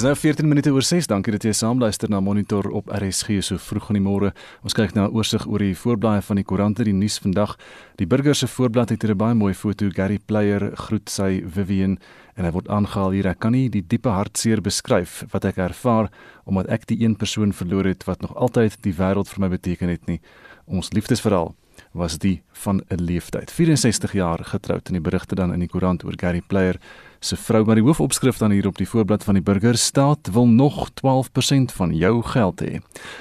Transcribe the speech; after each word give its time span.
Dis 0.00 0.06
nou 0.08 0.16
14 0.16 0.48
minute 0.48 0.70
oor 0.72 0.80
6. 0.80 1.10
Dankie 1.12 1.34
dat 1.34 1.44
jy 1.44 1.50
saamluister 1.52 2.08
na 2.08 2.22
Monitor 2.24 2.70
op 2.72 2.86
RSG 2.88 3.42
so 3.44 3.60
vroeg 3.60 3.90
in 3.92 3.98
die 3.98 4.00
môre. 4.06 4.30
Ons 4.64 4.72
kyk 4.72 4.94
na 4.96 5.04
'n 5.04 5.12
oorsig 5.12 5.44
oor 5.44 5.58
die 5.60 5.76
voorblaaie 5.76 6.22
van 6.24 6.36
die 6.36 6.44
koerante, 6.44 6.84
die 6.84 6.94
nuus 6.96 7.18
vandag. 7.20 7.58
Die 7.98 8.06
Burger 8.06 8.34
se 8.34 8.46
voorblad 8.46 8.88
het 8.88 9.04
'n 9.04 9.14
baie 9.14 9.34
mooi 9.34 9.52
foto. 9.52 9.90
Gary 9.92 10.18
Player 10.18 10.74
groet 10.74 11.10
sy 11.10 11.42
Vivian 11.44 11.98
en 12.34 12.44
hy 12.44 12.50
word 12.50 12.68
aangehaal 12.68 13.10
hier. 13.10 13.26
Ek 13.26 13.40
kan 13.40 13.52
nie 13.52 13.68
die 13.68 13.84
diepe 13.86 14.08
hartseer 14.08 14.62
beskryf 14.62 15.24
wat 15.32 15.44
ek 15.44 15.58
ervaar 15.58 16.08
omdat 16.46 16.70
ek 16.70 16.86
die 16.86 17.04
een 17.04 17.16
persoon 17.16 17.52
verloor 17.52 17.84
het 17.84 18.04
wat 18.06 18.22
nog 18.22 18.34
altyd 18.34 18.82
die 18.82 18.94
wêreld 18.94 19.28
vir 19.28 19.40
my 19.40 19.48
beteken 19.48 19.88
het 19.88 20.06
nie. 20.06 20.20
Ons 20.66 20.92
liefdesverhaal 20.92 21.54
was 21.92 22.18
die 22.18 22.42
van 22.52 22.80
'n 22.88 23.04
leeftyd. 23.04 23.50
64 23.50 24.12
jaar 24.12 24.38
getroud 24.44 24.86
en 24.86 24.92
die 24.92 25.02
berigte 25.10 25.34
dan 25.34 25.52
in 25.52 25.60
die 25.60 25.68
koerant 25.68 26.04
oor 26.04 26.14
Gary 26.16 26.40
Player 26.46 26.78
se 27.20 27.36
vrou 27.36 27.64
maar 27.64 27.76
die 27.76 27.84
hoofopskrif 27.84 28.38
dan 28.40 28.50
hier 28.50 28.66
op 28.66 28.78
die 28.78 28.88
voorblad 28.88 29.24
van 29.24 29.36
die 29.36 29.42
Burger 29.42 29.76
staat 29.78 30.28
wil 30.32 30.46
nog 30.48 30.88
12% 30.90 31.72
van 31.76 31.94
jou 31.96 32.22
geld 32.22 32.60
hê. 32.64 32.80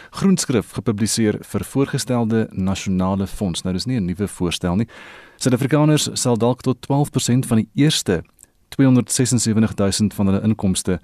Groenskrif 0.09 0.71
gepubliseer 0.71 1.37
vir 1.41 1.63
voorgestelde 1.63 2.47
nasionale 2.51 3.27
fonds. 3.27 3.63
Nou 3.63 3.73
dis 3.73 3.85
nie 3.85 3.99
'n 3.99 4.05
nuwe 4.05 4.27
voorstel 4.27 4.75
nie. 4.75 4.87
Suid-Afrikaners 5.37 6.09
sal 6.13 6.37
dalk 6.37 6.61
tot 6.61 6.77
12% 6.81 7.45
van 7.45 7.57
die 7.57 7.69
eerste 7.75 8.23
276000 8.69 10.13
van 10.13 10.25
hulle 10.25 10.41
inkomste 10.41 10.99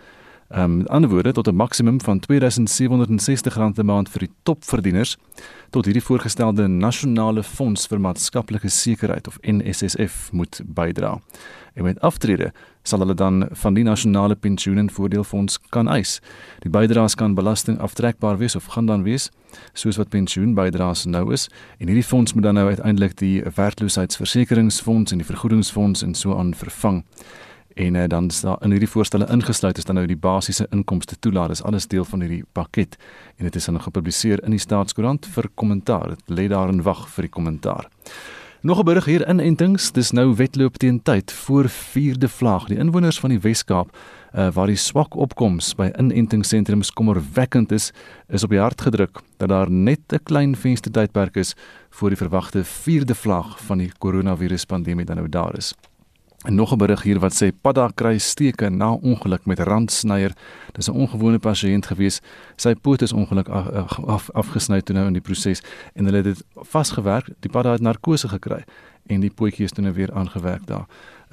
Ehm 0.49 0.63
um, 0.63 0.77
met 0.77 0.87
ander 0.87 1.09
woorde 1.09 1.31
tot 1.31 1.47
'n 1.47 1.55
maksimum 1.55 2.01
van 2.01 2.19
R2760 2.19 3.57
'n 3.57 3.85
maand 3.85 4.09
vir 4.09 4.19
die 4.19 4.31
topverdieners 4.43 5.17
tot 5.69 5.85
hierdie 5.85 6.03
voorgestelde 6.03 6.67
nasionale 6.67 7.43
fonds 7.43 7.87
vir 7.87 7.99
maatskaplike 7.99 8.69
sekerheid 8.69 9.27
of 9.27 9.37
NSSF 9.41 10.31
moet 10.31 10.61
bydra. 10.65 11.21
En 11.73 11.83
met 11.83 11.99
aftrede 11.99 12.53
sal 12.85 13.01
hulle 13.01 13.15
dan 13.17 13.47
van 13.51 13.73
die 13.73 13.83
nasionale 13.83 14.35
pensioen 14.35 14.77
en 14.77 14.89
voordeelfonds 14.93 15.57
kan 15.69 15.89
eis. 15.89 16.19
Die 16.61 16.69
bydraes 16.69 17.17
kan 17.17 17.35
belasting 17.35 17.79
aftrekbaar 17.81 18.37
wees 18.37 18.55
of 18.55 18.69
gaan 18.75 18.85
dan 18.85 19.03
wees 19.03 19.31
soos 19.73 19.97
wat 19.97 20.11
pensioenbydraes 20.11 21.05
nou 21.07 21.29
is 21.33 21.47
en 21.79 21.87
hierdie 21.87 22.03
fonds 22.03 22.33
moet 22.33 22.43
dan 22.43 22.59
nou 22.59 22.67
uiteindelik 22.67 23.15
die 23.17 23.41
werkloosheidsversekeringsfonds 23.55 25.11
en 25.11 25.23
die 25.23 25.27
vergoedingsfonds 25.27 26.03
en 26.03 26.15
so 26.15 26.37
aan 26.37 26.53
vervang. 26.53 27.03
En 27.75 27.95
uh, 27.95 28.03
dan 28.07 28.27
is 28.27 28.41
daar 28.41 28.61
in 28.63 28.71
hierdie 28.71 28.89
voorstelle 28.89 29.27
ingesluit 29.31 29.77
is 29.77 29.83
dan 29.83 29.95
nou 29.95 30.05
die 30.07 30.19
basiese 30.19 30.67
inkomste 30.71 31.19
toelaat 31.19 31.51
is 31.51 31.63
alles 31.63 31.87
deel 31.87 32.05
van 32.05 32.21
hierdie 32.23 32.43
pakket. 32.51 32.95
En 33.35 33.43
dit 33.43 33.55
is 33.55 33.65
dan 33.65 33.81
gepubliseer 33.81 34.43
in 34.43 34.55
die 34.55 34.63
staatskoerant 34.63 35.27
vir 35.27 35.49
kommentaar. 35.53 36.15
Dit 36.15 36.37
lê 36.37 36.47
daar 36.47 36.71
in 36.71 36.83
wag 36.87 37.07
vir 37.09 37.27
die 37.27 37.35
kommentaar 37.35 37.89
nog 38.65 38.79
'n 38.79 38.83
berig 38.83 39.05
hier 39.05 39.29
inentings. 39.29 39.91
Dis 39.91 40.11
nou 40.11 40.35
wedloop 40.35 40.77
teen 40.77 41.01
tyd 41.01 41.31
voor 41.31 41.69
vierde 41.69 42.29
vlaag. 42.29 42.65
Die 42.67 42.77
inwoners 42.77 43.19
van 43.19 43.29
die 43.29 43.39
Wes-Kaap 43.39 43.97
uh, 44.35 44.47
waar 44.53 44.67
die 44.67 44.75
swak 44.75 45.15
opkoms 45.15 45.75
by 45.75 45.91
inentingssentrums 45.97 46.91
kommerwekkend 46.91 47.71
is 47.71 47.91
is 48.27 48.43
op 48.43 48.49
die 48.49 48.59
hart 48.59 48.81
gedruk 48.81 49.21
dat 49.37 49.49
daar 49.49 49.71
net 49.71 49.99
'n 50.13 50.23
klein 50.23 50.55
venstertydperk 50.55 51.35
is 51.35 51.55
voor 51.89 52.09
die 52.09 52.17
verwagte 52.17 52.63
vierde 52.63 53.15
vlaag 53.15 53.65
van 53.65 53.77
die 53.77 53.91
koronaviruspandemie 53.97 55.05
dan 55.05 55.15
nou 55.15 55.29
daar 55.29 55.57
is 55.57 55.73
En 56.45 56.55
nog 56.55 56.71
'n 56.73 56.77
berig 56.77 57.01
hier 57.01 57.19
wat 57.19 57.43
sê 57.43 57.51
Padda 57.61 57.91
kry 57.95 58.17
steke 58.17 58.69
na 58.69 58.91
ongeluk 58.91 59.45
met 59.45 59.59
randsnyer. 59.59 60.33
Dis 60.71 60.87
'n 60.87 60.91
ongewone 60.91 61.39
pasiënt 61.39 61.85
gewees. 61.85 62.21
Sy 62.55 62.75
poot 62.75 63.01
is 63.01 63.13
ongeluk 63.13 63.47
af, 63.47 63.99
af, 64.05 64.29
afgesny 64.31 64.81
toe 64.81 64.95
nou 64.95 65.07
in 65.07 65.13
die 65.13 65.21
proses 65.21 65.61
en 65.93 66.05
hulle 66.05 66.17
het 66.17 66.25
dit 66.25 66.43
vasgewerk. 66.55 67.29
Die 67.39 67.51
Padda 67.51 67.71
het 67.71 67.81
narkose 67.81 68.27
gekry 68.27 68.63
en 69.05 69.19
die 69.19 69.29
pootjie 69.29 69.65
is 69.65 69.71
toe 69.71 69.83
nou 69.83 69.93
weer 69.95 70.13
aangewerk 70.13 70.65
daar 70.67 70.85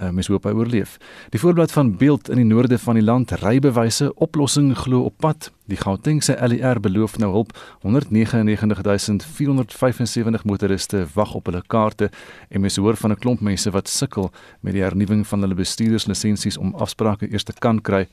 uh, 0.03 0.11
mens 0.11 0.27
hoop 0.27 0.45
hy 0.45 0.51
oorleef. 0.57 0.97
Die 1.31 1.41
voorblad 1.41 1.73
van 1.73 1.97
beeld 1.97 2.29
in 2.29 2.37
die 2.37 2.49
noorde 2.49 2.79
van 2.79 2.95
die 2.99 3.05
land 3.05 3.31
rybewyse 3.43 4.15
oplossing 4.15 4.77
glo 4.77 5.03
op 5.09 5.15
pad. 5.23 5.53
Die 5.71 5.77
Gautengse 5.79 6.35
LER 6.49 6.81
beloof 6.83 7.19
nou 7.23 7.31
hulp 7.33 7.51
199475 7.83 10.45
motoriste 10.45 11.07
wag 11.15 11.35
op 11.35 11.47
hulle 11.47 11.63
kaarte 11.67 12.11
en 12.51 12.61
mens 12.61 12.77
hoor 12.77 12.97
van 12.97 13.11
'n 13.11 13.19
klomp 13.19 13.41
mense 13.41 13.71
wat 13.71 13.89
sukkel 13.89 14.31
met 14.61 14.73
die 14.73 14.83
hernuwing 14.83 15.27
van 15.27 15.41
hulle 15.41 15.55
bestuurderslisensies 15.55 16.59
om 16.59 16.75
afsprake 16.75 17.33
eers 17.33 17.45
te 17.45 17.53
kan 17.59 17.81
kry. 17.81 18.09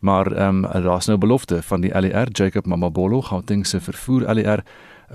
Maar 0.00 0.32
ehm 0.32 0.64
um, 0.64 0.82
daar's 0.82 1.06
nou 1.06 1.18
belofte 1.18 1.62
van 1.62 1.80
die 1.80 2.00
LER 2.00 2.28
Jacob 2.32 2.66
Mamabolo 2.66 3.22
Gautengse 3.22 3.80
vervoer 3.80 4.34
LER 4.34 4.62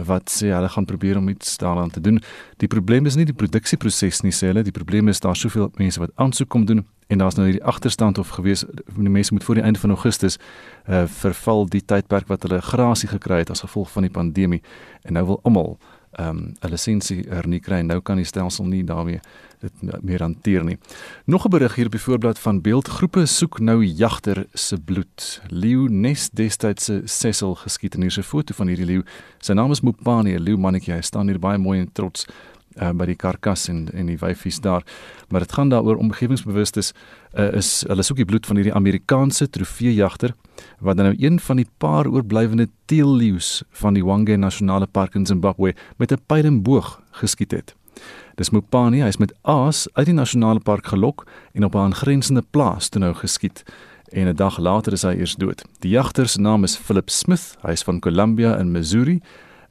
wat 0.05 0.29
sê 0.29 0.51
hulle 0.53 0.69
gaan 0.69 0.85
probeer 0.85 1.17
om 1.17 1.29
iets 1.29 1.57
daaraan 1.57 1.89
te 1.89 2.01
doen. 2.01 2.21
Die 2.57 2.67
probleem 2.67 3.05
is 3.05 3.15
nie 3.15 3.25
die 3.25 3.37
produksieproses 3.37 4.21
nie 4.21 4.35
sê 4.35 4.51
hulle, 4.51 4.63
die 4.63 4.75
probleem 4.75 5.07
is 5.07 5.19
daar 5.19 5.35
soveel 5.35 5.71
mense 5.77 5.99
wat 5.99 6.13
aansoek 6.15 6.49
kom 6.49 6.65
doen 6.65 6.85
en 7.07 7.17
daar's 7.17 7.35
nou 7.35 7.47
hierdie 7.47 7.63
agterstand 7.63 8.17
of 8.17 8.29
gewees 8.35 8.65
die 8.95 9.09
mense 9.09 9.33
moet 9.33 9.43
voor 9.43 9.55
die 9.55 9.63
einde 9.63 9.79
van 9.79 9.89
Augustus 9.89 10.37
uh, 10.37 11.03
verval 11.07 11.65
die 11.71 11.81
tydperk 11.85 12.27
wat 12.27 12.43
hulle 12.43 12.61
grasie 12.61 13.09
gekry 13.09 13.39
het 13.43 13.51
as 13.53 13.63
gevolg 13.63 13.91
van 13.91 14.07
die 14.07 14.11
pandemie 14.11 14.61
en 15.01 15.15
nou 15.15 15.25
wil 15.31 15.39
almal 15.43 15.77
ehm 16.17 16.29
um, 16.29 16.53
'n 16.61 16.69
lisensie 16.69 17.25
hernie 17.29 17.59
kry. 17.59 17.81
Nou 17.81 18.01
kan 18.01 18.17
die 18.17 18.25
stelsel 18.25 18.65
nie 18.65 18.83
daarmee 18.83 19.19
dit 19.61 20.03
meer 20.03 20.21
hanteer 20.21 20.63
nie. 20.63 20.77
Nog 21.25 21.45
'n 21.45 21.49
berig 21.49 21.75
hier 21.75 21.85
op 21.85 21.91
die 21.91 22.01
voorblad 22.01 22.39
van 22.39 22.61
Beeldgroepe 22.61 23.25
soek 23.25 23.59
nou 23.59 23.83
jagter 23.85 24.45
se 24.53 24.77
bloed. 24.77 25.41
Leeu 25.47 25.87
Nes 25.89 26.29
destyds 26.29 26.83
se 26.85 27.01
Cecil 27.05 27.55
geskiet 27.55 27.95
en 27.95 28.01
hier 28.01 28.17
'n 28.17 28.23
foto 28.23 28.53
van 28.53 28.67
hierdie 28.67 28.85
leeu. 28.85 29.03
Sy 29.39 29.53
naam 29.53 29.71
is 29.71 29.81
Mopani, 29.81 30.33
'n 30.35 30.43
leeu 30.43 30.57
mannetjie. 30.57 30.93
Hy 30.93 31.01
staan 31.01 31.27
hier 31.27 31.39
baie 31.39 31.57
mooi 31.57 31.79
en 31.79 31.91
trots 31.91 32.25
uh, 32.81 32.91
by 32.91 33.05
die 33.05 33.15
karkas 33.15 33.67
en 33.71 33.87
en 33.93 34.05
die 34.05 34.17
wyfies 34.17 34.59
daar. 34.59 34.83
Maar 35.29 35.39
dit 35.39 35.51
gaan 35.51 35.69
daaroor 35.69 35.97
omgewingsbewustes 35.97 36.93
uh, 37.33 37.53
is 37.57 37.83
hulle 37.87 38.03
soek 38.03 38.17
die 38.17 38.25
bloed 38.25 38.45
van 38.45 38.55
hierdie 38.55 38.75
Amerikaanse 38.75 39.49
trofeejagter 39.49 40.33
wat 40.79 40.97
nou 40.97 41.13
een 41.17 41.39
van 41.39 41.55
die 41.55 41.67
paar 41.77 42.07
oorblywende 42.07 42.67
teelleeu's 42.85 43.63
van 43.81 43.93
die 43.93 44.03
Hwange 44.03 44.37
Nasionale 44.37 44.87
Park 44.87 45.15
in 45.15 45.25
Zimbabwe 45.25 45.73
met 45.97 46.11
'n 46.11 46.21
pyl 46.27 46.45
en 46.45 46.63
boog 46.63 47.01
geskiet 47.11 47.51
het. 47.51 47.75
Dis 48.35 48.49
Mopani, 48.49 49.01
hy 49.01 49.07
is 49.07 49.17
met 49.17 49.33
aas 49.41 49.87
uit 49.93 50.05
die 50.05 50.13
nasionale 50.13 50.59
park 50.59 50.87
gelok 50.87 51.25
en 51.53 51.63
op 51.63 51.75
'n 51.75 51.89
aangrensende 51.89 52.43
plaas 52.51 52.89
toe 52.89 53.01
nou 53.01 53.13
geskiet 53.13 53.63
en 54.11 54.27
'n 54.27 54.35
dag 54.35 54.57
later 54.57 54.93
is 54.93 55.01
hy 55.01 55.15
eers 55.17 55.35
dood. 55.35 55.63
Die 55.79 55.91
jagter 55.91 56.27
se 56.27 56.41
naam 56.41 56.63
is 56.63 56.77
Philip 56.77 57.09
Smith, 57.09 57.57
hy 57.61 57.71
is 57.71 57.83
van 57.83 57.99
Columbia 57.99 58.57
in 58.57 58.71
Missouri 58.71 59.21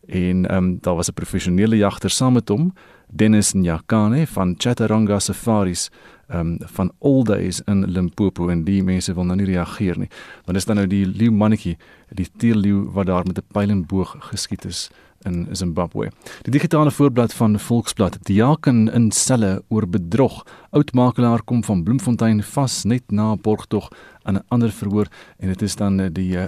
en 0.07 0.47
ehm 0.47 0.65
um, 0.65 0.79
daar 0.81 0.95
was 0.95 1.09
'n 1.09 1.15
professionele 1.15 1.77
jagter 1.77 2.11
saam 2.11 2.33
met 2.33 2.49
hom 2.49 2.73
Dennis 3.09 3.53
Nyakane 3.53 4.27
van 4.27 4.55
Chaturanga 4.59 5.19
Safaris 5.19 5.91
um, 6.29 6.59
van 6.77 6.93
All 7.01 7.25
Days 7.25 7.61
in 7.67 7.85
Limpopo 7.85 8.49
en 8.49 8.65
die 8.65 8.83
mense 8.83 9.15
wil 9.15 9.25
nou 9.25 9.37
nie 9.37 9.47
reageer 9.47 9.99
nie. 9.99 10.11
Want 10.45 10.59
dis 10.59 10.65
dan 10.65 10.77
nou 10.77 10.87
die 10.87 11.05
leeu 11.07 11.31
mannetjie, 11.31 11.77
die 12.15 12.29
teerleeu 12.39 12.87
wat 12.93 13.07
daar 13.07 13.27
met 13.27 13.39
'n 13.39 13.47
pyl 13.53 13.71
en 13.71 13.87
boog 13.87 14.17
geskiet 14.31 14.65
is 14.65 14.91
in 15.27 15.47
Zimbabwe. 15.53 16.11
Die 16.43 16.53
digitale 16.53 16.91
voorblad 16.91 17.35
van 17.35 17.59
Volksblad, 17.61 18.19
Diaken 18.23 18.93
in 18.93 19.11
selle 19.11 19.63
oor 19.69 19.89
bedrog. 19.89 20.43
Oudmakelaar 20.71 21.43
kom 21.43 21.65
van 21.65 21.83
Bloemfontein 21.83 22.43
vas 22.43 22.85
net 22.85 23.03
na 23.11 23.35
borgtog 23.37 23.91
aan 24.23 24.35
'n 24.35 24.45
ander 24.49 24.71
verhoor 24.71 25.07
en 25.39 25.49
dit 25.49 25.63
is 25.63 25.77
dan 25.77 26.01
eh, 26.01 26.09
die 26.13 26.37
uh, 26.37 26.47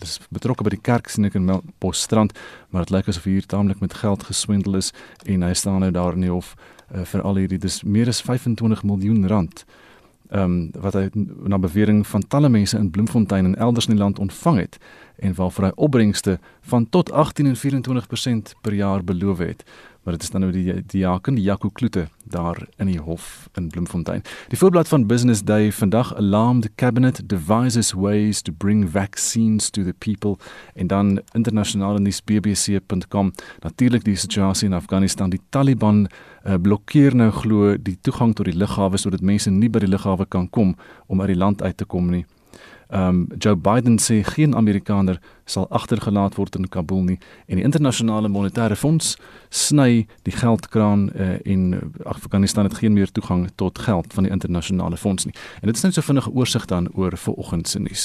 is 0.00 0.20
betrokke 0.30 0.62
by 0.62 0.70
die 0.70 0.80
kerk 0.80 1.08
sien 1.08 1.24
ek 1.24 1.34
in 1.34 1.60
Posstrand, 1.78 2.38
maar 2.70 2.84
dit 2.84 2.90
lyk 2.90 3.08
asof 3.08 3.24
hier 3.24 3.46
taamlik 3.46 3.80
met 3.80 3.94
geld 3.94 4.22
geswendel 4.22 4.76
is 4.76 4.92
en 5.24 5.42
hy 5.42 5.52
staan 5.52 5.80
nou 5.80 5.90
daar 5.90 6.12
in 6.12 6.20
die 6.20 6.30
hof 6.30 6.54
uh, 6.94 7.04
vir 7.04 7.22
al 7.22 7.36
hierdie 7.36 7.58
dis 7.58 7.82
meer 7.82 8.08
as 8.08 8.22
25 8.22 8.82
miljoen 8.82 9.26
rand 9.26 9.64
ehm 10.28 10.42
um, 10.42 10.56
wat 10.76 10.92
hy 10.92 11.08
na 11.48 11.56
bewering 11.58 12.02
van 12.06 12.22
talle 12.28 12.48
mense 12.52 12.76
in 12.76 12.90
Bloemfontein 12.90 13.44
en 13.44 13.56
elders 13.56 13.86
in 13.88 13.94
die 13.96 14.02
land 14.02 14.18
ontvang 14.18 14.58
het 14.58 14.76
en 15.16 15.34
waarvoor 15.34 15.64
hy 15.64 15.70
opbrengste 15.76 16.38
van 16.60 16.88
tot 16.88 17.12
18 17.12 17.46
en 17.46 17.56
24% 17.56 18.52
per 18.60 18.74
jaar 18.74 19.04
beloof 19.04 19.38
het 19.38 19.64
maar 20.08 20.16
dit 20.16 20.26
is 20.26 20.32
dan 20.32 20.40
nou 20.40 20.52
die 20.52 20.82
die 20.86 21.00
Jaken 21.00 21.34
die 21.34 21.42
Jaco 21.44 21.68
Kloete 21.68 22.06
daar 22.24 22.56
in 22.76 22.86
die 22.86 23.00
hof 23.00 23.48
in 23.54 23.68
Bloemfontein. 23.68 24.22
Die 24.48 24.58
voorblad 24.58 24.88
van 24.88 25.06
Business 25.06 25.42
Day 25.44 25.72
vandag 25.72 26.14
alarmed 26.14 26.70
cabinet 26.74 27.28
devises 27.28 27.92
ways 27.92 28.40
to 28.42 28.52
bring 28.52 28.90
vaccines 28.90 29.70
to 29.70 29.84
the 29.84 29.92
people 29.98 30.36
en 30.74 30.86
dan 30.86 31.20
internasionale 31.32 32.00
nuus 32.00 32.24
bbc.com. 32.24 33.32
Natuurlik 33.60 34.04
die 34.04 34.16
situasie 34.16 34.68
in 34.68 34.74
Afghanistan, 34.74 35.30
die 35.30 35.40
Taliban 35.48 36.06
uh, 36.46 36.54
blokkeer 36.62 37.14
nou 37.14 37.30
glo 37.30 37.76
die 37.76 37.98
toegang 38.00 38.32
tot 38.34 38.48
die 38.48 38.56
lughawe 38.56 38.96
sodat 38.96 39.20
mense 39.20 39.50
nie 39.50 39.68
by 39.68 39.84
die 39.84 39.92
lughawe 39.92 40.24
kan 40.26 40.48
kom 40.50 40.76
om 41.06 41.20
uit 41.20 41.34
die 41.34 41.40
land 41.44 41.62
uit 41.62 41.76
te 41.76 41.84
kom 41.84 42.08
nie. 42.10 42.24
Um 42.88 43.26
Joe 43.38 43.56
Biden 43.56 43.98
sê 44.00 44.22
geen 44.24 44.56
Amerikaner 44.56 45.20
sal 45.48 45.66
agtergelaat 45.74 46.36
word 46.38 46.58
in 46.58 46.68
Kabul 46.68 47.04
nie 47.08 47.18
en 47.46 47.56
die 47.60 47.64
internasionale 47.64 48.28
monetaire 48.28 48.76
fonds 48.76 49.16
sny 49.48 50.06
die 50.28 50.34
geldkraan 50.36 51.08
uh, 51.14 51.38
en 51.48 51.92
Afghanistan 52.04 52.68
het 52.68 52.78
geen 52.82 52.92
meer 52.92 53.10
toegang 53.12 53.48
tot 53.56 53.78
geld 53.78 54.12
van 54.12 54.26
die 54.26 54.32
internasionale 54.32 54.96
fonds 54.96 55.24
nie. 55.24 55.34
En 55.60 55.70
dit 55.70 55.76
is 55.76 55.82
net 55.82 55.96
so 55.96 56.04
vinnige 56.04 56.30
oorsig 56.30 56.66
dan 56.68 56.88
oor 56.94 57.16
vanoggend 57.16 57.68
se 57.68 57.80
nuus. 57.80 58.04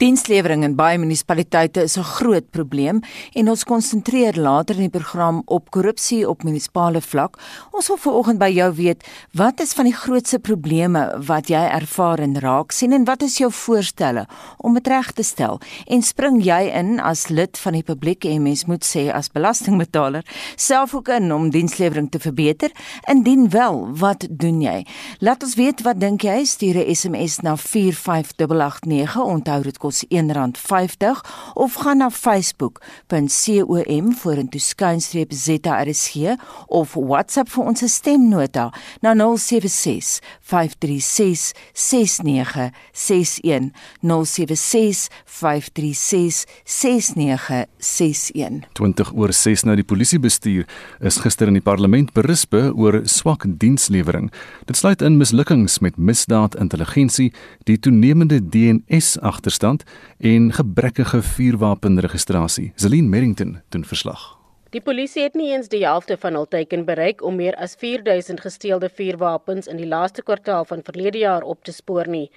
Dienslewering 0.00 0.64
in 0.64 0.76
baie 0.78 0.98
munisipaliteite 0.98 1.82
is 1.82 1.98
'n 1.98 2.02
groot 2.02 2.50
probleem 2.50 3.00
en 3.32 3.48
ons 3.48 3.64
konsentreer 3.64 4.36
later 4.36 4.74
in 4.74 4.88
die 4.88 4.98
program 4.98 5.42
op 5.44 5.70
korrupsie 5.70 6.28
op 6.28 6.42
munisipale 6.42 7.00
vlak. 7.00 7.38
Ons 7.70 7.88
wil 7.88 7.96
vanoggend 7.96 8.38
by 8.38 8.50
jou 8.50 8.74
weet, 8.74 9.04
wat 9.32 9.60
is 9.60 9.72
van 9.72 9.84
die 9.84 9.94
grootste 9.94 10.38
probleme 10.38 11.22
wat 11.26 11.48
jy 11.48 11.68
ervaar 11.72 12.18
en 12.18 12.38
raak 12.40 12.72
sien 12.72 12.92
en 12.92 13.04
wat 13.04 13.22
is 13.22 13.38
jou 13.38 13.52
voorstelle 13.52 14.26
om 14.56 14.74
dit 14.74 14.86
reg 14.86 15.12
te 15.12 15.22
stel? 15.22 15.60
En 15.86 16.02
spring 16.02 16.42
jy 16.44 16.69
in 16.70 17.00
as 17.00 17.28
lid 17.28 17.58
van 17.58 17.72
die 17.72 17.82
publiek 17.82 18.24
en 18.24 18.42
mens 18.42 18.64
moet 18.64 18.86
sê 18.86 19.10
as 19.12 19.32
belastingbetaler 19.32 20.24
self 20.56 20.94
ook 20.94 21.08
in 21.08 21.32
om 21.32 21.50
dienslewering 21.50 22.10
te 22.10 22.18
verbeter? 22.18 22.70
Indien 23.10 23.50
wel, 23.50 23.98
wat 23.98 24.26
doen 24.30 24.62
jy? 24.62 24.86
Laat 25.18 25.42
ons 25.42 25.54
weet 25.54 25.82
wat 25.82 26.00
dink 26.00 26.22
jy? 26.22 26.44
Stuur 26.44 26.78
'n 26.78 26.94
SMS 26.94 27.40
na 27.40 27.56
45889. 27.56 29.16
Onthou 29.16 29.62
dit 29.62 29.78
kos 29.78 30.04
R1.50 30.08 31.20
of 31.54 31.74
gaan 31.74 31.98
na 31.98 32.10
facebook.com 32.10 34.14
vorentoe 34.14 34.60
skynstreep 34.60 35.32
ZRSG 35.32 36.36
of 36.66 36.94
WhatsApp 36.94 37.50
vir 37.50 37.64
ons 37.64 37.84
stemnota 37.92 38.70
na 39.04 39.14
076 39.14 40.20
536 40.50 41.52
6961 41.72 43.72
076 44.02 45.08
536 45.24 46.44
6961 46.64 48.64
20 48.72 49.12
oor 49.14 49.32
6 49.32 49.64
nou 49.68 49.76
die 49.78 49.86
polisiebestuur 49.86 50.66
is 51.00 51.20
gister 51.22 51.50
in 51.50 51.58
die 51.58 51.64
parlement 51.64 52.12
berispe 52.16 52.70
oor 52.74 53.00
swak 53.04 53.46
dienslewering. 53.62 54.30
Dit 54.66 54.80
sluit 54.80 55.02
in 55.02 55.18
mislukkings 55.20 55.78
met 55.84 55.98
misdaadintelligensie, 55.98 57.30
die 57.68 57.78
toenemende 57.78 58.40
DNS-agterstand 58.40 59.84
en 60.18 60.52
gebrekkige 60.52 61.22
vuurwapenregistrasie. 61.22 62.72
Zelin 62.76 63.08
Merrington 63.08 63.60
doen 63.70 63.84
verslag. 63.84 64.39
Die 64.70 64.80
polisie 64.80 65.24
het 65.24 65.34
nie 65.34 65.48
eens 65.50 65.66
die 65.66 65.80
helfte 65.82 66.14
van 66.22 66.36
hul 66.38 66.44
teiken 66.46 66.84
bereik 66.86 67.24
om 67.26 67.34
meer 67.40 67.56
as 67.64 67.72
4000 67.78 68.38
gesteelde 68.44 68.86
vuurwapens 68.98 69.66
in 69.72 69.80
die 69.80 69.88
laaste 69.90 70.22
kwartaal 70.22 70.68
van 70.68 70.84
verlede 70.86 71.18
jaar 71.24 71.42
op 71.42 71.64
te 71.66 71.74
spoor 71.74 72.06
nie. 72.06 72.30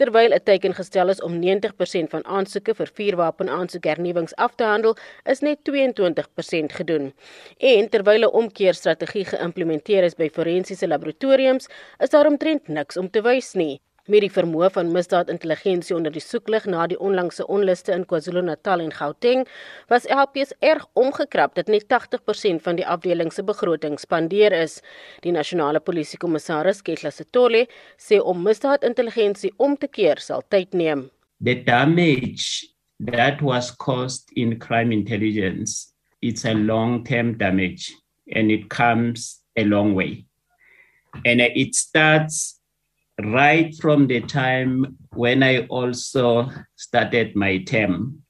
Terwyl 0.00 0.32
'n 0.32 0.40
teiken 0.48 0.74
gestel 0.80 1.12
is 1.12 1.20
om 1.20 1.36
90% 1.42 2.10
van 2.16 2.24
aansoeke 2.24 2.74
vir 2.74 2.90
vuurwapenaansoekhernuwings 2.96 4.34
af 4.36 4.54
te 4.54 4.64
handel, 4.64 4.96
is 5.24 5.40
net 5.40 5.58
22% 5.64 6.72
gedoen. 6.72 7.12
En 7.58 7.88
terwyl 7.88 8.24
'n 8.24 8.32
omkeerstrategie 8.32 9.24
geïmplementeer 9.24 10.04
is 10.04 10.14
by 10.14 10.28
forensiese 10.28 10.88
laboratoriums, 10.88 11.68
is 11.98 12.10
daar 12.10 12.26
omtrent 12.26 12.68
niks 12.68 12.96
om 12.96 13.10
te 13.10 13.20
wys 13.20 13.52
nie. 13.52 13.80
Met 14.04 14.20
die 14.20 14.28
vermoë 14.28 14.68
van 14.68 14.90
misdaadintelligensie 14.92 15.94
onder 15.96 16.12
die 16.12 16.20
soeklig 16.20 16.66
na 16.68 16.82
die 16.92 16.98
onlangse 17.00 17.46
onluste 17.48 17.94
in 17.94 18.02
KwaZulu-Natal 18.04 18.82
en 18.84 18.90
Gauteng, 18.92 19.46
was 19.88 20.04
LPS 20.12 20.50
erg 20.60 20.82
omgekrap 20.92 21.54
dat 21.56 21.70
net 21.72 21.86
80% 21.88 22.60
van 22.66 22.76
die 22.76 22.84
afdeling 22.84 23.30
se 23.32 23.40
begroting 23.48 23.96
spandeer 23.96 24.52
is. 24.52 24.82
Die 25.24 25.32
nasionale 25.32 25.80
polisiekommissaris 25.80 26.82
Ketla 26.84 27.08
Setole 27.16 27.62
sê 27.96 28.18
om 28.20 28.42
misdaadintelligensie 28.44 29.54
om 29.56 29.72
te 29.80 29.88
keer 29.88 30.20
sal 30.20 30.44
tyd 30.52 30.76
neem. 30.76 31.06
The 31.40 31.54
damage 31.64 32.68
that 33.08 33.40
was 33.40 33.70
caused 33.72 34.28
in 34.36 34.58
crime 34.58 34.92
intelligence, 34.92 35.94
it's 36.20 36.44
a 36.44 36.52
long-term 36.52 37.38
damage 37.38 37.88
and 38.36 38.52
it 38.52 38.68
comes 38.68 39.40
a 39.56 39.64
long 39.64 39.94
way. 39.96 40.26
And 41.24 41.40
it 41.40 41.74
starts 41.74 42.60
right 43.22 43.74
from 43.80 44.06
the 44.06 44.20
time 44.20 44.98
when 45.12 45.42
I 45.42 45.66
also 45.66 46.50
started 46.76 47.36
my 47.36 47.58
term, 47.58 48.22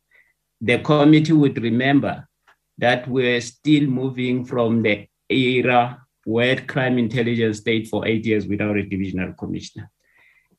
the 0.61 0.79
committee 0.79 1.33
would 1.33 1.63
remember 1.63 2.29
that 2.79 3.09
we're 3.09 3.41
still 3.41 3.87
moving 3.87 4.45
from 4.45 4.83
the 4.83 5.07
era 5.29 6.01
where 6.25 6.57
crime 6.57 6.99
intelligence 6.99 7.59
stayed 7.59 7.89
for 7.89 8.07
eight 8.07 8.25
years 8.25 8.47
without 8.47 8.77
a 8.77 8.83
divisional 8.83 9.33
commissioner. 9.35 9.91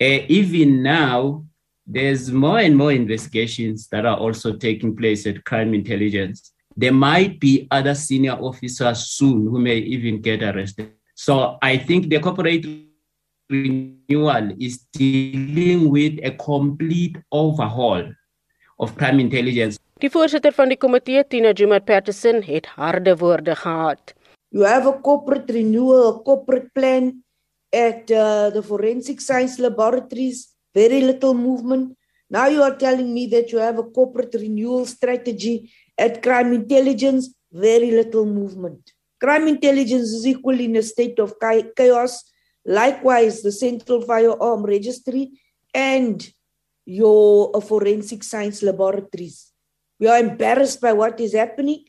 Uh, 0.02 0.22
even 0.28 0.84
now, 0.84 1.46
there's 1.88 2.32
more 2.32 2.60
and 2.60 2.76
more 2.76 2.92
investigations 2.92 3.88
that 3.90 4.06
are 4.06 4.18
also 4.18 4.54
taking 4.54 4.96
place 4.96 5.26
at 5.28 5.44
crime 5.44 5.74
intelligence. 5.74 6.52
There 6.76 6.92
might 6.92 7.40
be 7.40 7.68
other 7.72 7.96
senior 7.96 8.34
officers 8.34 9.08
soon 9.08 9.48
who 9.48 9.60
may 9.60 9.78
even 9.78 10.22
get 10.22 10.44
arrested. 10.44 10.92
So 11.16 11.58
I 11.62 11.78
think 11.78 12.10
the 12.10 12.20
corporate 12.20 12.66
renewal 13.50 14.52
is 14.60 14.86
dealing 14.92 15.90
with 15.90 16.20
a 16.24 16.32
complete 16.32 17.18
overhaul 17.32 18.04
of 18.80 18.96
crime 18.98 19.20
intelligence. 19.20 19.80
Die 20.00 20.10
voorsitter 20.10 20.52
van 20.52 20.70
die 20.70 20.78
komitee, 20.78 21.24
Tina 21.28 21.54
Jumar 21.54 21.84
Patterson, 21.84 22.42
het 22.44 22.66
harde 22.76 23.16
woorde 23.18 23.56
gehad. 23.56 24.14
You 24.50 24.66
have 24.66 24.88
a 24.88 25.00
corporate 25.02 25.52
renewal, 25.54 26.08
a 26.10 26.24
corporate 26.24 26.70
plan 26.74 27.24
at 27.72 28.12
uh, 28.12 28.50
the 28.52 28.64
forensic 28.64 29.22
science 29.22 29.60
laboratories, 29.60 30.56
very 30.74 31.02
little 31.02 31.34
movement. 31.34 31.96
Now 32.30 32.48
you 32.48 32.62
are 32.64 32.76
telling 32.76 33.14
me 33.14 33.28
that 33.28 33.52
you 33.52 33.60
have 33.60 33.78
a 33.80 33.84
corporate 33.84 34.34
renewal 34.34 34.86
strategy 34.86 35.72
at 35.98 36.22
crime 36.22 36.54
intelligence, 36.54 37.34
very 37.52 37.92
little 37.92 38.26
movement. 38.26 38.92
Crime 39.20 39.48
intelligence 39.48 40.12
is 40.12 40.28
equally 40.28 40.66
in 40.66 40.76
a 40.76 40.84
state 40.84 41.20
of 41.20 41.36
chaos 41.76 42.24
Likewise, 42.66 43.42
the 43.42 43.52
Central 43.52 44.02
Firearm 44.02 44.66
Registry 44.66 45.32
and 45.74 46.28
your 46.86 47.56
uh, 47.56 47.60
forensic 47.60 48.24
science 48.24 48.64
laboratories. 48.64 49.52
We 50.00 50.08
are 50.08 50.20
embarrassed 50.20 50.82
by 50.82 50.94
what 50.94 51.20
is 51.20 51.34
happening. 51.34 51.86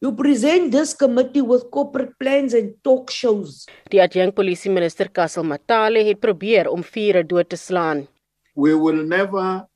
You 0.00 0.12
present 0.12 0.72
this 0.72 0.94
committee 0.94 1.42
with 1.42 1.70
corporate 1.70 2.18
plans 2.18 2.54
and 2.54 2.74
talk 2.82 3.10
shows. 3.10 3.66
Die 3.90 4.00
adjunkt 4.00 4.36
polisie 4.36 4.72
minister 4.72 5.08
Kassel 5.08 5.44
Matale 5.44 6.04
het 6.04 6.20
probeer 6.20 6.68
om 6.68 6.82
vure 6.82 7.24
dood 7.24 7.48
te 7.48 7.56
slaan. 7.56 8.06
We 8.54 8.74
will 8.74 9.04
never 9.06 9.66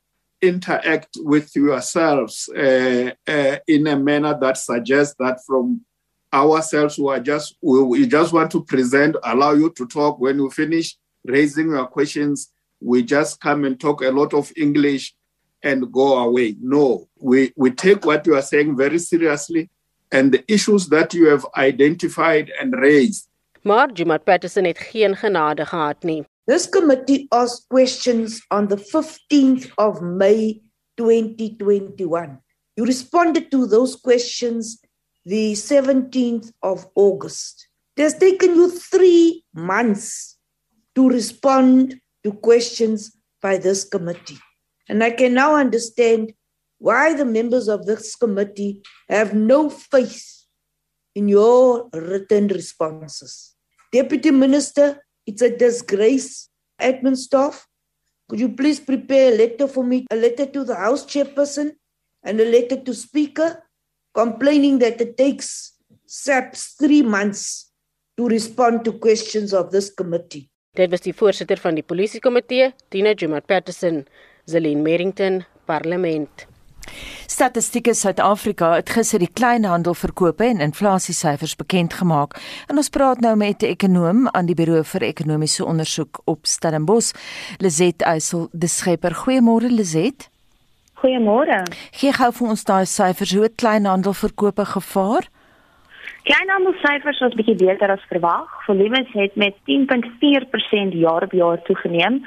interact 0.40 1.16
with 1.24 1.54
yourselves 1.56 2.48
uh, 2.48 3.12
uh, 3.28 3.56
in 3.66 3.86
a 3.86 3.96
manner 3.96 4.36
that 4.40 4.56
suggests 4.56 5.14
that 5.18 5.40
from 5.46 5.80
ourselves 6.32 6.96
who 6.96 7.08
are 7.08 7.20
just 7.20 7.56
we, 7.62 7.82
we 7.82 8.06
just 8.06 8.32
want 8.32 8.50
to 8.50 8.64
present 8.64 9.16
allow 9.24 9.52
you 9.52 9.70
to 9.76 9.86
talk. 9.86 10.20
When 10.20 10.36
you 10.38 10.50
finish 10.50 10.96
raising 11.24 11.70
your 11.70 11.86
questions 11.86 12.52
we 12.80 13.02
just 13.02 13.40
come 13.40 13.64
and 13.64 13.78
talk 13.78 14.02
a 14.02 14.10
lot 14.10 14.32
of 14.32 14.50
english 14.56 15.14
and 15.62 15.92
go 15.92 16.18
away. 16.18 16.56
No 16.60 17.08
we 17.18 17.52
we 17.56 17.70
take 17.70 18.04
what 18.04 18.26
you 18.26 18.34
are 18.34 18.42
saying 18.42 18.76
very 18.76 18.98
seriously 18.98 19.68
and 20.12 20.32
the 20.32 20.44
issues 20.48 20.88
that 20.88 21.14
you 21.14 21.26
have 21.28 21.46
identified 21.56 22.50
and 22.60 22.74
raised. 22.74 23.28
Maar 23.62 23.92
Jumat 23.92 24.24
Patterson 24.24 24.64
het 24.64 24.78
geen 24.78 25.16
genade 25.16 25.66
gehad 25.66 26.02
nie. 26.02 26.24
This 26.46 26.68
committee 26.68 27.26
asked 27.28 27.68
questions 27.68 28.44
on 28.48 28.68
the 28.68 28.76
15th 28.76 29.70
of 29.76 30.00
May 30.00 30.60
2021 30.94 32.40
you 32.76 32.86
responded 32.86 33.50
to 33.50 33.66
those 33.66 33.96
questions 34.00 34.80
the 35.30 35.52
17th 35.52 36.50
of 36.60 36.88
August. 36.96 37.68
It 37.96 38.02
has 38.02 38.18
taken 38.18 38.56
you 38.56 38.68
three 38.68 39.44
months 39.54 40.36
to 40.96 41.08
respond 41.08 42.00
to 42.24 42.32
questions 42.32 43.16
by 43.40 43.56
this 43.56 43.84
committee. 43.84 44.38
And 44.88 45.04
I 45.04 45.12
can 45.12 45.32
now 45.34 45.54
understand 45.54 46.32
why 46.78 47.14
the 47.14 47.24
members 47.24 47.68
of 47.68 47.86
this 47.86 48.16
committee 48.16 48.82
have 49.08 49.32
no 49.32 49.70
faith 49.70 50.46
in 51.14 51.28
your 51.28 51.88
written 51.92 52.48
responses. 52.48 53.54
Deputy 53.92 54.32
Minister, 54.32 55.00
it's 55.26 55.42
a 55.42 55.56
disgrace. 55.56 56.48
Admin 56.80 57.16
staff, 57.16 57.68
could 58.28 58.40
you 58.40 58.48
please 58.48 58.80
prepare 58.80 59.32
a 59.32 59.36
letter 59.36 59.68
for 59.68 59.84
me, 59.84 60.06
a 60.10 60.16
letter 60.16 60.46
to 60.46 60.64
the 60.64 60.74
House 60.74 61.06
Chairperson 61.06 61.70
and 62.24 62.40
a 62.40 62.50
letter 62.50 62.80
to 62.80 62.92
Speaker 62.92 63.62
complaining 64.20 64.80
that 64.80 65.00
it 65.00 65.16
takes 65.16 65.72
SAPS 66.06 66.76
3 66.76 67.02
months 67.02 67.72
to 68.16 68.28
respond 68.28 68.84
to 68.84 68.92
questions 68.92 69.52
of 69.52 69.70
this 69.70 69.88
committee. 69.94 70.48
Dit 70.76 70.92
was 70.92 71.02
die 71.02 71.14
voorsitter 71.16 71.58
van 71.58 71.78
die 71.78 71.86
polisiekomitee, 71.86 72.72
Tina 72.92 73.14
Jumat 73.16 73.46
Patterson, 73.50 74.04
Zelin 74.44 74.84
Merrington, 74.84 75.44
Parlement. 75.66 76.46
Statistieke 77.30 77.94
Suid-Afrika 77.94 78.72
het 78.74 78.90
gister 78.90 79.22
die 79.22 79.30
kleinhandelverkope 79.30 80.44
en 80.44 80.62
inflasiesyfers 80.64 81.54
bekend 81.56 81.94
gemaak. 82.00 82.36
En 82.68 82.80
ons 82.80 82.90
praat 82.90 83.22
nou 83.24 83.36
met 83.36 83.62
'n 83.62 83.72
ekonom 83.72 84.28
aan 84.28 84.46
die 84.46 84.54
Buro 84.54 84.82
vir 84.82 85.02
Ekonomiese 85.02 85.64
Onderzoek 85.64 86.20
op 86.24 86.46
Stellenbosch, 86.46 87.12
Lizet 87.58 88.02
Eysel, 88.02 88.48
die 88.52 88.68
skrywer. 88.68 89.14
Goeiemôre 89.14 89.70
Lizet. 89.70 90.28
Goeiemôre. 91.00 91.62
Gee 91.96 92.12
gou 92.12 92.30
vir 92.38 92.48
ons 92.52 92.64
daai 92.68 92.84
syfers 92.84 93.32
hoe 93.32 93.48
kleinhandelverkope 93.62 94.64
gevaar? 94.74 95.28
Kleinhandelsyfers 96.28 97.22
was 97.24 97.36
bietjie 97.38 97.56
beter 97.56 97.90
as 97.94 98.04
verwag. 98.12 98.50
Volumes 98.66 99.08
het 99.16 99.36
met 99.40 99.56
10.4% 99.70 100.96
jaar 101.00 101.24
op 101.24 101.32
jaar 101.32 101.62
toegeneem. 101.62 102.20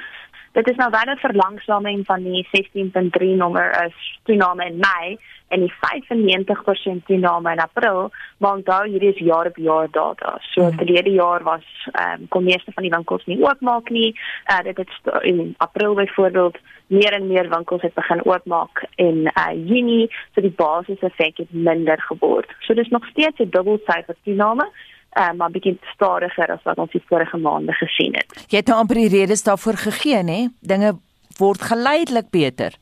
Dit 0.58 0.70
is 0.70 0.76
nou 0.76 0.90
wel 0.90 1.14
'n 1.14 1.22
verlangsaming 1.26 2.04
van 2.06 2.22
die 2.22 2.48
16.3 2.50 3.36
nommer 3.36 3.72
as 3.84 3.94
toename 4.24 4.64
in 4.66 4.78
Mei 4.78 5.18
en 5.48 5.60
die 5.60 5.72
95% 5.72 7.04
toename 7.06 7.52
in 7.52 7.60
April, 7.60 8.10
maar 8.38 8.54
onthou 8.54 8.88
hierdie 8.88 9.12
is 9.12 9.18
jaar 9.18 9.46
op 9.46 9.56
jaar 9.56 9.88
data. 9.90 10.36
So 10.40 10.62
mm. 10.62 10.76
verlede 10.76 11.10
jaar 11.10 11.42
was 11.42 11.66
ehm 11.92 12.20
um, 12.20 12.28
kom 12.28 12.44
meeste 12.44 12.72
van 12.72 12.82
die 12.82 12.92
winkels 12.92 13.26
nie 13.26 13.42
oopmaak 13.42 13.90
nie. 13.90 14.14
Uh, 14.50 14.62
dit 14.62 14.76
het 14.76 15.22
in 15.22 15.54
April 15.56 15.94
byvoorbeeld 15.94 16.58
meer 16.86 17.12
en 17.12 17.26
meer 17.26 17.48
winkels 17.48 17.82
het 17.82 17.94
begin 17.94 18.24
oopmaak 18.24 18.84
en 18.94 19.16
uh 19.26 19.52
Junie 19.68 20.10
so 20.34 20.40
die 20.40 20.54
basiseffek 20.56 21.36
het 21.36 21.52
minder 21.52 22.00
geword. 22.00 22.50
So 22.60 22.74
dis 22.74 22.88
nog 22.88 23.06
steeds 23.06 23.38
'n 23.38 23.50
dubbelsyfer 23.50 24.16
toename. 24.22 24.70
Uh, 25.18 25.32
maar 25.32 25.50
bietjie 25.50 25.78
stadiger 25.94 26.50
as 26.50 26.62
wat 26.62 26.78
ons 26.78 26.90
die 26.90 27.02
vorige 27.06 27.36
maande 27.36 27.72
gesien 27.72 28.14
het. 28.14 28.46
Jy 28.48 28.56
het 28.56 28.66
nou 28.66 28.78
amper 28.78 28.94
die 28.94 29.08
redes 29.08 29.42
daarvoor 29.42 29.76
gegee, 29.76 30.22
nê? 30.22 30.48
Dinge 30.60 30.98
word 31.38 31.62
geleidelik 31.62 32.30
beter. 32.30 32.74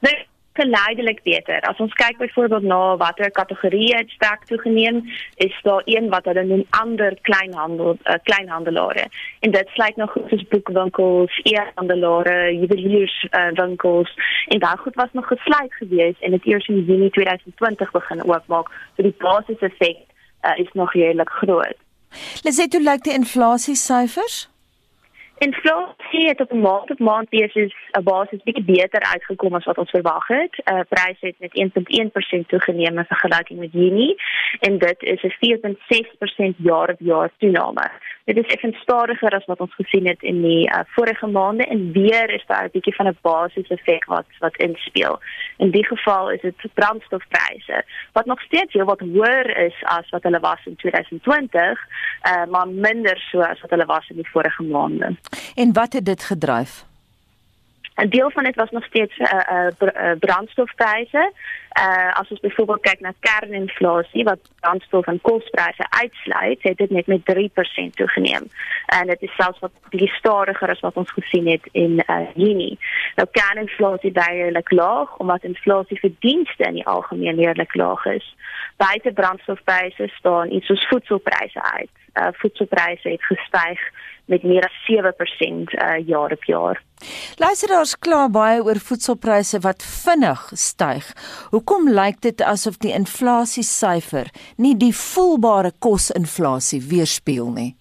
Nee, 0.00 0.26
geleidelik 0.52 1.22
beter. 1.22 1.60
As 1.60 1.80
ons 1.80 1.92
kyk 1.96 2.18
byvoorbeeld 2.20 2.62
na 2.68 2.96
watter 2.96 3.30
kategorieë 3.30 3.96
het 4.02 4.10
sterk 4.10 4.44
toegeneem, 4.44 5.02
is 5.34 5.54
daar 5.62 5.82
een 5.84 6.08
wat 6.12 6.24
hulle 6.24 6.44
noem 6.44 6.64
ander 6.70 7.16
kleinhandel 7.28 7.96
uh, 8.04 8.14
kleinhandelare. 8.22 9.06
En 9.40 9.50
dit 9.50 9.68
sluit 9.68 9.96
nog 9.96 10.12
goed 10.12 10.28
soos 10.28 10.44
boekwinkels, 10.48 11.40
e-handelare, 11.42 12.52
juwelierswinkels 12.58 14.10
uh, 14.16 14.54
en 14.54 14.58
daai 14.58 14.76
goed 14.76 14.94
was 14.94 15.12
nog 15.12 15.26
gesluit 15.26 15.74
gewees 15.74 16.18
en 16.20 16.30
dit 16.30 16.46
eers 16.46 16.68
in 16.68 16.84
Junie 16.84 17.10
2020 17.10 17.90
begin 17.90 18.24
oopmaak. 18.24 18.70
So 18.96 19.02
die 19.02 19.14
basiseffek 19.18 19.98
uh, 20.42 20.58
is 20.58 20.72
nog 20.72 20.92
redelik 20.92 21.30
groot. 21.30 21.78
Leset 22.42 22.72
hoe 22.72 22.82
lyk 22.82 23.04
die 23.04 23.16
inflasie 23.16 23.76
syfers? 23.76 24.51
Inflasie 25.38 26.28
het 26.28 26.40
op 26.40 26.52
'n 26.52 26.60
maand 26.60 26.90
op 26.90 26.98
maand 26.98 27.28
basis 27.28 27.74
'n 27.90 28.02
basis 28.02 28.42
bietjie 28.42 28.64
beter 28.64 29.02
uitgekom 29.02 29.54
as 29.54 29.64
wat 29.64 29.78
ons 29.78 29.90
verwag 29.90 30.26
het. 30.26 30.62
Uh 30.64 30.80
pryse 30.88 31.26
het 31.26 31.38
met 31.38 31.54
1.1% 31.54 32.48
toegeneem 32.48 32.98
in 32.98 33.04
vergelyking 33.04 33.58
met 33.58 33.72
Junie 33.72 34.22
en 34.60 34.78
dit 34.78 35.02
is 35.02 35.22
'n 35.22 35.34
4.6% 35.38 36.54
jaar 36.56 36.88
op 36.88 36.98
jaar 36.98 37.30
toename. 37.38 37.90
Dit 38.24 38.36
is 38.36 38.54
effens 38.54 38.76
stadiger 38.76 39.30
as 39.30 39.44
wat 39.44 39.60
ons 39.60 39.74
gesien 39.74 40.06
het 40.06 40.22
in 40.22 40.42
die 40.42 40.68
uh, 40.68 40.78
vorige 40.86 41.26
maande 41.26 41.64
en 41.64 41.92
weer 41.92 42.30
is 42.30 42.44
daar 42.46 42.64
'n 42.64 42.72
bietjie 42.72 42.94
van 42.94 43.06
'n 43.06 43.18
basiseffek 43.20 44.04
wat 44.04 44.26
wat 44.38 44.56
inspel. 44.56 45.20
In 45.56 45.70
die 45.70 45.86
geval 45.86 46.30
is 46.30 46.40
dit 46.40 46.54
brandstofpryse 46.74 47.84
wat 48.12 48.24
nog 48.24 48.40
steeds 48.40 48.72
heel 48.72 48.84
wat 48.84 49.00
hoër 49.00 49.56
is 49.56 49.82
as 49.82 50.10
wat 50.10 50.22
hulle 50.22 50.40
was 50.40 50.60
in 50.64 50.76
2020, 50.76 51.86
uh, 52.22 52.44
maar 52.50 52.68
minder 52.68 53.18
so 53.30 53.40
as 53.40 53.60
wat 53.60 53.70
hulle 53.70 53.86
was 53.86 54.08
in 54.08 54.16
die 54.16 54.30
vorige 54.30 54.62
maande. 54.62 55.16
En 55.54 55.72
wat 55.72 55.92
het 55.92 56.04
dit 56.04 56.24
gedryf? 56.24 56.84
'n 57.94 58.08
Deel 58.08 58.30
van 58.30 58.44
dit 58.44 58.54
was 58.54 58.70
nog 58.70 58.84
steeds 58.84 59.18
uh, 59.18 59.66
uh, 59.78 60.12
brandstofpryse. 60.18 61.32
Uh, 61.78 62.18
as 62.18 62.28
ons 62.28 62.40
byvoorbeeld 62.40 62.80
kyk 62.80 63.00
na 63.00 63.12
kerninflasie 63.20 64.24
wat 64.24 64.38
brandstof 64.60 65.06
en 65.06 65.20
kospryse 65.20 65.86
uitsluit, 65.90 66.62
het 66.62 66.76
dit 66.76 66.90
net 66.90 67.06
met 67.06 67.20
3% 67.24 67.94
toegeneem. 67.94 68.48
En 68.86 69.06
dit 69.06 69.22
is 69.22 69.34
selfs 69.34 69.58
wat 69.58 69.70
bietjie 69.88 70.12
stadiger 70.12 70.68
as 70.68 70.80
wat 70.80 70.96
ons 70.96 71.10
gesien 71.10 71.48
het 71.48 71.68
in 71.72 72.02
uh, 72.06 72.16
Junie. 72.34 72.78
Nou 73.16 73.28
kerninflasie 73.30 74.12
duidelik 74.12 74.70
laag 74.70 75.16
omdat 75.16 75.44
inflasie 75.44 76.00
vir 76.00 76.12
dienste 76.18 76.64
in 76.64 76.74
die 76.74 76.86
algemeen 76.86 77.36
redelik 77.36 77.74
laag 77.74 78.04
is. 78.04 78.34
Buite 78.76 79.12
brandstofpryse 79.12 80.10
staan 80.18 80.50
iets 80.50 80.66
soos 80.66 80.88
voedselpryse 80.88 81.62
uit. 81.62 82.01
Uh, 82.12 82.28
voedselpryse 82.42 83.08
het 83.08 83.24
gestyg 83.24 83.80
met 84.24 84.42
meer 84.42 84.64
as 84.64 84.76
7% 84.90 85.72
uh, 85.72 86.06
jaar 86.06 86.32
op 86.32 86.44
jaar. 86.44 86.82
Luisteraars 87.36 87.96
kla 87.98 88.28
baie 88.28 88.62
oor 88.62 88.78
voedselpryse 88.78 89.58
wat 89.64 89.82
vinnig 89.82 90.50
styg. 90.54 91.08
Hoekom 91.50 91.90
lyk 91.90 92.20
dit 92.20 92.42
asof 92.42 92.78
die 92.84 92.92
inflasiesyfer 92.94 94.30
nie 94.56 94.76
die 94.76 94.94
voelbare 94.94 95.72
kosinflasie 95.78 96.82
weerspieël 96.92 97.50
nie? 97.50 97.72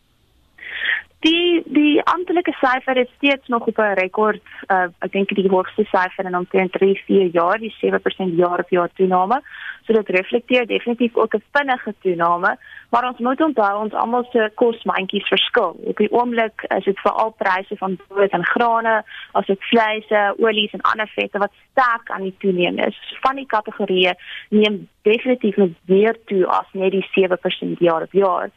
Die 1.66 2.02
amptelike 2.04 2.54
syfer 2.58 2.98
is 2.98 3.10
steeds 3.18 3.48
nog 3.48 3.66
op 3.68 3.78
'n 3.78 3.94
rekord, 4.00 4.42
uh, 4.68 4.88
ek 5.00 5.12
dink 5.12 5.30
die 5.36 5.50
hoogste 5.50 5.84
syfer 5.84 6.26
in 6.26 6.36
omtrent 6.36 6.72
3-4 6.72 7.32
jaar, 7.32 7.58
die 7.58 7.76
7% 7.80 8.38
jaar 8.38 8.60
op 8.60 8.70
jaar 8.70 8.90
toename. 8.94 9.42
So 9.86 9.94
dit 9.94 10.10
reflekteer 10.10 10.66
definitief 10.68 11.16
ook 11.16 11.36
'n 11.36 11.44
vinnige 11.52 11.94
toename, 12.02 12.58
maar 12.90 13.08
ons 13.08 13.18
moet 13.18 13.42
onthou 13.42 13.84
ons 13.84 13.94
almal 13.94 14.28
se 14.32 14.52
kosmandjies 14.56 15.28
verskil. 15.28 15.76
Op 15.84 15.98
die 15.98 16.12
oomblik 16.12 16.64
is 16.68 16.84
dit 16.84 17.00
veral 17.00 17.36
pryse 17.38 17.78
van 17.78 17.98
brood 18.08 18.32
en 18.32 18.46
grane, 18.46 19.04
asook 19.32 19.64
vleis, 19.64 20.08
olies 20.38 20.72
en 20.72 20.82
ander 20.82 21.08
vette 21.16 21.38
wat 21.38 21.52
sterk 21.72 22.10
aan 22.10 22.22
die 22.22 22.36
toeneem 22.38 22.78
is. 22.78 23.18
Van 23.22 23.36
die 23.36 23.46
kategorieë 23.46 24.14
neem 24.50 24.88
definitief 25.02 25.56
nog 25.56 25.70
meer 25.86 26.18
toe 26.26 26.46
as 26.48 26.68
net 26.72 26.92
die 26.92 27.08
7% 27.12 27.80
jaar 27.80 28.02
op 28.02 28.12
jaar. 28.12 28.50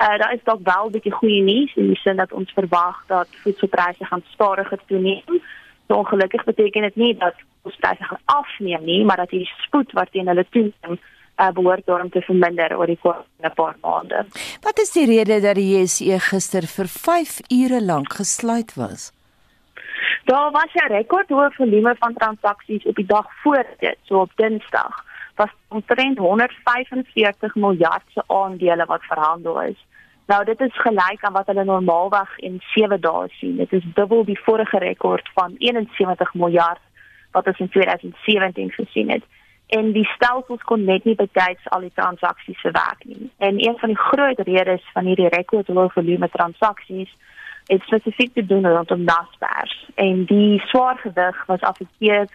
Uh, 0.00 0.18
daar 0.18 0.32
is 0.32 0.44
dalk 0.44 0.60
wel 0.62 0.86
'n 0.86 0.90
bietjie 0.90 1.12
goeie 1.12 1.42
nuus 1.42 1.74
in 1.76 1.86
die 1.86 1.96
sin 1.96 2.16
dat 2.16 2.32
ons 2.32 2.52
verwag 2.52 2.96
dat 3.06 3.28
voedselpryse 3.42 4.04
gaan 4.04 4.22
stadiger 4.32 4.78
toeneem. 4.86 5.42
So 5.86 5.94
ongelukkig 5.94 6.44
beteken 6.44 6.82
dit 6.82 6.96
nie 6.96 7.16
dat 7.16 7.34
voedselpryse 7.62 8.04
gaan 8.04 8.22
afneem 8.24 8.84
nie, 8.84 9.04
maar 9.04 9.16
dat 9.16 9.30
die 9.30 9.50
spoed 9.58 9.92
wat 9.92 10.08
teen 10.10 10.26
hulle 10.26 10.46
toeneem 10.50 10.98
uh, 11.40 11.50
behoort 11.50 11.88
om 11.88 12.10
te 12.10 12.20
verminder 12.20 12.76
oor 12.78 12.86
die 12.86 12.98
komende 13.00 13.50
paar 13.54 13.76
maande. 13.80 14.24
Wat 14.60 14.78
is 14.78 14.92
die 14.92 15.06
rede 15.06 15.40
dat 15.40 15.54
die 15.54 15.68
JSE 15.76 16.18
gister 16.18 16.66
vir 16.76 16.88
5 16.88 17.40
ure 17.48 17.82
lank 17.84 18.12
gesluit 18.12 18.74
was? 18.74 19.12
Daar 20.24 20.50
was 20.50 20.72
'n 20.74 20.92
rekordhoë 20.92 21.50
volume 21.52 21.94
van 21.98 22.14
transaksies 22.14 22.84
op 22.84 22.94
die 22.94 23.06
dag 23.06 23.26
voor 23.42 23.66
dit, 23.78 23.98
so 24.02 24.20
op 24.20 24.30
Dinsdag 24.34 25.04
was 25.34 25.50
omtrent 25.68 26.18
145 26.18 27.54
miljard 27.54 28.02
se 28.14 28.22
aandele 28.26 28.84
wat 28.84 29.02
verhandel 29.02 29.62
is. 29.62 29.86
Nou 30.30 30.44
dit 30.44 30.60
is 30.60 30.80
gelyk 30.80 31.24
aan 31.26 31.32
wat 31.32 31.46
hulle 31.46 31.64
normaalweg 31.64 32.38
in 32.38 32.60
7 32.72 33.00
dae 33.00 33.28
sien. 33.28 33.56
Dit 33.56 33.72
is 33.72 33.86
dubbel 33.94 34.24
die 34.24 34.38
vorige 34.38 34.78
rekord 34.78 35.30
van 35.34 35.54
71 35.58 36.34
miljard 36.34 36.82
wat 37.34 37.46
ons 37.46 37.58
in 37.58 37.68
2017 37.68 38.70
gesien 38.70 39.10
het. 39.10 39.24
En 39.66 39.92
die 39.92 40.04
stelsels 40.14 40.62
kon 40.62 40.84
net 40.84 41.04
nie 41.04 41.14
betyds 41.14 41.66
al 41.74 41.82
die 41.86 41.92
transaksies 41.94 42.60
verwerk 42.60 43.02
nie. 43.04 43.30
En 43.38 43.58
een 43.58 43.76
van 43.78 43.88
die 43.88 43.98
groot 43.98 44.38
redes 44.46 44.86
van 44.92 45.10
hierdie 45.10 45.32
rekordhoë 45.34 45.88
volume 45.96 46.28
transaksies 46.30 47.10
is 47.66 47.82
spesifiek 47.90 48.34
te 48.34 48.46
doen 48.46 48.66
rondom 48.66 49.04
Naspers. 49.04 49.74
En 49.94 50.24
die 50.30 50.62
swaar 50.70 50.98
gewig 50.98 51.44
was 51.46 51.66
afgekeer 51.72 52.26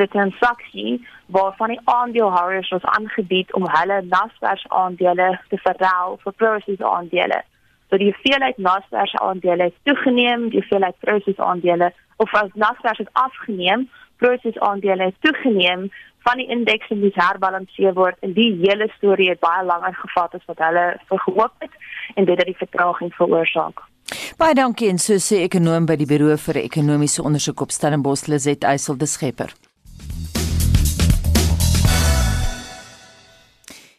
'n 0.00 0.08
transaksie 0.08 1.06
waarvan 1.26 1.68
die 1.68 1.80
aandeelhouers 1.84 2.68
was 2.68 2.84
aangebied 2.84 3.52
om 3.52 3.68
hulle 3.68 4.02
Naspers 4.02 4.68
aandele 4.68 5.40
te 5.48 5.58
verruil 5.58 6.18
vir 6.24 6.32
Prosus 6.32 6.80
aandele. 6.80 7.42
So 7.90 7.96
die 7.96 8.12
hoeveelheid 8.12 8.58
Naspers 8.58 9.14
aandele 9.14 9.62
het 9.62 9.74
toegeneem, 9.82 10.48
die 10.48 10.60
hoeveelheid 10.60 10.98
Prosus 10.98 11.38
aandele 11.38 11.92
of 12.16 12.34
as 12.34 12.50
Naspers 12.54 12.98
het 12.98 13.12
afgeneem, 13.12 13.90
Prosus 14.16 14.58
aandele 14.58 15.04
het 15.04 15.14
toegeneem 15.20 15.90
van 16.22 16.36
die 16.36 16.48
indeks 16.48 16.88
en 16.88 17.00
dis 17.00 17.14
herbalanseer 17.14 17.94
word 17.94 18.18
en 18.20 18.32
die 18.32 18.50
hele 18.62 18.88
storie 18.96 19.30
het 19.30 19.40
baie 19.40 19.64
langer 19.66 19.94
gevat 19.94 20.34
as 20.38 20.44
wat 20.50 20.62
hulle 20.66 20.84
vergehoop 21.10 21.52
het 21.58 21.74
en 22.14 22.24
dit 22.24 22.38
het 22.38 22.46
die 22.46 22.60
vertraging 22.60 23.14
veroorsaak. 23.14 23.82
Baie 24.38 24.54
dankie 24.54 24.88
en 24.92 24.98
so 25.02 25.18
sê 25.22 25.42
ekonom 25.46 25.86
by 25.88 25.96
die 26.00 26.08
Buro 26.08 26.36
vir 26.46 26.62
Ekonomiese 26.62 27.24
Ondersoek 27.24 27.60
op 27.66 27.74
Stellenbosch 27.74 28.28
Lizet 28.28 28.64
Eysel 28.64 28.98
de 28.98 29.06
Schepper. 29.06 29.52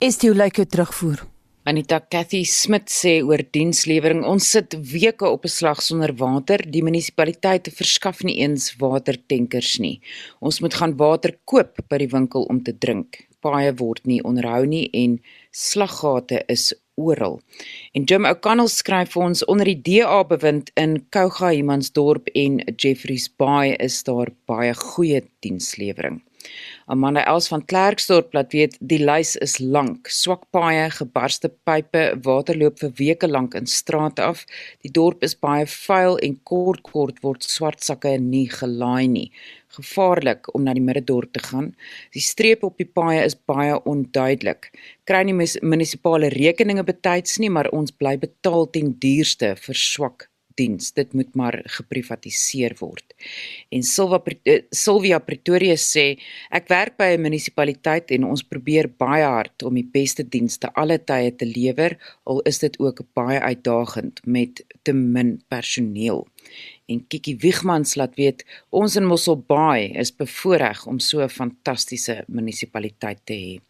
Dit 0.03 0.21
hoe 0.21 0.35
lyk 0.35 0.57
dit 0.59 0.69
terugvoer? 0.71 1.21
Anita 1.63 2.01
Cathy 2.11 2.41
Smit 2.43 2.89
sê 2.91 3.13
oor 3.23 3.39
dienslewering 3.55 4.25
ons 4.27 4.49
sit 4.51 4.75
weke 4.91 5.23
op 5.23 5.45
'n 5.47 5.53
slag 5.53 5.79
sonder 5.81 6.11
water. 6.19 6.59
Die 6.59 6.83
munisipaliteite 6.83 7.71
verskaf 7.71 8.23
nie 8.23 8.35
eens 8.43 8.75
watertankers 8.83 9.79
nie. 9.79 10.01
Ons 10.41 10.59
moet 10.59 10.73
gaan 10.73 10.97
water 10.97 11.31
koop 11.45 11.79
by 11.87 11.97
die 11.97 12.11
winkel 12.11 12.43
om 12.51 12.59
te 12.63 12.77
drink. 12.77 13.27
Paaie 13.39 13.71
word 13.79 14.05
nie 14.05 14.19
onderhou 14.23 14.65
nie 14.65 14.89
en 14.91 15.21
slaggate 15.51 16.43
is 16.47 16.73
oral 16.95 17.39
en 17.93 18.05
Jim 18.09 18.25
O'Connell 18.29 18.71
skryf 18.71 19.15
vir 19.15 19.25
ons 19.29 19.45
onder 19.51 19.71
die 19.71 19.79
DA 19.87 20.23
bewind 20.29 20.71
in 20.79 20.99
Kougahimansdorp 21.15 22.29
en 22.35 22.61
Jeffreys 22.75 23.29
Bay 23.29 23.75
is 23.79 24.01
daar 24.07 24.33
baie 24.49 24.73
goeie 24.77 25.23
dienslewering 25.45 26.21
Amanda 26.93 27.21
Els 27.31 27.47
van 27.51 27.61
Klerksdorp 27.71 28.33
laat 28.35 28.51
weet 28.55 28.75
die 28.91 28.99
lys 28.99 29.33
is 29.45 29.55
lank. 29.75 30.09
Swak 30.11 30.43
paaie, 30.55 30.89
gebarste 30.97 31.49
pype, 31.67 32.03
water 32.27 32.57
loop 32.59 32.81
vir 32.83 32.91
weke 32.99 33.29
lank 33.29 33.55
in 33.59 33.69
strate 33.69 34.23
af. 34.23 34.43
Die 34.83 34.91
dorp 34.97 35.23
is 35.27 35.37
baie 35.47 35.65
vuil 35.75 36.19
en 36.27 36.35
kort 36.51 36.83
kort 36.89 37.23
word 37.23 37.47
swart 37.47 37.83
sakke 37.87 38.17
nie 38.19 38.47
gelaai 38.51 39.07
nie. 39.15 39.29
Gevaarlik 39.77 40.49
om 40.55 40.63
na 40.63 40.73
die 40.73 40.83
middedorp 40.83 41.33
te 41.33 41.43
gaan. 41.43 41.71
Die 42.13 42.23
strepe 42.23 42.69
op 42.69 42.77
die 42.77 42.89
paaie 42.89 43.23
is 43.25 43.35
baie 43.35 43.79
onduidelik. 43.89 44.71
Kry 45.09 45.23
nie 45.27 45.35
munisipale 45.35 46.29
rekeninge 46.33 46.85
betyds 46.87 47.39
nie, 47.43 47.49
maar 47.49 47.71
ons 47.73 47.91
bly 47.91 48.17
betaal 48.21 48.69
ten 48.71 48.93
duurste 48.99 49.55
vir 49.65 49.79
swak 49.79 50.29
diens. 50.55 50.91
Dit 50.93 51.13
moet 51.13 51.35
maar 51.35 51.59
geprivatiseer 51.65 52.75
word. 52.79 53.15
En 53.73 53.83
Silva 53.83 54.19
eh, 54.43 54.63
Silvia 54.69 55.19
Pretoria 55.19 55.75
sê 55.79 56.05
ek 56.53 56.69
werk 56.69 56.97
by 56.97 57.13
'n 57.15 57.21
munisipaliteit 57.21 58.11
en 58.11 58.29
ons 58.29 58.43
probeer 58.43 58.87
baie 58.87 59.25
hard 59.25 59.63
om 59.63 59.73
die 59.73 59.89
beste 59.93 60.23
dienste 60.23 60.69
alle 60.73 60.99
tye 60.99 61.31
te 61.35 61.45
lewer, 61.45 61.97
al 62.25 62.41
is 62.45 62.59
dit 62.59 62.79
ook 62.79 63.01
baie 63.13 63.39
uitdagend 63.39 64.21
met 64.25 64.63
te 64.83 64.93
min 64.93 65.41
personeel 65.47 66.27
en 66.93 67.01
Kiki 67.09 67.33
Wigmans 67.41 67.95
laat 67.99 68.15
weet 68.19 68.43
ons 68.69 68.95
in 68.99 69.07
Mosselbaai 69.09 69.93
is 69.99 70.13
bevoordeel 70.13 70.85
om 70.91 70.99
so 70.99 71.21
'n 71.23 71.29
fantastiese 71.29 72.23
munisipaliteit 72.27 73.19
te 73.25 73.33
hê. 73.33 73.61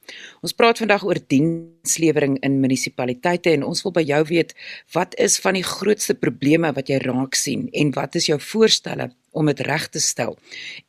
Ons 0.43 0.53
praat 0.53 0.77
vandag 0.77 1.03
oor 1.03 1.19
dienslewering 1.27 2.37
in 2.43 2.59
munisipaliteite 2.59 3.49
en 3.51 3.63
ons 3.63 3.83
wil 3.83 3.91
by 3.91 4.03
jou 4.03 4.23
weet 4.23 4.53
wat 4.93 5.15
is 5.17 5.39
van 5.39 5.53
die 5.53 5.63
grootste 5.63 6.13
probleme 6.13 6.73
wat 6.73 6.89
jy 6.89 6.97
raak 6.97 7.35
sien 7.35 7.69
en 7.73 7.91
wat 7.91 8.15
is 8.15 8.27
jou 8.27 8.39
voorstelle 8.39 9.11
om 9.31 9.45
dit 9.45 9.59
reg 9.59 9.87
te 9.89 9.99
stel? 9.99 10.37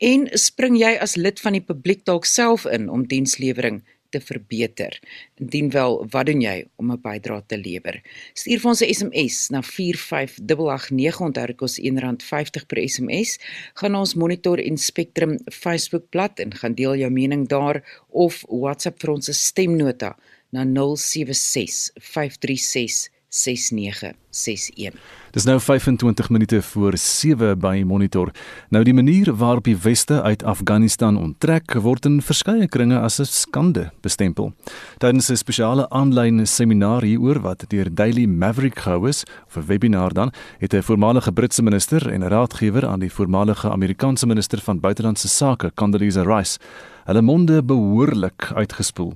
En 0.01 0.29
spring 0.33 0.77
jy 0.77 0.99
as 1.01 1.17
lid 1.17 1.41
van 1.41 1.53
die 1.53 1.65
publiek 1.65 2.05
dalk 2.05 2.25
self 2.25 2.67
in 2.67 2.89
om 2.89 3.07
dienslewering 3.07 3.83
te 4.15 4.21
verbeter. 4.23 4.99
Indien 5.43 5.71
wel, 5.75 5.99
wat 6.13 6.29
doen 6.31 6.43
jy 6.45 6.57
om 6.81 6.93
'n 6.93 7.01
bydrae 7.03 7.43
te 7.47 7.59
lewer? 7.59 8.01
Stuur 8.35 8.61
vir 8.61 8.71
ons 8.71 8.83
'n 8.83 8.95
SMS 8.95 9.39
na 9.51 9.63
45889 9.63 11.21
onthou 11.21 11.47
dit 11.47 11.57
kos 11.57 11.79
R1.50 11.79 12.67
per 12.67 12.79
SMS. 12.89 13.39
Gaan 13.75 13.95
ons 13.95 14.15
Monitor 14.15 14.59
en 14.59 14.77
Spectrum 14.79 15.39
Facebook 15.51 16.11
bladsy 16.11 16.43
en 16.43 16.55
gaan 16.55 16.75
deel 16.75 16.97
jou 16.97 17.11
mening 17.11 17.49
daar 17.49 17.83
of 18.11 18.45
WhatsApp 18.49 19.01
vir 19.01 19.11
ons 19.11 19.31
stemnota 19.47 20.17
na 20.51 20.65
076 20.65 21.91
536 21.99 23.14
6961. 23.35 24.95
Dis 25.35 25.45
nou 25.45 25.57
25 25.61 26.29
minute 26.31 26.63
voor 26.63 26.97
7 26.97 27.59
by 27.59 27.83
Monitor. 27.87 28.31
Nou 28.71 28.85
die 28.87 28.95
manier 28.95 29.33
waarop 29.35 29.65
die 29.67 29.77
weste 29.77 30.23
uit 30.23 30.45
Afghanistan 30.47 31.19
onttrek 31.19 31.75
word 31.83 32.07
in 32.07 32.21
verskeie 32.23 32.69
kringe 32.69 33.01
as 33.01 33.19
'n 33.19 33.27
skande 33.27 33.91
bestempel. 34.01 34.53
Tydens 34.99 35.31
'n 35.31 35.37
spesiale 35.37 35.89
aanlyn 35.91 36.47
seminar 36.47 37.03
hieroor 37.03 37.41
wat 37.41 37.65
deur 37.69 37.95
Daily 37.95 38.27
Maverick 38.27 38.79
gehou 38.79 39.09
is, 39.09 39.25
of 39.47 39.57
'n 39.57 39.67
webinar 39.67 40.13
dan, 40.13 40.33
het 40.59 40.73
'n 40.73 40.83
voormalige 40.83 41.33
Britse 41.33 41.63
minister 41.63 42.11
en 42.11 42.29
raadgewer 42.29 42.87
aan 42.87 43.01
die 43.01 43.13
voormalige 43.13 43.71
Amerikaanse 43.71 44.27
minister 44.27 44.61
van 44.61 44.81
buitelandse 44.81 45.29
sake, 45.29 45.73
Condoleezza 45.75 46.23
Rice, 46.23 46.59
hulle 47.05 47.23
monde 47.23 47.63
behoorlik 47.63 48.51
uitgespoel. 48.55 49.15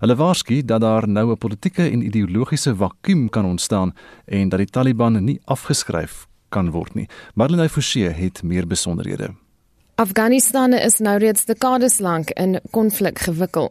Hulle 0.00 0.16
waarsku 0.16 0.62
dat 0.64 0.80
daar 0.80 1.08
nou 1.08 1.30
'n 1.30 1.38
politieke 1.38 1.90
en 1.90 2.02
ideologiese 2.02 2.76
vakuum 2.76 3.28
kan 3.28 3.44
ontstaan 3.44 3.94
en 4.24 4.48
dat 4.48 4.58
die 4.58 4.70
Taliban 4.70 5.24
nie 5.24 5.40
afgeskryf 5.44 6.26
kan 6.48 6.70
word 6.70 6.94
nie. 6.94 7.08
Marlene 7.34 7.68
Forsie 7.68 8.08
het 8.08 8.42
meer 8.42 8.66
besonderhede. 8.66 9.34
Afghanistan 10.00 10.72
is 10.72 10.98
nou 10.98 11.18
reeds 11.18 11.44
dekades 11.44 11.98
lank 11.98 12.30
in 12.30 12.60
konflik 12.70 13.18
gewikkel. 13.18 13.70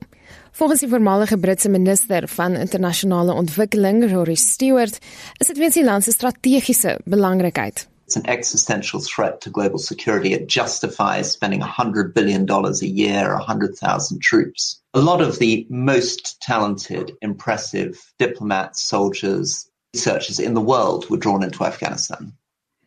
Volgens 0.52 0.80
die 0.80 0.90
voormalige 0.90 1.38
Britse 1.38 1.70
minister 1.70 2.28
van 2.28 2.56
internasionale 2.56 3.34
ontwikkeling, 3.34 4.12
Rory 4.12 4.36
Stewart, 4.36 5.00
is 5.38 5.48
dit 5.48 5.58
weens 5.58 5.74
die 5.74 5.84
land 5.84 6.04
se 6.04 6.12
strategiese 6.12 7.00
belangrikheid. 7.06 7.89
It's 8.10 8.16
an 8.16 8.28
existential 8.28 9.02
threat 9.02 9.42
to 9.42 9.52
global 9.52 9.78
security. 9.78 10.34
It 10.34 10.48
justifies 10.48 11.30
spending 11.30 11.62
$100 11.62 12.16
billion 12.16 12.50
a 12.50 12.72
year, 12.84 13.36
100,000 13.36 14.20
troops. 14.20 14.82
A 14.96 15.00
lot 15.00 15.22
of 15.22 15.38
the 15.38 15.68
most 15.70 16.42
talented, 16.42 17.16
impressive 17.22 18.04
diplomats, 18.18 18.82
soldiers, 18.82 19.70
researchers 19.94 20.40
in 20.40 20.56
the 20.56 20.60
world 20.60 21.08
were 21.08 21.18
drawn 21.18 21.44
into 21.44 21.64
Afghanistan. 21.64 22.34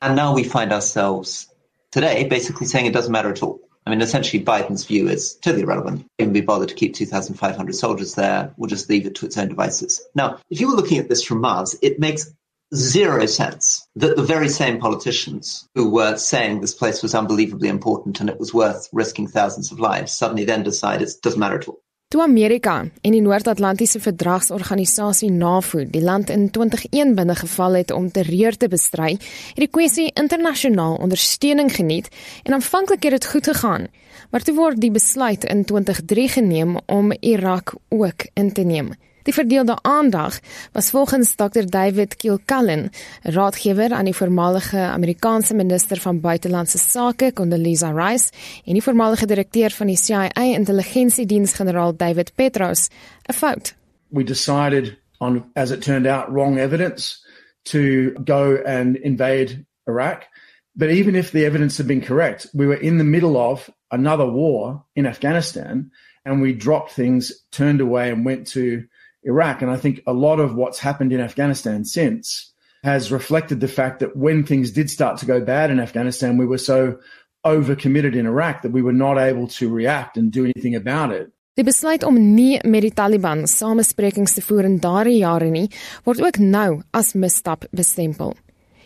And 0.01 0.17
now 0.17 0.35
we 0.35 0.43
find 0.43 0.73
ourselves 0.73 1.47
today 1.93 2.27
basically 2.27 2.67
saying 2.67 2.87
it 2.87 2.93
doesn't 2.93 3.13
matter 3.13 3.31
at 3.31 3.45
all. 3.45 3.61
I 3.87 3.91
mean, 3.91 4.01
essentially, 4.01 4.45
Biden's 4.45 4.87
view 4.87 5.09
is 5.09 5.37
totally 5.37 5.63
irrelevant. 5.63 6.05
Even 6.19 6.33
be 6.33 6.41
bothered 6.41 6.71
to 6.71 6.75
keep 6.75 6.95
2,500 6.95 7.77
soldiers 7.77 8.17
there. 8.17 8.53
We'll 8.57 8.69
just 8.69 8.91
leave 8.91 9.07
it 9.07 9.15
to 9.17 9.27
its 9.27 9.39
own 9.39 9.51
devices. 9.51 10.05
Now, 10.17 10.39
if 10.51 10.61
you 10.61 10.67
were 10.69 10.75
looking 10.75 10.99
at 10.99 11.09
this 11.09 11.23
from 11.23 11.41
Mars, 11.41 11.77
it 11.81 12.01
makes 12.01 12.29
zero 12.75 13.27
sense 13.27 13.87
that 13.97 14.17
the 14.17 14.23
very 14.23 14.49
same 14.49 14.79
politicians 14.79 15.69
who 15.75 15.91
were 15.91 16.17
saying 16.17 16.61
this 16.61 16.75
place 16.75 17.03
was 17.03 17.15
unbelievably 17.15 17.69
important 17.69 18.21
and 18.21 18.31
it 18.31 18.39
was 18.39 18.55
worth 18.55 18.89
risking 18.93 19.29
thousands 19.29 19.73
of 19.73 19.79
lives 19.79 20.13
suddenly 20.13 20.45
then 20.45 20.63
decide 20.63 21.03
it 21.03 21.11
doesn't 21.23 21.41
matter 21.41 21.59
at 21.59 21.69
all. 21.69 21.83
Toe 22.13 22.23
Amerika 22.23 22.91
en 23.01 23.15
die 23.15 23.23
Noord-Atlantiese 23.25 24.01
Verdragsorganisasie 24.01 25.31
NAVO 25.33 25.87
die 25.89 26.03
land 26.05 26.29
in 26.31 26.51
2001 26.51 27.15
binne 27.17 27.37
geval 27.39 27.79
het 27.81 27.91
om 27.91 28.11
terreur 28.13 28.57
te 28.57 28.69
bestry, 28.69 29.15
het 29.17 29.63
die 29.65 29.71
kwessie 29.73 30.11
internasionaal 30.13 30.99
ondersteuning 31.01 31.73
geniet 31.73 32.11
en 32.45 32.59
aanvanklik 32.59 33.09
het 33.09 33.17
dit 33.17 33.31
goed 33.33 33.49
gegaan, 33.49 33.89
maar 34.31 34.45
toe 34.45 34.55
word 34.55 34.81
die 34.81 34.93
besluit 34.93 35.49
in 35.49 35.65
2003 35.65 36.29
geneem 36.37 36.77
om 36.87 37.17
Irak 37.21 37.75
ook 37.89 38.29
in 38.35 38.53
te 38.53 38.69
neem. 38.69 38.93
Die 39.23 39.35
verdeelde 39.35 39.79
aandag 39.83 40.41
was 40.73 40.91
volgens 40.91 41.35
Dr 41.35 41.67
David 41.67 42.17
Kilcullen, 42.17 42.91
raadgewer 43.23 43.93
aan 43.93 44.05
die 44.05 44.15
voormalige 44.15 44.79
Amerikaanse 44.79 45.55
minister 45.55 46.01
van 46.01 46.21
buitelandse 46.21 46.79
sake 46.79 47.33
Condoleezza 47.33 47.91
Rice 47.91 48.33
en 48.65 48.73
die 48.73 48.83
voormalige 48.83 49.27
direkteur 49.27 49.71
van 49.71 49.87
die 49.87 49.97
CIA 49.97 50.43
intelligensiediens 50.43 51.53
generaal 51.53 51.97
David 51.97 52.33
Petros, 52.35 52.89
'n 53.29 53.33
fout. 53.33 53.75
We 54.09 54.25
decided 54.25 54.99
on 55.19 55.45
as 55.55 55.71
it 55.71 55.83
turned 55.83 56.07
out 56.07 56.29
wrong 56.29 56.59
evidence 56.59 57.27
to 57.63 58.13
go 58.25 58.63
and 58.65 58.97
invade 58.97 59.65
Iraq. 59.87 60.29
But 60.73 60.91
even 60.91 61.15
if 61.15 61.31
the 61.31 61.45
evidence 61.45 61.77
had 61.77 61.87
been 61.87 62.05
correct, 62.05 62.49
we 62.53 62.67
were 62.67 62.81
in 62.81 62.97
the 62.97 63.05
middle 63.05 63.37
of 63.37 63.71
another 63.89 64.31
war 64.31 64.85
in 64.93 65.07
Afghanistan 65.07 65.91
and 66.25 66.41
we 66.41 66.53
dropped 66.53 66.93
things, 66.93 67.33
turned 67.51 67.81
away 67.81 68.11
and 68.11 68.25
went 68.25 68.47
to 68.53 68.85
Iraq. 69.23 69.63
And 69.63 69.71
I 69.71 69.77
think 69.77 70.03
a 70.07 70.13
lot 70.13 70.41
of 70.41 70.55
what's 70.55 70.79
happened 70.79 71.13
in 71.13 71.21
Afghanistan 71.21 71.85
since 71.85 72.53
has 72.83 73.13
reflected 73.13 73.61
the 73.61 73.69
fact 73.69 74.01
that 74.01 74.17
when 74.17 74.45
things 74.45 74.71
did 74.71 74.91
start 74.91 75.19
to 75.19 75.27
go 75.27 75.41
bad 75.41 75.71
in 75.71 75.81
Afghanistan, 75.81 76.37
we 76.37 76.47
were 76.47 76.59
so 76.59 76.99
overcommitted 77.45 78.15
in 78.15 78.27
Iraq 78.27 78.63
that 78.63 78.73
we 78.73 78.83
were 78.83 78.93
not 78.93 79.19
able 79.19 79.47
to 79.49 79.69
react 79.69 80.17
and 80.17 80.33
do 80.33 80.45
anything 80.45 80.75
about 80.75 81.13
it. 81.13 81.31
Die 81.55 81.65
besluit 81.65 82.03
om 82.03 82.17
nie 82.17 82.61
met 82.65 82.81
die 82.81 82.95
Taliban 82.97 83.45
samesprekings 83.47 84.33
te 84.35 84.41
voer 84.41 84.65
in 84.65 84.79
daardie 84.81 85.19
jare 85.19 85.51
nie, 85.53 85.67
word 86.07 86.23
ook 86.25 86.39
nou 86.41 86.81
as 86.97 87.13
misstap 87.13 87.67
bestempel. 87.77 88.33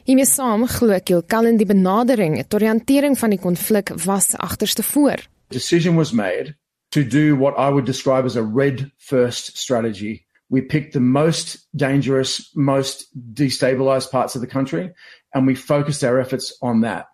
Hiermee 0.06 0.26
saam 0.26 0.66
glo 0.70 0.96
ek 0.96 1.06
Kilcullen 1.06 1.60
die 1.60 1.68
benadering 1.68 2.40
tot 2.48 2.64
die 2.64 2.70
hantering 2.70 3.14
van 3.18 3.30
die 3.30 3.40
konflik 3.42 3.94
was 4.02 4.34
agterste 4.42 4.82
voor. 4.82 5.22
Decision 5.54 5.94
was 5.94 6.12
made 6.12 6.56
to 6.90 7.04
do 7.04 7.36
what 7.36 7.54
I 7.54 7.70
would 7.70 7.86
describe 7.86 8.26
as 8.26 8.36
a 8.36 8.42
red 8.42 8.90
first 8.98 9.56
strategy 9.56 10.25
we 10.48 10.60
picked 10.60 10.92
the 10.92 11.00
most 11.00 11.66
dangerous, 11.76 12.50
most 12.54 13.06
destabilized 13.34 14.10
parts 14.10 14.34
of 14.34 14.40
the 14.40 14.46
country, 14.46 14.92
and 15.34 15.46
we 15.46 15.54
focused 15.54 16.04
our 16.04 16.20
efforts 16.20 16.56
on 16.62 16.82
that. 16.82 17.06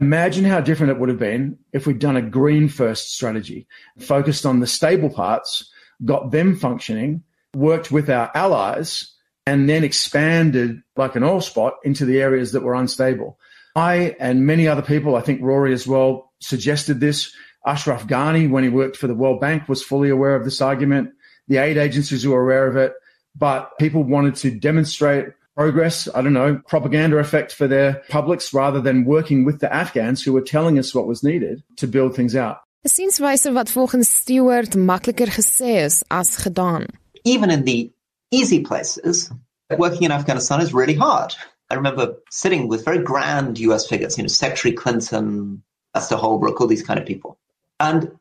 Imagine 0.00 0.44
how 0.44 0.60
different 0.60 0.92
it 0.92 0.98
would 0.98 1.08
have 1.08 1.18
been 1.18 1.58
if 1.72 1.86
we'd 1.86 1.98
done 1.98 2.16
a 2.16 2.22
green 2.22 2.68
first 2.68 3.12
strategy, 3.14 3.66
focused 3.98 4.46
on 4.46 4.60
the 4.60 4.66
stable 4.66 5.10
parts, 5.10 5.70
got 6.04 6.30
them 6.30 6.56
functioning, 6.56 7.22
worked 7.54 7.90
with 7.90 8.08
our 8.08 8.30
allies, 8.34 9.12
and 9.44 9.68
then 9.68 9.82
expanded 9.82 10.82
like 10.96 11.16
an 11.16 11.24
oil 11.24 11.40
spot 11.40 11.74
into 11.82 12.04
the 12.04 12.20
areas 12.20 12.52
that 12.52 12.62
were 12.62 12.74
unstable. 12.74 13.38
I 13.74 14.16
and 14.20 14.46
many 14.46 14.68
other 14.68 14.82
people, 14.82 15.16
I 15.16 15.20
think 15.20 15.42
Rory 15.42 15.72
as 15.72 15.86
well, 15.86 16.32
suggested 16.40 17.00
this. 17.00 17.34
Ashraf 17.66 18.06
Ghani, 18.06 18.48
when 18.48 18.62
he 18.62 18.70
worked 18.70 18.96
for 18.96 19.08
the 19.08 19.14
World 19.14 19.40
Bank, 19.40 19.68
was 19.68 19.82
fully 19.82 20.10
aware 20.10 20.36
of 20.36 20.44
this 20.44 20.60
argument 20.60 21.10
the 21.48 21.58
aid 21.58 21.76
agencies 21.76 22.26
were 22.26 22.40
aware 22.40 22.66
of 22.66 22.76
it, 22.76 22.92
but 23.36 23.76
people 23.78 24.02
wanted 24.02 24.36
to 24.36 24.50
demonstrate 24.50 25.26
progress, 25.56 26.08
I 26.14 26.22
don't 26.22 26.32
know, 26.32 26.60
propaganda 26.68 27.18
effect 27.18 27.52
for 27.52 27.66
their 27.66 28.02
publics 28.08 28.54
rather 28.54 28.80
than 28.80 29.04
working 29.04 29.44
with 29.44 29.58
the 29.58 29.72
Afghans 29.72 30.22
who 30.22 30.32
were 30.32 30.40
telling 30.40 30.78
us 30.78 30.94
what 30.94 31.08
was 31.08 31.24
needed 31.24 31.62
to 31.76 31.86
build 31.86 32.14
things 32.14 32.36
out. 32.36 32.58
Sienswyse 32.86 33.52
wat 33.52 33.68
volgens 33.68 34.06
Stewart 34.06 34.76
makliker 34.76 35.26
gesê 35.26 35.84
is 35.84 36.04
as 36.10 36.36
gedaan. 36.36 36.86
Even 37.24 37.50
in 37.50 37.64
the 37.64 37.90
easy 38.30 38.60
places, 38.60 39.30
working 39.76 40.04
in 40.04 40.12
Afghanistan 40.12 40.60
is 40.60 40.72
really 40.72 40.94
hard. 40.94 41.34
I 41.70 41.74
remember 41.74 42.14
sitting 42.30 42.68
with 42.68 42.84
very 42.84 43.02
grand 43.02 43.58
US 43.58 43.86
figures, 43.86 44.16
you 44.16 44.22
know, 44.22 44.28
Secretary 44.28 44.72
Clinton, 44.72 45.62
Esther 45.94 46.16
Holbrooke, 46.16 46.60
all 46.60 46.66
these 46.66 46.86
kind 46.86 46.98
of 47.00 47.04
people. 47.04 47.36
And 47.80 48.17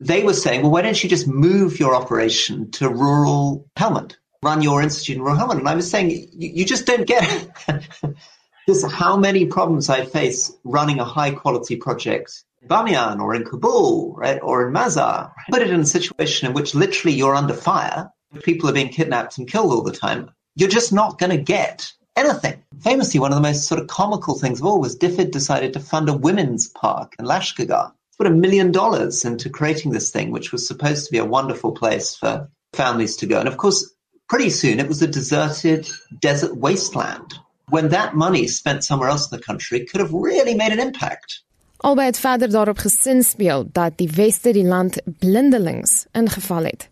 they 0.00 0.22
were 0.22 0.34
saying, 0.34 0.62
well, 0.62 0.70
why 0.70 0.82
don't 0.82 1.02
you 1.02 1.08
just 1.08 1.28
move 1.28 1.78
your 1.78 1.94
operation 1.94 2.70
to 2.72 2.88
rural 2.88 3.68
Helmand, 3.76 4.16
run 4.42 4.62
your 4.62 4.82
institute 4.82 5.16
in 5.16 5.22
rural 5.22 5.38
Helmand? 5.38 5.58
And 5.58 5.68
I 5.68 5.74
was 5.74 5.90
saying, 5.90 6.28
you, 6.32 6.64
just 6.64 6.86
don't 6.86 7.06
get 7.06 7.48
just 8.66 8.90
how 8.90 9.16
many 9.16 9.46
problems 9.46 9.88
I 9.90 10.06
face 10.06 10.52
running 10.64 11.00
a 11.00 11.04
high 11.04 11.32
quality 11.32 11.76
project 11.76 12.44
in 12.62 12.68
Bamiyan 12.68 13.20
or 13.20 13.34
in 13.34 13.44
Kabul, 13.44 14.14
right, 14.16 14.40
or 14.42 14.66
in 14.66 14.72
Mazar. 14.72 15.32
Put 15.50 15.62
it 15.62 15.70
in 15.70 15.80
a 15.80 15.86
situation 15.86 16.48
in 16.48 16.54
which 16.54 16.74
literally 16.74 17.16
you're 17.16 17.34
under 17.34 17.54
fire, 17.54 18.10
people 18.42 18.70
are 18.70 18.74
being 18.74 18.88
kidnapped 18.88 19.38
and 19.38 19.48
killed 19.48 19.72
all 19.72 19.82
the 19.82 19.92
time. 19.92 20.30
You're 20.56 20.68
just 20.68 20.92
not 20.92 21.18
going 21.18 21.30
to 21.30 21.42
get 21.42 21.92
anything. 22.16 22.62
Famously, 22.80 23.20
one 23.20 23.32
of 23.32 23.36
the 23.36 23.42
most 23.42 23.66
sort 23.66 23.80
of 23.80 23.88
comical 23.88 24.38
things 24.38 24.60
of 24.60 24.66
all 24.66 24.80
was 24.80 24.96
DFID 24.96 25.30
decided 25.30 25.74
to 25.74 25.80
fund 25.80 26.08
a 26.08 26.14
women's 26.14 26.68
park 26.68 27.14
in 27.18 27.26
Lashkargah. 27.26 27.92
Put 28.20 28.26
a 28.26 28.42
million 28.46 28.70
dollars 28.70 29.24
into 29.24 29.48
creating 29.48 29.92
this 29.92 30.10
thing, 30.10 30.30
which 30.30 30.52
was 30.52 30.68
supposed 30.68 31.06
to 31.06 31.10
be 31.10 31.16
a 31.16 31.24
wonderful 31.24 31.72
place 31.72 32.14
for 32.14 32.50
families 32.74 33.16
to 33.16 33.26
go. 33.26 33.38
And 33.38 33.48
of 33.48 33.56
course, 33.56 33.94
pretty 34.28 34.50
soon 34.50 34.78
it 34.78 34.88
was 34.88 35.00
a 35.00 35.06
deserted 35.06 35.88
desert 36.20 36.54
wasteland. 36.54 37.32
When 37.70 37.88
that 37.88 38.14
money 38.14 38.46
spent 38.46 38.84
somewhere 38.84 39.08
else 39.08 39.30
in 39.30 39.38
the 39.38 39.42
country 39.42 39.86
could 39.86 40.02
have 40.02 40.12
really 40.12 40.54
made 40.54 40.72
an 40.72 40.80
impact. 40.80 41.42
Albei 41.80 42.04
het 42.04 42.18
verder 42.18 42.50
daarop 42.50 42.78
gesinspeel 42.78 43.68
dat 43.72 43.96
die 43.96 44.10
weste 44.12 44.52
die 44.52 44.66
land 44.68 45.00
blindelings 45.18 46.04
ingeval 46.12 46.68
het. 46.68 46.88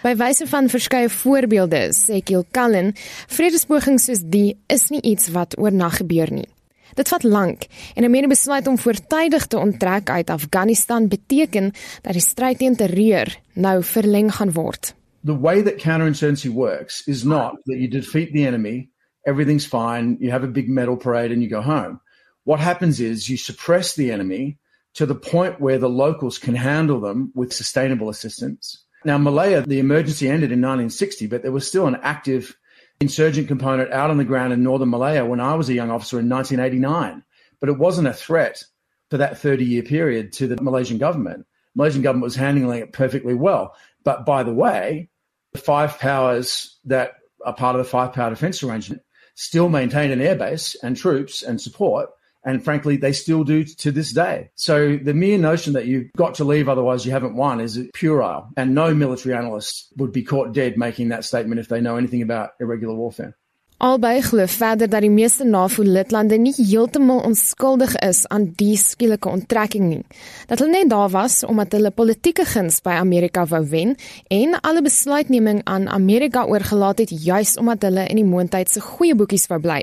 By 0.00 0.14
wyse 0.16 0.46
van 0.48 0.72
verskeie 0.72 1.12
voorbeelde 1.12 1.90
sê 1.92 2.22
Kiel 2.24 2.46
Cullen, 2.50 2.94
vredespogings 3.28 4.08
soos 4.08 4.24
die 4.24 4.56
is 4.72 4.88
nie 4.88 5.04
iets 5.04 5.28
wat 5.36 5.58
oornag 5.60 6.00
gebeur 6.00 6.32
nie. 6.32 6.48
Dit 6.94 7.08
vat 7.08 7.22
lank 7.22 7.66
en 7.94 8.10
mede 8.10 8.28
besluit 8.28 8.66
om 8.66 8.78
voortydig 8.78 9.46
te 9.46 9.58
onttrek 9.58 10.10
uit 10.10 10.30
Afghanistan 10.30 11.08
beteken 11.08 11.72
dat 12.02 12.12
die 12.12 12.22
stryd 12.22 12.58
teen 12.58 12.76
terreur 12.76 13.38
nou 13.54 13.82
verleng 13.84 14.34
gaan 14.34 14.52
word. 14.52 14.94
The 15.24 15.38
way 15.40 15.62
that 15.62 15.82
counterinsurgency 15.82 16.48
works 16.48 17.02
is 17.06 17.24
not 17.24 17.58
that 17.64 17.76
you 17.76 17.88
defeat 17.88 18.32
the 18.32 18.46
enemy, 18.46 18.88
everything's 19.26 19.66
fine, 19.66 20.16
you 20.20 20.30
have 20.30 20.44
a 20.44 20.50
big 20.50 20.68
medal 20.68 20.96
parade 20.96 21.32
and 21.32 21.42
you 21.42 21.50
go 21.50 21.60
home. 21.60 22.00
What 22.44 22.60
happens 22.60 23.00
is 23.00 23.28
you 23.28 23.36
suppress 23.36 23.94
the 23.94 24.12
enemy 24.12 24.58
to 24.94 25.06
the 25.06 25.14
point 25.14 25.60
where 25.60 25.78
the 25.78 25.88
locals 25.88 26.38
can 26.38 26.54
handle 26.54 27.00
them 27.00 27.32
with 27.34 27.52
sustainable 27.52 28.08
assistance. 28.08 28.84
Now, 29.04 29.18
Malaya, 29.18 29.62
the 29.62 29.78
emergency 29.78 30.28
ended 30.28 30.52
in 30.52 30.60
1960, 30.60 31.26
but 31.26 31.42
there 31.42 31.52
was 31.52 31.66
still 31.68 31.86
an 31.86 31.98
active 32.02 32.56
insurgent 33.00 33.48
component 33.48 33.92
out 33.92 34.10
on 34.10 34.16
the 34.16 34.24
ground 34.24 34.52
in 34.52 34.62
northern 34.62 34.90
Malaya 34.90 35.24
when 35.24 35.40
I 35.40 35.54
was 35.54 35.68
a 35.68 35.74
young 35.74 35.90
officer 35.90 36.18
in 36.18 36.28
1989. 36.28 37.22
But 37.60 37.68
it 37.68 37.78
wasn't 37.78 38.08
a 38.08 38.12
threat 38.12 38.62
for 39.10 39.18
that 39.18 39.38
30 39.38 39.64
year 39.64 39.82
period 39.82 40.32
to 40.34 40.46
the 40.46 40.62
Malaysian 40.62 40.98
government. 40.98 41.38
The 41.38 41.78
Malaysian 41.82 42.02
government 42.02 42.24
was 42.24 42.36
handling 42.36 42.80
it 42.80 42.92
perfectly 42.92 43.34
well. 43.34 43.74
But 44.04 44.26
by 44.26 44.42
the 44.42 44.54
way, 44.54 45.08
the 45.52 45.58
five 45.58 45.98
powers 45.98 46.78
that 46.84 47.14
are 47.44 47.54
part 47.54 47.76
of 47.76 47.84
the 47.84 47.90
five 47.90 48.12
power 48.12 48.30
defense 48.30 48.62
arrangement 48.62 49.02
still 49.34 49.68
maintain 49.68 50.10
an 50.10 50.18
airbase 50.18 50.76
and 50.82 50.96
troops 50.96 51.42
and 51.42 51.60
support. 51.60 52.10
And 52.46 52.64
frankly, 52.64 52.96
they 52.96 53.12
still 53.12 53.42
do 53.44 53.64
to 53.64 53.90
this 53.90 54.12
day. 54.12 54.50
So 54.54 54.96
the 54.96 55.14
mere 55.14 55.36
notion 55.36 55.72
that 55.72 55.86
you've 55.86 56.12
got 56.16 56.34
to 56.36 56.44
leave, 56.44 56.68
otherwise 56.68 57.04
you 57.04 57.10
haven't 57.10 57.34
won, 57.34 57.60
is 57.60 57.76
puerile. 57.92 58.48
And 58.56 58.72
no 58.72 58.94
military 58.94 59.34
analyst 59.34 59.92
would 59.96 60.12
be 60.12 60.22
caught 60.22 60.54
dead 60.54 60.78
making 60.78 61.08
that 61.08 61.24
statement 61.24 61.60
if 61.60 61.68
they 61.68 61.80
know 61.80 61.96
anything 61.96 62.22
about 62.22 62.50
irregular 62.60 62.94
warfare. 62.94 63.36
Albei 63.78 64.22
glo 64.24 64.46
verder 64.48 64.88
dat 64.88 65.02
die 65.04 65.10
meeste 65.12 65.44
NAVO-lidlande 65.44 66.38
nie 66.40 66.54
heeltemal 66.56 67.18
onskuldig 67.28 67.92
is 68.00 68.22
aan 68.32 68.46
die 68.56 68.76
skielike 68.80 69.28
onttrekking 69.28 69.90
nie. 69.90 70.00
Dat 70.48 70.62
hulle 70.64 70.72
net 70.78 70.88
daar 70.88 71.10
was 71.12 71.42
omdat 71.44 71.76
hulle 71.76 71.92
politieke 71.92 72.46
guns 72.48 72.80
by 72.80 72.94
Amerika 72.96 73.44
wou 73.50 73.60
wen 73.68 73.92
en 74.32 74.56
alle 74.62 74.80
besluitneming 74.86 75.60
aan 75.68 75.90
Amerika 75.92 76.46
oorgelaat 76.48 77.04
het 77.04 77.12
juis 77.28 77.58
omdat 77.60 77.84
hulle 77.84 78.08
in 78.08 78.22
die 78.22 78.24
moondheid 78.24 78.72
se 78.72 78.80
goeie 78.80 79.14
boekies 79.14 79.44
wou 79.52 79.60
bly. 79.60 79.82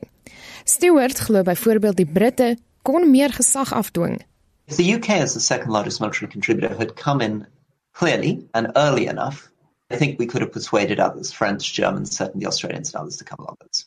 Stewart 0.64 1.20
glo 1.20 1.42
byvoorbeeld 1.44 1.96
die 1.96 2.06
Britte 2.06 2.58
kon 2.82 3.10
meer 3.12 3.34
gesag 3.34 3.74
afdwing. 3.74 4.22
If 4.68 4.76
the 4.76 4.94
UK 4.94 5.10
as 5.10 5.34
the 5.34 5.40
second 5.40 5.72
largest 5.72 6.00
military 6.00 6.32
contributor 6.32 6.76
had 6.76 6.96
come 6.96 7.22
in 7.22 7.46
clearly 7.92 8.48
and 8.54 8.72
early 8.76 9.08
enough, 9.08 9.52
I 9.92 9.98
think 9.98 10.20
we 10.20 10.26
could 10.26 10.42
have 10.42 10.52
persuaded 10.52 11.00
others, 11.00 11.32
French, 11.32 11.74
Germans, 11.74 12.16
certainly 12.16 12.48
Australians 12.48 12.94
and 12.94 13.02
others 13.02 13.18
to 13.18 13.24
come 13.24 13.40
along 13.40 13.58
with 13.60 13.70
us. 13.70 13.86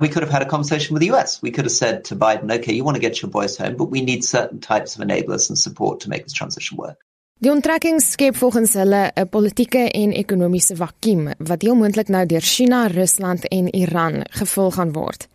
We 0.00 0.08
could 0.08 0.22
have 0.22 0.32
had 0.32 0.42
a 0.42 0.48
conversation 0.48 0.94
with 0.94 1.02
the 1.02 1.12
US. 1.12 1.40
We 1.42 1.50
could 1.50 1.64
have 1.64 1.72
said 1.72 2.04
to 2.06 2.16
Biden, 2.16 2.50
okay, 2.50 2.74
you 2.74 2.84
want 2.84 2.96
to 2.96 3.00
get 3.00 3.22
your 3.22 3.30
boys 3.30 3.56
home, 3.56 3.76
but 3.76 3.90
we 3.90 4.00
need 4.00 4.24
certain 4.24 4.60
types 4.60 4.96
of 4.96 5.02
enablers 5.06 5.48
and 5.48 5.58
support 5.58 6.00
to 6.00 6.08
make 6.08 6.24
this 6.24 6.32
transition 6.32 6.76
work. 6.76 6.98
Die 7.42 7.50
onttrekking 7.50 8.00
skep 8.00 8.36
volgens 8.36 8.72
hulle 8.78 9.10
'n 9.14 9.28
politieke 9.28 9.90
en 9.90 10.12
ekonomiese 10.12 10.76
vakuum 10.76 11.32
wat 11.38 11.62
heel 11.62 11.74
moontlik 11.74 12.08
nou 12.08 12.26
deur 12.26 12.40
China, 12.40 12.86
Rusland 12.86 13.48
en 13.48 13.68
Iran 13.72 14.24
gevul 14.30 14.70
gaan 14.70 14.92
word. 14.92 15.26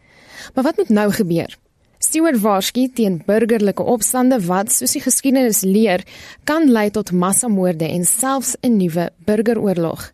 Maar 0.54 0.63
wat 0.63 0.78
moet 0.78 0.89
nou 0.89 1.12
gebeur? 1.12 1.58
Stewart 1.99 2.39
waarsku 2.39 2.88
teen 2.95 3.21
burgerlike 3.25 3.84
opstande 3.84 4.39
wat, 4.45 4.71
soos 4.71 4.93
die 4.95 5.02
geskiedenis 5.04 5.65
leer, 5.67 6.06
kan 6.47 6.69
lei 6.71 6.88
tot 6.95 7.12
massamoorde 7.12 7.88
en 7.88 8.06
selfs 8.06 8.56
'n 8.63 8.78
nuwe 8.78 9.10
burgeroorlog. 9.25 10.12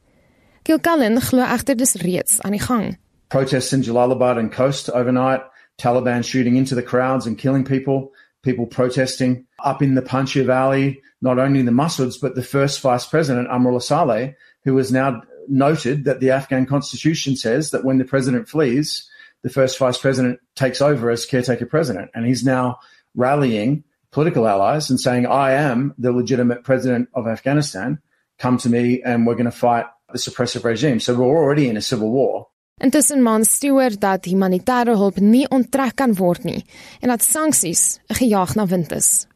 Kilcullen 0.63 1.21
glo 1.21 1.43
egter 1.43 1.77
dis 1.77 1.93
reeds 2.01 2.41
aan 2.41 2.51
die 2.51 2.61
gang. 2.61 2.97
Protests 3.27 3.73
in 3.73 3.83
Jalalabad 3.83 4.37
and 4.37 4.51
Coast 4.51 4.89
overnight, 4.89 5.41
Taliban 5.77 6.23
shooting 6.23 6.55
into 6.55 6.75
the 6.75 6.81
crowds 6.81 7.27
and 7.27 7.37
killing 7.37 7.63
people, 7.63 8.11
people 8.41 8.65
protesting 8.65 9.45
up 9.63 9.81
in 9.81 9.93
the 9.93 10.01
Panjshir 10.01 10.45
Valley, 10.45 11.01
not 11.21 11.37
only 11.37 11.61
the 11.61 11.71
Masuds 11.71 12.19
but 12.19 12.33
the 12.33 12.41
first 12.41 12.81
vice 12.81 13.05
president 13.05 13.47
Amrullah 13.49 13.81
Saleh, 13.81 14.33
who 14.63 14.75
has 14.77 14.91
now 14.91 15.21
noted 15.47 16.05
that 16.05 16.19
the 16.19 16.31
Afghan 16.31 16.65
constitution 16.65 17.35
says 17.35 17.69
that 17.69 17.83
when 17.83 17.99
the 17.99 18.05
president 18.05 18.49
flees, 18.49 19.07
the 19.45 19.51
first 19.51 19.77
vice 19.77 19.99
president 19.99 20.39
takes 20.55 20.81
over 20.81 21.11
as 21.11 21.27
caretaker 21.27 21.67
president. 21.67 22.09
And 22.15 22.25
he's 22.25 22.43
now 22.43 22.79
rallying 23.13 23.83
political 24.09 24.47
allies 24.47 24.89
and 24.89 24.99
saying, 24.99 25.27
I 25.27 25.51
am 25.51 25.93
the 25.99 26.11
legitimate 26.11 26.63
president 26.63 27.09
of 27.13 27.27
Afghanistan. 27.27 27.99
Come 28.39 28.57
to 28.57 28.69
me 28.69 29.03
and 29.03 29.27
we're 29.27 29.35
going 29.35 29.45
to 29.45 29.51
fight 29.51 29.85
the 30.11 30.17
suppressive 30.17 30.63
regime. 30.63 30.99
So 30.99 31.13
we're 31.13 31.27
already 31.27 31.69
in 31.69 31.77
a 31.77 31.81
civil 31.81 32.09
war. 32.09 32.47
Intussen 32.81 33.21
maan 33.21 33.45
Stewart 33.45 34.01
dat 34.01 34.25
humanitêre 34.25 34.97
hulp 34.97 35.21
nie 35.21 35.45
onttrek 35.47 35.95
kan 35.95 36.11
word 36.17 36.43
nie 36.43 36.65
en 37.01 37.09
dat 37.09 37.21
sanksies 37.23 37.99
'n 38.09 38.17
gejaag 38.17 38.55
na 38.55 38.65
wind 38.65 38.91
is. 38.91 39.27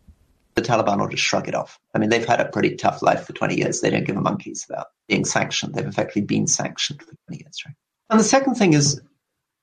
The 0.56 0.62
Taliban 0.62 1.00
will 1.00 1.08
just 1.08 1.24
shrug 1.24 1.48
it 1.48 1.56
off. 1.56 1.80
I 1.93 2.00
mean, 2.00 2.10
they've 2.10 2.28
had 2.28 2.41
a 2.41 2.50
pretty 2.50 2.76
tough 2.76 3.02
life 3.02 3.24
for 3.24 3.34
20 3.34 3.56
years. 3.56 3.80
They 3.80 3.91
don't 3.91 4.06
give 4.06 4.17
a 4.17 4.22
monkeys 4.22 4.65
about 4.69 4.88
being 5.08 5.24
sanctioned. 5.24 5.76
They've 5.76 5.88
effectively 5.88 6.24
been 6.24 6.48
sanctioned 6.48 7.00
for 7.02 7.15
20 7.28 7.43
years, 7.43 7.63
right? 7.65 7.76
And 8.10 8.19
the 8.19 8.26
second 8.26 8.56
thing 8.56 8.74
is 8.74 9.00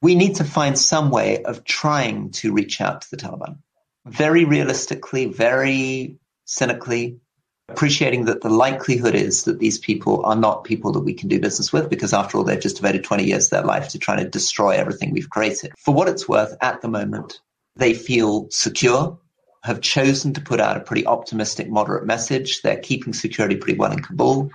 we 0.02 0.14
need 0.14 0.36
to 0.36 0.44
find 0.44 0.78
some 0.78 1.10
way 1.10 1.42
of 1.42 1.64
trying 1.64 2.30
to 2.30 2.52
reach 2.52 2.80
out 2.80 3.02
to 3.02 3.10
the 3.10 3.16
Taliban. 3.16 3.58
Very 4.04 4.44
realistically, 4.44 5.26
very 5.26 6.18
cynically, 6.44 7.20
appreciating 7.68 8.26
that 8.26 8.40
the 8.40 8.48
likelihood 8.48 9.14
is 9.14 9.44
that 9.44 9.58
these 9.58 9.78
people 9.78 10.24
are 10.24 10.36
not 10.36 10.64
people 10.64 10.92
that 10.92 11.00
we 11.00 11.14
can 11.14 11.28
do 11.28 11.40
business 11.40 11.72
with 11.72 11.90
because, 11.90 12.12
after 12.12 12.38
all, 12.38 12.44
they've 12.44 12.60
just 12.60 12.76
devoted 12.76 13.02
20 13.02 13.24
years 13.24 13.46
of 13.46 13.50
their 13.50 13.64
life 13.64 13.88
to 13.88 13.98
trying 13.98 14.18
to 14.18 14.28
destroy 14.28 14.70
everything 14.70 15.12
we've 15.12 15.30
created. 15.30 15.72
For 15.78 15.92
what 15.92 16.08
it's 16.08 16.28
worth, 16.28 16.56
at 16.60 16.80
the 16.80 16.88
moment, 16.88 17.40
they 17.74 17.94
feel 17.94 18.48
secure, 18.50 19.18
have 19.64 19.80
chosen 19.80 20.34
to 20.34 20.40
put 20.40 20.60
out 20.60 20.76
a 20.76 20.80
pretty 20.80 21.06
optimistic, 21.06 21.68
moderate 21.68 22.06
message. 22.06 22.62
They're 22.62 22.78
keeping 22.78 23.12
security 23.12 23.56
pretty 23.56 23.78
well 23.78 23.92
in 23.92 24.00
Kabul. 24.00 24.50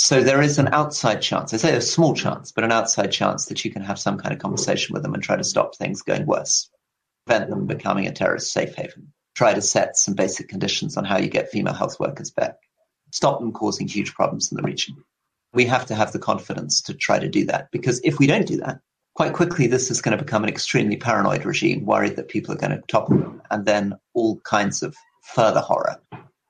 So 0.00 0.22
there 0.22 0.40
is 0.40 0.60
an 0.60 0.68
outside 0.68 1.20
chance, 1.22 1.52
I 1.52 1.56
say 1.56 1.74
a 1.74 1.80
small 1.80 2.14
chance, 2.14 2.52
but 2.52 2.62
an 2.62 2.70
outside 2.70 3.10
chance 3.10 3.46
that 3.46 3.64
you 3.64 3.72
can 3.72 3.82
have 3.82 3.98
some 3.98 4.16
kind 4.16 4.32
of 4.32 4.38
conversation 4.40 4.94
with 4.94 5.02
them 5.02 5.12
and 5.12 5.20
try 5.20 5.34
to 5.34 5.42
stop 5.42 5.74
things 5.74 6.02
going 6.02 6.24
worse, 6.24 6.70
prevent 7.26 7.50
them 7.50 7.66
becoming 7.66 8.06
a 8.06 8.12
terrorist 8.12 8.52
safe 8.52 8.76
haven, 8.76 9.12
try 9.34 9.52
to 9.52 9.60
set 9.60 9.96
some 9.96 10.14
basic 10.14 10.48
conditions 10.48 10.96
on 10.96 11.04
how 11.04 11.18
you 11.18 11.28
get 11.28 11.50
female 11.50 11.74
health 11.74 11.98
workers 11.98 12.30
back, 12.30 12.58
stop 13.10 13.40
them 13.40 13.50
causing 13.50 13.88
huge 13.88 14.14
problems 14.14 14.52
in 14.52 14.56
the 14.56 14.62
region. 14.62 14.94
We 15.52 15.66
have 15.66 15.86
to 15.86 15.96
have 15.96 16.12
the 16.12 16.20
confidence 16.20 16.80
to 16.82 16.94
try 16.94 17.18
to 17.18 17.28
do 17.28 17.46
that 17.46 17.72
because 17.72 18.00
if 18.04 18.20
we 18.20 18.28
don't 18.28 18.46
do 18.46 18.58
that, 18.58 18.78
quite 19.16 19.32
quickly 19.32 19.66
this 19.66 19.90
is 19.90 20.00
going 20.00 20.16
to 20.16 20.24
become 20.24 20.44
an 20.44 20.48
extremely 20.48 20.96
paranoid 20.96 21.44
regime, 21.44 21.84
worried 21.84 22.14
that 22.14 22.28
people 22.28 22.54
are 22.54 22.58
going 22.58 22.70
to 22.70 22.82
topple 22.86 23.18
them, 23.18 23.42
and 23.50 23.66
then 23.66 23.94
all 24.14 24.38
kinds 24.44 24.84
of 24.84 24.94
further 25.34 25.60
horror 25.60 26.00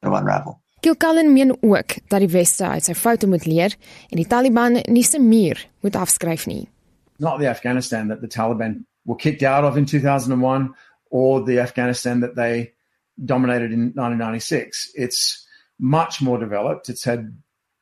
will 0.03 0.17
unravel. 0.17 0.61
Kilcullen 0.81 1.33
meen 1.33 1.57
ook 1.61 1.95
dat 2.09 2.21
die 2.21 2.29
weste 2.29 2.67
uit 2.67 2.85
sy 2.85 2.95
foute 2.95 3.27
moet 3.27 3.47
leer 3.47 3.75
en 4.09 4.21
die 4.21 4.27
Taliban 4.27 4.79
nie 4.87 5.05
se 5.05 5.19
muur 5.19 5.59
moet 5.83 5.97
afskryf 5.97 6.47
nie. 6.47 6.69
Not 7.19 7.41
the 7.41 7.49
Afghanistan 7.49 8.09
that 8.09 8.21
the 8.21 8.29
Taliban 8.29 8.85
were 9.03 9.19
kicked 9.19 9.43
out 9.43 9.65
of 9.65 9.77
in 9.77 9.85
2001 9.85 10.75
or 11.11 11.45
the 11.45 11.61
Afghanistan 11.61 12.21
that 12.21 12.37
they 12.37 12.73
dominated 13.25 13.73
in 13.73 13.93
1996. 13.95 14.93
It's 14.95 15.47
much 15.79 16.23
more 16.23 16.39
developed. 16.39 16.89
It's 16.89 17.05
had 17.05 17.35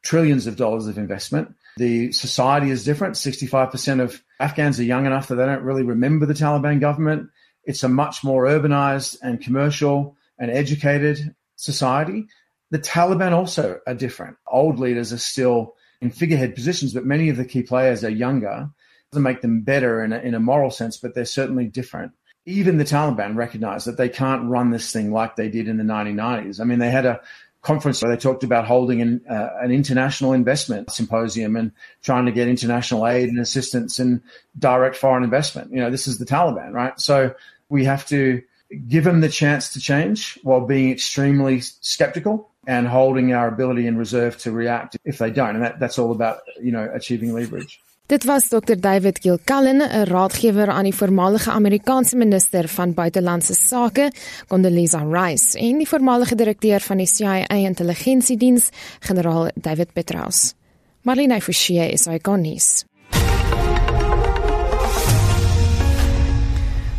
trillions 0.02 0.46
of 0.46 0.56
dollars 0.56 0.86
of 0.86 0.98
investment. 0.98 1.54
The 1.76 2.12
society 2.12 2.70
is 2.70 2.84
different. 2.84 3.16
65% 3.16 4.00
of 4.00 4.22
Afghans 4.40 4.80
are 4.80 4.84
young 4.84 5.04
enough 5.04 5.28
that 5.28 5.34
they 5.34 5.44
don't 5.44 5.62
really 5.62 5.82
remember 5.82 6.24
the 6.24 6.34
Taliban 6.34 6.80
government. 6.80 7.28
It's 7.64 7.82
a 7.82 7.88
much 7.88 8.24
more 8.24 8.44
urbanized 8.44 9.18
and 9.22 9.40
commercial 9.40 10.16
and 10.38 10.50
educated 10.50 11.34
society. 11.56 12.26
The 12.70 12.78
Taliban 12.78 13.32
also 13.32 13.80
are 13.86 13.94
different. 13.94 14.36
Old 14.46 14.78
leaders 14.78 15.12
are 15.12 15.18
still 15.18 15.74
in 16.00 16.10
figurehead 16.10 16.54
positions, 16.54 16.92
but 16.92 17.04
many 17.04 17.28
of 17.28 17.36
the 17.36 17.44
key 17.44 17.62
players 17.62 18.04
are 18.04 18.10
younger. 18.10 18.68
It 18.68 19.12
Doesn't 19.12 19.22
make 19.22 19.40
them 19.40 19.62
better 19.62 20.02
in 20.02 20.12
a, 20.12 20.18
in 20.18 20.34
a 20.34 20.40
moral 20.40 20.70
sense, 20.70 20.96
but 20.96 21.14
they're 21.14 21.24
certainly 21.24 21.66
different. 21.66 22.12
even 22.44 22.78
the 22.78 22.84
Taliban 22.84 23.34
recognize 23.34 23.84
that 23.84 23.96
they 23.96 24.08
can't 24.08 24.48
run 24.48 24.70
this 24.70 24.92
thing 24.92 25.12
like 25.12 25.34
they 25.34 25.48
did 25.48 25.66
in 25.68 25.78
the 25.78 25.84
1990s. 25.84 26.60
I 26.60 26.64
mean, 26.64 26.78
they 26.78 26.90
had 26.90 27.06
a 27.06 27.20
conference 27.66 28.00
where 28.00 28.14
they 28.14 28.20
talked 28.20 28.44
about 28.44 28.64
holding 28.64 29.00
an, 29.00 29.20
uh, 29.28 29.48
an 29.60 29.72
international 29.72 30.32
investment 30.32 30.88
symposium 30.92 31.56
and 31.56 31.72
trying 32.02 32.26
to 32.26 32.30
get 32.30 32.46
international 32.46 33.06
aid 33.08 33.28
and 33.28 33.40
assistance 33.40 33.98
and 33.98 34.22
direct 34.56 34.94
foreign 34.94 35.24
investment. 35.24 35.72
You 35.72 35.78
know, 35.78 35.90
this 35.90 36.06
is 36.06 36.18
the 36.18 36.24
Taliban, 36.24 36.72
right? 36.72 36.98
So 37.00 37.34
we 37.68 37.84
have 37.84 38.06
to 38.06 38.42
give 38.86 39.02
them 39.02 39.20
the 39.20 39.28
chance 39.28 39.72
to 39.72 39.80
change 39.80 40.38
while 40.44 40.64
being 40.64 40.92
extremely 40.92 41.60
skeptical 41.60 42.50
and 42.66 42.88
holding 42.88 43.34
our 43.34 43.48
ability 43.48 43.86
in 43.86 43.96
reserve 43.98 44.36
to 44.38 44.50
react 44.50 44.98
if 45.04 45.18
they 45.18 45.30
don't. 45.30 45.54
And 45.56 45.62
that, 45.64 45.78
that's 45.78 45.98
all 45.98 46.10
about, 46.10 46.38
you 46.60 46.72
know, 46.72 46.90
achieving 46.94 47.32
leverage. 47.32 47.80
Dit 48.06 48.24
was 48.24 48.48
Dr 48.48 48.78
David 48.78 49.18
Gilcullen, 49.18 49.82
'n 49.82 50.04
raadgewer 50.04 50.68
aan 50.70 50.84
die 50.84 50.94
voormalige 50.94 51.50
Amerikaanse 51.50 52.16
minister 52.16 52.68
van 52.68 52.94
buitelandse 52.94 53.54
sake, 53.54 54.12
Condoleezza 54.46 55.02
Rice, 55.02 55.58
en 55.58 55.78
die 55.78 55.88
voormalige 55.88 56.34
direkteur 56.34 56.80
van 56.80 56.96
die 56.96 57.06
CIA 57.06 57.54
intelligensiediens, 57.54 58.68
generaal 59.00 59.50
David 59.54 59.92
Petraeus. 59.92 60.54
Marlene 61.02 61.40
Forsie 61.40 61.92
is 61.92 62.06
hy 62.06 62.18
konnies. 62.18 62.84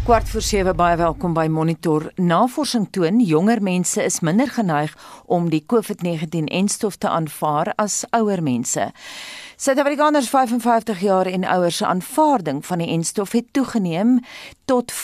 Kwart 0.08 0.30
voor 0.30 0.42
7 0.42 0.76
baie 0.76 0.96
welkom 0.98 1.34
by 1.36 1.48
Monitor. 1.52 2.12
Navorsing 2.16 2.86
toon 2.96 3.20
jonger 3.20 3.60
mense 3.62 4.04
is 4.04 4.22
minder 4.24 4.48
geneig 4.48 4.94
om 5.26 5.50
die 5.52 5.66
COVID-19-enstof 5.68 6.96
te 6.96 7.10
aanvaar 7.10 7.74
as 7.76 8.06
ouer 8.16 8.40
mense. 8.44 8.86
Suid-Afrikaners 9.60 10.30
55 10.30 11.00
jaar 11.00 11.26
en 11.26 11.44
ouer 11.44 11.72
se 11.72 11.86
aanvaarding 11.86 12.66
van 12.66 12.78
die 12.78 12.88
enstof 12.88 13.32
het 13.32 13.46
toegeneem 13.52 14.20
tot 14.66 14.94
85%, 14.94 14.98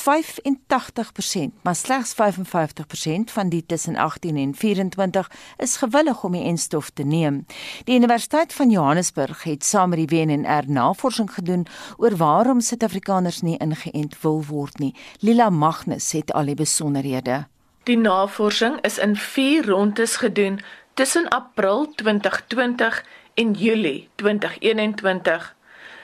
maar 1.62 1.76
slegs 1.76 2.14
55% 2.14 3.34
van 3.34 3.50
die 3.50 3.66
tussen 3.66 3.96
18 3.96 4.38
en 4.38 4.56
24 4.56 5.32
is 5.58 5.78
gewillig 5.78 6.24
om 6.24 6.32
die 6.32 6.44
enstof 6.44 6.90
te 6.90 7.04
neem. 7.04 7.46
Die 7.84 7.96
Universiteit 7.96 8.54
van 8.54 8.70
Johannesburg 8.70 9.44
het 9.44 9.66
saam 9.66 9.90
met 9.90 10.06
die 10.06 10.18
WNR 10.18 10.64
navorsing 10.68 11.34
gedoen 11.34 11.66
oor 11.98 12.16
waarom 12.18 12.62
Suid-Afrikaners 12.62 13.42
nie 13.42 13.58
ingeënt 13.58 14.22
wil 14.22 14.44
word 14.46 14.78
nie. 14.78 14.96
Lila 15.20 15.50
Magnus 15.50 16.12
het 16.12 16.34
al 16.34 16.46
die 16.46 16.56
besonderhede. 16.56 17.48
Die 17.84 17.98
navorsing 17.98 18.78
is 18.82 18.98
in 18.98 19.16
4 19.16 19.66
rondes 19.66 20.16
gedoen 20.16 20.60
tussen 20.94 21.28
April 21.28 21.94
2020 21.96 23.04
en 23.34 23.54
Julie 23.54 24.08
2021. 24.16 25.56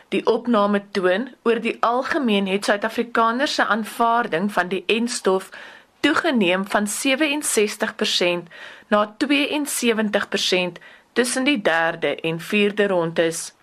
Die 0.10 0.26
opname 0.26 0.82
toon 0.92 1.28
oor 1.44 1.62
die 1.62 1.78
algemeen 1.86 2.48
het 2.48 2.66
Suid-Afrikaners 2.66 3.54
se 3.54 3.66
aanvaarding 3.66 4.52
van 4.52 4.68
die 4.68 4.84
enstof 4.88 5.50
toegeneem 6.00 6.66
van 6.68 6.88
67% 6.88 8.50
na 8.88 9.16
72% 9.26 10.82
tussen 11.14 11.44
die 11.44 11.62
3de 11.62 12.16
en 12.22 12.40
4de 12.40 12.88
rondes. 12.88 13.54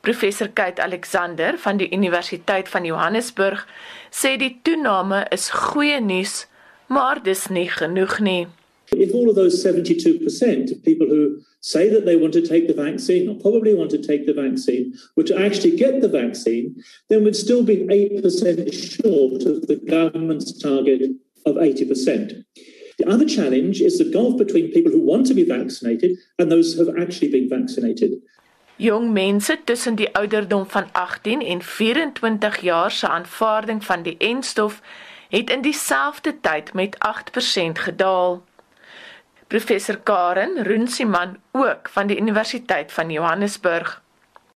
Professor 0.00 0.48
Kate 0.48 0.82
Alexander 0.82 1.58
van 1.58 1.76
die 1.76 1.92
Universiteit 1.92 2.68
van 2.68 2.84
Johannesburg 2.84 3.66
sê 4.10 4.36
die 4.38 4.58
toename 4.62 5.26
is 5.34 5.50
goeie 5.50 6.00
nuus, 6.00 6.46
maar 6.86 7.22
dis 7.22 7.48
nie 7.48 7.68
genoeg 7.70 8.18
nie. 8.18 8.46
If 8.94 9.12
all 9.14 9.28
of 9.28 9.34
those 9.34 9.58
72% 9.68 10.70
of 10.72 10.82
people 10.82 11.06
who 11.06 11.42
say 11.66 11.88
that 11.88 12.06
they 12.06 12.14
want 12.14 12.32
to 12.32 12.46
take 12.46 12.68
the 12.68 12.80
vaccine 12.86 13.28
or 13.28 13.34
probably 13.34 13.74
want 13.74 13.90
to 13.90 14.00
take 14.10 14.24
the 14.24 14.32
vaccine 14.32 14.94
were 15.16 15.24
to 15.24 15.36
actually 15.36 15.74
get 15.76 16.00
the 16.00 16.08
vaccine, 16.08 16.76
then 17.08 17.24
we'd 17.24 17.34
still 17.34 17.64
be 17.64 17.78
8% 17.78 18.22
short 18.72 19.42
of 19.50 19.66
the 19.66 19.80
government's 19.94 20.52
target 20.62 21.10
of 21.44 21.56
80%. 21.56 22.44
The 22.98 23.08
other 23.08 23.26
challenge 23.26 23.80
is 23.80 23.98
the 23.98 24.10
gulf 24.16 24.38
between 24.38 24.70
people 24.70 24.92
who 24.92 25.00
want 25.00 25.26
to 25.26 25.34
be 25.34 25.44
vaccinated 25.44 26.16
and 26.38 26.52
those 26.52 26.74
who 26.74 26.86
have 26.86 26.96
actually 27.02 27.30
been 27.30 27.48
vaccinated. 27.48 28.12
Jong 28.78 29.12
mense 29.12 29.58
tussen 29.64 29.94
die 29.94 30.14
ouderdom 30.14 30.66
van 30.66 30.92
18 30.92 31.40
en 31.42 31.62
24 31.62 32.60
jaar 32.60 32.90
se 32.90 33.08
aanvaarding 33.08 33.84
van 33.84 34.02
die 34.02 34.16
enstof 34.18 34.82
het 35.28 35.50
in 35.50 35.62
dieselfde 35.62 36.40
tyd 36.40 36.74
met 36.74 36.96
8% 36.96 37.72
gedaal. 37.72 38.44
Professor 39.48 40.00
Karen 40.02 40.62
Runsiman 40.64 41.36
ook 41.52 41.88
van 41.88 42.06
die 42.06 42.20
Universiteit 42.20 42.92
van 42.92 43.10
Johannesburg. 43.10 44.02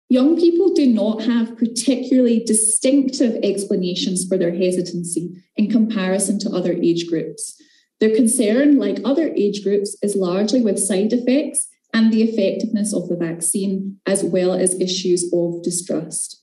Young 0.07 0.35
people 0.35 0.75
do 0.75 0.87
not 0.87 1.23
have 1.23 1.55
particularly 1.55 2.43
distinctive 2.45 3.39
explanations 3.43 4.27
for 4.27 4.39
their 4.39 4.53
hesitancy 4.53 5.45
in 5.55 5.71
comparison 5.71 6.39
to 6.39 6.51
other 6.51 6.73
age 6.73 7.07
groups. 7.07 7.63
Their 7.99 8.17
concern, 8.17 8.79
like 8.79 8.99
other 9.05 9.33
age 9.37 9.63
groups, 9.63 9.97
is 10.03 10.17
largely 10.17 10.63
with 10.63 10.79
side 10.79 11.13
effects 11.13 11.69
and 11.93 12.13
the 12.13 12.23
effectiveness 12.23 12.93
of 12.93 13.09
the 13.09 13.17
vaccine, 13.17 14.01
as 14.07 14.25
well 14.25 14.53
as 14.53 14.81
issues 14.81 15.31
of 15.33 15.63
distrust. 15.63 16.40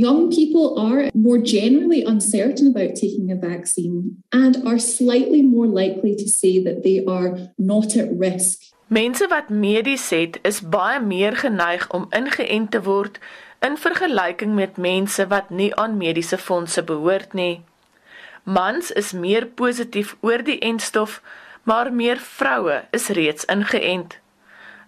Young 0.00 0.30
people 0.30 0.78
are 0.78 1.10
more 1.12 1.36
generally 1.36 2.02
uncertain 2.04 2.68
about 2.68 2.94
taking 2.94 3.30
a 3.30 3.36
vaccine 3.36 4.22
and 4.32 4.56
are 4.66 4.78
slightly 4.78 5.42
more 5.42 5.66
likely 5.66 6.16
to 6.16 6.26
say 6.26 6.58
that 6.64 6.82
they 6.82 7.04
are 7.04 7.52
not 7.58 7.96
at 7.96 8.08
risk. 8.10 8.72
Mense 8.88 9.26
wat 9.28 9.50
medies 9.50 10.08
het, 10.10 10.38
is 10.42 10.62
baie 10.64 11.02
meer 11.04 11.36
geneig 11.36 11.84
om 11.92 12.08
ingeënt 12.16 12.70
te 12.72 12.80
word 12.86 13.20
in 13.60 13.76
vergelyking 13.76 14.56
met 14.56 14.80
mense 14.80 15.26
wat 15.28 15.52
nie 15.52 15.68
aan 15.76 16.00
mediese 16.00 16.38
fondse 16.38 16.82
behoort 16.92 17.36
nie. 17.36 17.60
Mans 18.48 18.88
is 19.02 19.12
meer 19.12 19.50
positief 19.62 20.16
oor 20.24 20.40
die 20.48 20.58
entstof, 20.64 21.20
maar 21.68 21.92
meer 21.92 22.16
vroue 22.16 22.80
is 22.96 23.12
reeds 23.20 23.44
ingeënt 23.52 24.19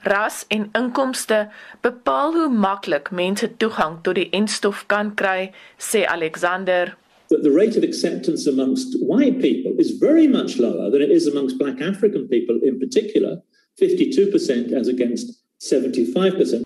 ras 0.02 0.44
en 0.48 0.68
inkomste 0.78 1.48
bepaal 1.80 2.32
hoe 2.32 2.48
maklik 2.48 3.10
mense 3.10 3.48
toegang 3.56 4.00
tot 4.02 4.18
die 4.18 4.28
enstof 4.30 4.86
kan 4.86 5.14
kry, 5.14 5.50
sê 5.78 6.04
Alexander. 6.06 6.96
That 7.30 7.42
the 7.42 7.50
rate 7.50 7.76
of 7.76 7.84
acceptance 7.84 8.46
amongst 8.46 8.98
white 9.00 9.40
people 9.40 9.72
is 9.78 9.96
very 10.00 10.28
much 10.28 10.58
lower 10.58 10.90
than 10.90 11.02
it 11.02 11.10
is 11.10 11.26
amongst 11.26 11.58
black 11.58 11.80
African 11.80 12.28
people 12.28 12.58
in 12.62 12.78
particular, 12.78 13.40
52% 13.80 14.72
as 14.72 14.88
against 14.88 15.42
75%. 15.62 16.62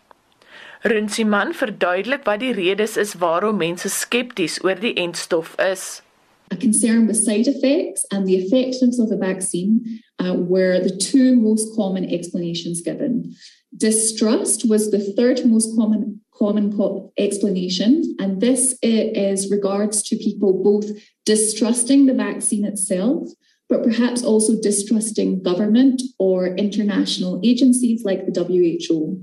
Runsiman 0.87 1.55
verduidelik 1.55 2.25
wat 2.25 2.41
die 2.41 2.53
redes 2.53 2.97
is 2.97 3.15
waarom 3.19 3.57
mense 3.59 3.89
skepties 3.89 4.59
oor 4.65 4.79
die 4.81 4.95
entstof 4.95 5.55
is. 5.59 6.03
A 6.51 6.57
concern 6.57 7.07
with 7.07 7.17
side 7.17 7.49
effects 7.49 8.05
and 8.13 8.27
the 8.27 8.37
effectiveness 8.37 8.99
of 8.99 9.09
the 9.09 9.17
vaccine 9.17 10.01
uh, 10.19 10.35
were 10.35 10.79
the 10.79 10.97
two 10.97 11.37
most 11.37 11.75
common 11.75 12.05
explanations 12.13 12.81
given. 12.81 13.35
Distrust 13.77 14.69
was 14.69 14.91
the 14.91 15.01
third 15.01 15.45
most 15.45 15.77
common 15.77 16.21
common 16.39 16.77
co- 16.77 17.13
explanation, 17.17 18.15
and 18.19 18.41
this 18.41 18.79
is 18.83 19.51
regards 19.51 20.03
to 20.03 20.17
people 20.17 20.63
both 20.63 20.87
distrusting 21.25 22.07
the 22.07 22.15
vaccine 22.15 22.65
itself, 22.65 23.29
but 23.69 23.83
perhaps 23.83 24.23
also 24.23 24.61
distrusting 24.61 25.43
government 25.43 26.03
or 26.19 26.49
international 26.57 27.41
agencies 27.43 28.05
like 28.05 28.27
the 28.27 28.45
WHO. 28.45 29.19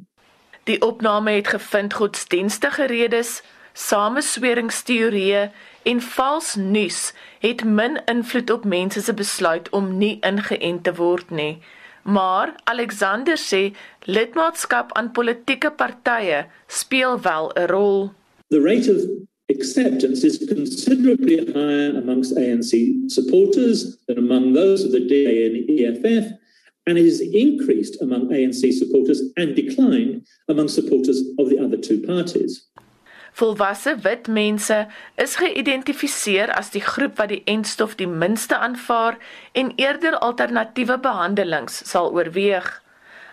Die 0.63 0.81
opname 0.81 1.31
het 1.31 1.47
gevind 1.47 1.93
godsdienstige 1.93 2.85
redes, 2.85 3.41
samesweringsteorieë 3.73 5.43
en 5.83 6.01
vals 6.01 6.55
nuus 6.55 6.99
het 7.43 7.63
min 7.63 7.99
invloed 8.11 8.49
op 8.49 8.65
mense 8.65 9.01
se 9.01 9.13
besluit 9.13 9.69
om 9.69 9.97
nie 9.97 10.17
ingeënt 10.21 10.83
te 10.83 10.93
word 10.99 11.31
nie. 11.31 11.57
Maar 12.03 12.55
Alexander 12.63 13.39
sê 13.39 13.71
lidmaatskap 14.05 14.91
aan 14.99 15.11
politieke 15.11 15.71
partye 15.71 16.45
speel 16.67 17.21
wel 17.21 17.51
'n 17.55 17.67
rol. 17.71 18.11
The 18.49 18.61
rate 18.61 18.91
of 18.91 19.01
acceptance 19.49 20.25
is 20.25 20.37
considerably 20.47 21.37
higher 21.53 21.95
amongst 21.97 22.37
ANC 22.37 22.71
supporters 23.07 23.97
than 24.07 24.17
among 24.17 24.53
those 24.53 24.85
of 24.85 24.91
the 24.91 25.05
DA 25.05 25.45
and 25.45 25.55
the 25.55 25.65
EFF 25.75 26.25
and 26.85 26.97
it 26.97 27.05
is 27.05 27.21
increased 27.21 28.01
among 28.01 28.29
ANC 28.29 28.73
supporters 28.73 29.21
and 29.37 29.55
declined 29.55 30.25
among 30.49 30.67
supporters 30.67 31.21
of 31.39 31.49
the 31.49 31.59
other 31.59 31.77
two 31.77 32.01
parties. 32.01 32.67
Volwasse 33.33 33.95
wit 34.05 34.27
mense 34.27 34.75
is 35.17 35.35
geïdentifiseer 35.41 36.51
as 36.53 36.69
die 36.75 36.83
groep 36.85 37.17
wat 37.17 37.31
die 37.33 37.41
entstof 37.49 37.95
die 37.97 38.07
minste 38.07 38.57
aanvaar 38.57 39.17
en 39.57 39.71
eerder 39.81 40.19
alternatiewe 40.19 40.99
behandelings 41.01 41.81
sal 41.89 42.11
oorweeg. 42.13 42.67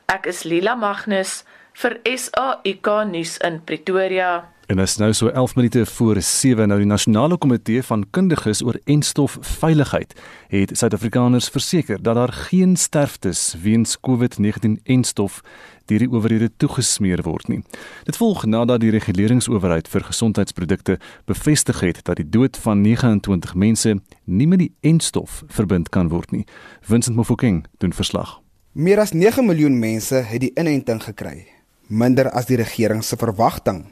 Ek 0.08 0.24
is 0.32 0.46
Lila 0.48 0.74
Magnus 0.74 1.42
vir 1.82 1.98
SAIK 2.04 2.88
nuus 3.12 3.36
in 3.44 3.60
Pretoria. 3.64 4.48
En 4.70 4.78
is 4.78 4.96
nou 4.96 5.12
so 5.12 5.28
11 5.28 5.54
minute 5.54 5.86
voor 5.86 6.22
7 6.22 6.68
nou 6.68 6.78
die 6.78 6.86
nasionale 6.86 7.36
komitee 7.36 7.82
van 7.82 8.04
kundiges 8.10 8.62
oor 8.62 8.76
enstof 8.84 9.38
veiligheid 9.40 10.14
het 10.48 10.76
Suid-Afrikaners 10.78 11.48
verseker 11.48 12.02
dat 12.02 12.14
daar 12.14 12.32
geen 12.32 12.76
sterftes 12.76 13.56
weens 13.62 13.98
COVID-19 13.98 14.78
enstof 14.82 15.40
deur 15.84 15.98
die 15.98 16.10
owerhede 16.10 16.50
toegesmeer 16.56 17.22
word 17.26 17.48
nie. 17.48 17.64
Dit 18.06 18.16
volg 18.16 18.46
nadat 18.46 18.80
die 18.86 18.94
reguleringsowerheid 18.94 19.90
vir 19.90 20.06
gesondheidsprodukte 20.06 21.00
bevestig 21.26 21.80
het 21.80 22.04
dat 22.06 22.22
die 22.22 22.28
dood 22.28 22.56
van 22.56 22.86
29 22.86 23.54
mense 23.54 23.98
nie 24.24 24.46
met 24.46 24.62
die 24.62 24.72
enstof 24.80 25.42
verbind 25.48 25.88
kan 25.88 26.14
word 26.14 26.30
nie. 26.30 26.46
Vincent 26.80 27.16
Mofokeng 27.16 27.64
doen 27.78 27.92
verslag. 27.92 28.38
Meer 28.72 29.02
as 29.02 29.10
9 29.10 29.46
miljoen 29.46 29.78
mense 29.78 30.14
het 30.14 30.46
die 30.46 30.54
inenting 30.54 31.02
gekry, 31.02 31.48
minder 31.86 32.30
as 32.30 32.46
die 32.46 32.62
regering 32.62 33.02
se 33.02 33.18
verwagting 33.18 33.88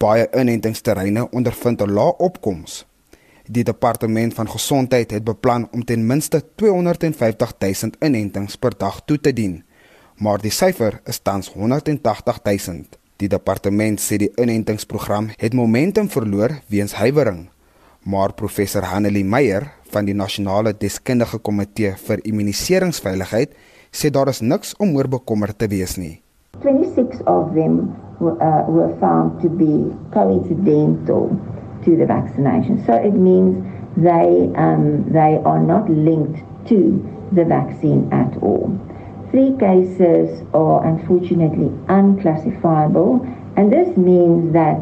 baie 0.00 0.28
inentingsterreine 0.32 1.26
ondervind 1.30 1.82
'n 1.82 1.92
lae 1.92 2.16
opkoms. 2.16 2.86
Die 3.44 3.64
departement 3.64 4.34
van 4.34 4.48
gesondheid 4.48 5.10
het 5.10 5.24
beplan 5.24 5.68
om 5.72 5.84
ten 5.84 6.06
minste 6.06 6.42
250 6.54 7.52
000 7.58 7.92
inentings 8.00 8.56
per 8.56 8.72
dag 8.78 9.02
toe 9.04 9.20
te 9.20 9.32
dien, 9.32 9.64
maar 10.16 10.40
die 10.40 10.50
syfer 10.50 11.00
is 11.04 11.18
tans 11.18 11.52
180 11.52 12.40
000. 12.42 12.84
Die 13.16 13.28
departement 13.28 14.00
sê 14.00 14.16
die 14.16 14.32
inentingsprogram 14.34 15.30
het 15.36 15.54
momentum 15.54 16.08
verloor 16.08 16.60
weens 16.66 16.92
huiwering, 16.92 17.48
maar 18.02 18.32
professor 18.32 18.82
Hanelie 18.82 19.24
Meyer 19.24 19.72
van 19.90 20.04
die 20.04 20.14
nasionale 20.14 20.76
deskundige 20.76 21.38
komitee 21.38 21.94
vir 21.96 22.20
immuniseringsveiligheid 22.22 23.52
sê 23.92 24.10
daar 24.10 24.28
is 24.28 24.40
niks 24.40 24.76
om 24.76 24.96
oor 24.96 25.08
bekommerd 25.08 25.58
te 25.58 25.68
wees 25.68 25.96
nie. 25.96 26.22
26 26.62 27.20
of 27.26 27.52
them 27.54 28.09
uh, 28.20 28.64
were 28.68 28.94
found 29.00 29.40
to 29.42 29.48
be 29.48 29.96
coincidental 30.12 31.30
to 31.84 31.96
the 31.96 32.06
vaccination. 32.06 32.84
So 32.84 32.94
it 32.94 33.12
means 33.12 33.64
they, 33.96 34.52
um, 34.56 35.10
they 35.10 35.40
are 35.44 35.60
not 35.60 35.88
linked 35.88 36.40
to 36.68 37.28
the 37.32 37.44
vaccine 37.44 38.08
at 38.12 38.36
all. 38.42 38.78
Three 39.30 39.56
cases 39.58 40.42
are 40.52 40.84
unfortunately 40.84 41.72
unclassifiable, 41.88 43.26
and 43.56 43.72
this 43.72 43.96
means 43.96 44.52
that 44.52 44.78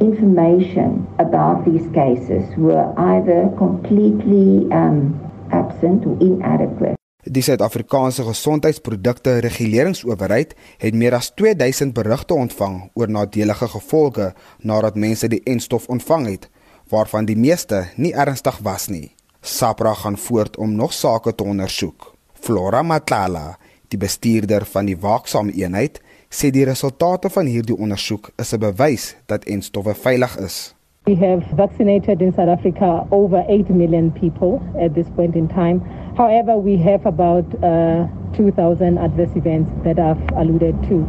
information 0.00 1.06
about 1.18 1.64
these 1.64 1.86
cases 1.92 2.44
were 2.56 2.94
either 2.96 3.52
completely 3.58 4.70
um, 4.72 5.18
absent 5.50 6.06
or 6.06 6.16
inadequate. 6.20 6.97
Die 7.28 7.42
Suid-Afrikaanse 7.42 8.24
Gesondheidsprodukte 8.24 9.38
Reguleringsowerheid 9.44 10.54
het 10.80 10.94
meer 10.94 11.12
as 11.12 11.28
2000 11.36 11.92
berigte 11.92 12.32
ontvang 12.34 12.78
oor 12.96 13.10
nadelige 13.12 13.68
gevolge 13.68 14.30
nadat 14.64 14.96
mense 14.96 15.28
die 15.28 15.42
enstof 15.44 15.90
ontvang 15.92 16.24
het, 16.26 16.46
waarvan 16.88 17.28
die 17.28 17.36
meeste 17.36 17.82
nie 17.96 18.14
ernstig 18.16 18.62
was 18.64 18.88
nie. 18.88 19.10
SAPRA 19.42 19.92
gaan 19.94 20.16
voort 20.16 20.56
om 20.56 20.72
nog 20.72 20.96
sake 20.96 21.34
te 21.34 21.44
ondersoek. 21.44 22.14
Flora 22.32 22.80
Matlala, 22.82 23.58
die 23.92 24.00
bestuurder 24.00 24.64
van 24.64 24.88
die 24.88 24.96
waaksame 24.96 25.52
eenheid, 25.52 26.00
sê 26.32 26.48
die 26.48 26.64
resultate 26.64 27.28
van 27.28 27.44
hierdie 27.46 27.76
ondersoek 27.76 28.32
is 28.40 28.54
'n 28.54 28.60
bewys 28.64 29.16
dat 29.26 29.44
enstowwe 29.44 29.94
veilig 29.94 30.38
is. 30.38 30.77
We 31.08 31.14
have 31.26 31.42
vaccinated 31.56 32.20
in 32.20 32.34
South 32.34 32.50
Africa 32.50 33.08
over 33.10 33.42
8 33.48 33.70
million 33.70 34.10
people 34.10 34.60
at 34.78 34.92
this 34.92 35.08
point 35.16 35.36
in 35.36 35.48
time. 35.48 35.80
However, 36.18 36.58
we 36.58 36.76
have 36.76 37.06
about 37.06 37.46
uh, 37.64 38.06
2,000 38.36 38.98
adverse 38.98 39.34
events 39.34 39.70
that 39.84 39.98
I've 39.98 40.20
alluded 40.36 40.76
to. 40.90 41.08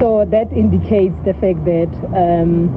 So 0.00 0.24
that 0.24 0.50
indicates 0.50 1.14
the 1.26 1.34
fact 1.34 1.60
that 1.66 1.92
um, 2.16 2.72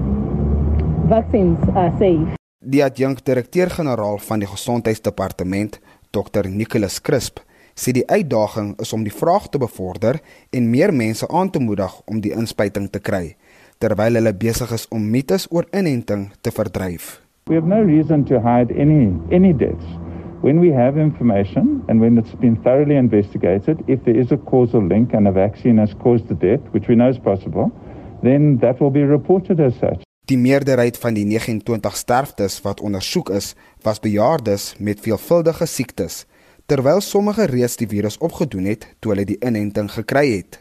vaccines 1.08 1.58
are 1.74 1.94
safe. 1.98 2.36
Die 2.60 2.84
adjunkt-direkteur-generaal 2.84 4.18
van 4.18 4.40
die 4.40 4.52
Gesondheidsdepartement, 4.52 5.80
Dr. 6.12 6.50
Nicholas 6.50 7.00
Crisp, 7.02 7.40
sê 7.80 7.94
die 7.96 8.08
uitdaging 8.12 8.74
is 8.84 8.92
om 8.94 9.08
die 9.08 9.14
vraag 9.14 9.48
te 9.54 9.62
bevorder 9.62 10.20
en 10.52 10.70
meer 10.70 10.92
mense 10.94 11.28
aan 11.32 11.50
te 11.50 11.64
moedig 11.64 12.02
om 12.12 12.20
die 12.20 12.36
inspuiting 12.36 12.90
te 12.92 13.00
kry 13.00 13.38
terwyl 13.78 14.20
hulle 14.20 14.34
besig 14.34 14.72
is 14.74 14.88
om 14.94 15.06
mites 15.12 15.48
oor 15.52 15.68
inenting 15.72 16.30
te 16.42 16.52
verdryf. 16.52 17.18
We 17.48 17.56
have 17.56 17.68
no 17.68 17.82
reason 17.84 18.26
to 18.26 18.42
hide 18.44 18.74
any 18.76 19.14
any 19.32 19.54
deaths. 19.54 19.88
When 20.42 20.60
we 20.60 20.70
have 20.70 20.98
information 20.98 21.84
and 21.88 22.00
when 22.00 22.18
it's 22.18 22.36
been 22.40 22.58
thoroughly 22.64 22.96
investigated, 22.96 23.82
if 23.88 24.04
there 24.04 24.20
is 24.20 24.32
a 24.32 24.38
causal 24.38 24.86
link 24.86 25.14
and 25.14 25.28
a 25.28 25.32
vaccine 25.32 25.80
has 25.80 25.96
caused 26.04 26.28
the 26.28 26.36
death, 26.36 26.62
which 26.74 26.88
we 26.88 26.96
know 26.96 27.10
is 27.10 27.18
possible, 27.18 27.72
then 28.22 28.58
that 28.60 28.80
will 28.80 28.92
be 28.92 29.04
reported 29.04 29.60
as 29.60 29.74
such. 29.80 30.06
Die 30.28 30.38
meerderheid 30.38 30.98
van 31.00 31.16
die 31.16 31.24
29 31.26 31.96
sterftes 31.96 32.60
wat 32.62 32.82
ondersoek 32.84 33.30
is, 33.30 33.54
was 33.82 34.02
bejaardes 34.04 34.74
met 34.84 35.00
veelvuldige 35.00 35.66
siektes, 35.66 36.26
terwyl 36.68 37.00
sommige 37.02 37.48
reeds 37.48 37.78
die 37.80 37.88
virus 37.88 38.18
opgedoen 38.20 38.68
het 38.68 38.84
toe 39.00 39.14
hulle 39.14 39.26
die 39.26 39.40
inenting 39.40 39.88
gekry 39.94 40.26
het. 40.36 40.60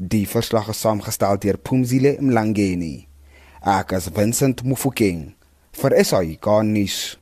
Die 0.00 0.26
verslag 0.26 0.68
is 0.68 0.80
saamgestel 0.80 1.40
deur 1.42 1.56
Pumzile 1.58 2.12
Mlangeni. 2.22 3.08
Ek 3.66 3.90
is 3.96 4.04
Vincent 4.14 4.62
Mufokeng 4.62 5.32
vir 5.74 5.96
SAI 6.04 6.36
Garnis. 6.38 7.17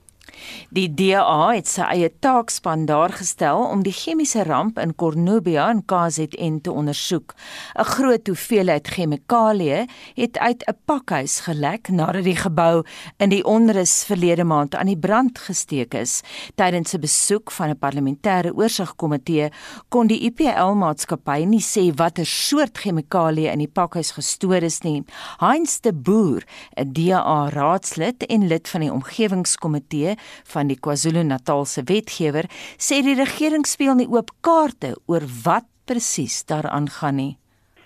Die 0.71 0.89
DA 0.95 1.53
het 1.55 1.69
sy 1.69 1.83
eie 1.83 2.11
taakspan 2.21 2.87
daar 2.87 3.13
gestel 3.13 3.63
om 3.65 3.83
die 3.83 3.95
chemiese 3.95 4.43
ramp 4.45 4.79
in 4.79 4.95
Cornubia 4.95 5.71
in 5.71 5.85
KZN 5.87 6.61
te 6.63 6.73
ondersoek. 6.73 7.35
'n 7.79 7.85
Groot 7.85 8.27
hoeveelheid 8.27 8.89
chemikalieë 8.89 9.87
het 10.15 10.39
uit 10.39 10.65
'n 10.67 10.77
pakhuis 10.85 11.41
gelek 11.41 11.89
nadat 11.89 12.25
die 12.25 12.37
gebou 12.37 12.85
in 13.17 13.29
die 13.31 13.45
onrus 13.45 14.05
verlede 14.05 14.45
maand 14.45 14.75
aan 14.75 14.87
die 14.87 14.99
brand 14.99 15.39
gesteek 15.39 15.95
is. 15.95 16.23
Tydens 16.55 16.95
'n 16.95 17.01
besoek 17.01 17.51
van 17.51 17.71
'n 17.71 17.79
parlementêre 17.79 18.55
oorsigkomitee 18.55 19.51
kon 19.89 20.07
die 20.07 20.21
IPL-maatskappy 20.21 21.45
nie 21.45 21.63
sê 21.63 21.95
watter 21.95 22.27
soort 22.27 22.79
chemikalieë 22.79 23.53
in 23.53 23.59
die 23.59 23.73
pakhuis 23.73 24.11
gestoor 24.11 24.63
is 24.63 24.81
nie. 24.81 25.05
Heinz 25.39 25.81
de 25.81 25.93
Boer, 25.93 26.43
'n 26.77 26.93
DA-raadslid 26.93 28.27
en 28.27 28.47
lid 28.49 28.69
van 28.69 28.81
die 28.81 28.93
omgewingskomitee, 28.93 30.17
van 30.53 30.69
die 30.73 30.79
KwaZulu-Natalse 30.81 31.87
wetgewer 31.89 32.51
sê 32.79 33.03
die 33.03 33.17
regering 33.19 33.67
speel 33.67 33.95
nie 33.95 34.09
oop 34.11 34.31
kaarte 34.41 34.95
oor 35.07 35.27
wat 35.45 35.69
presies 35.87 36.43
daaraan 36.51 36.89
gaan 36.99 37.17
nie. 37.17 37.35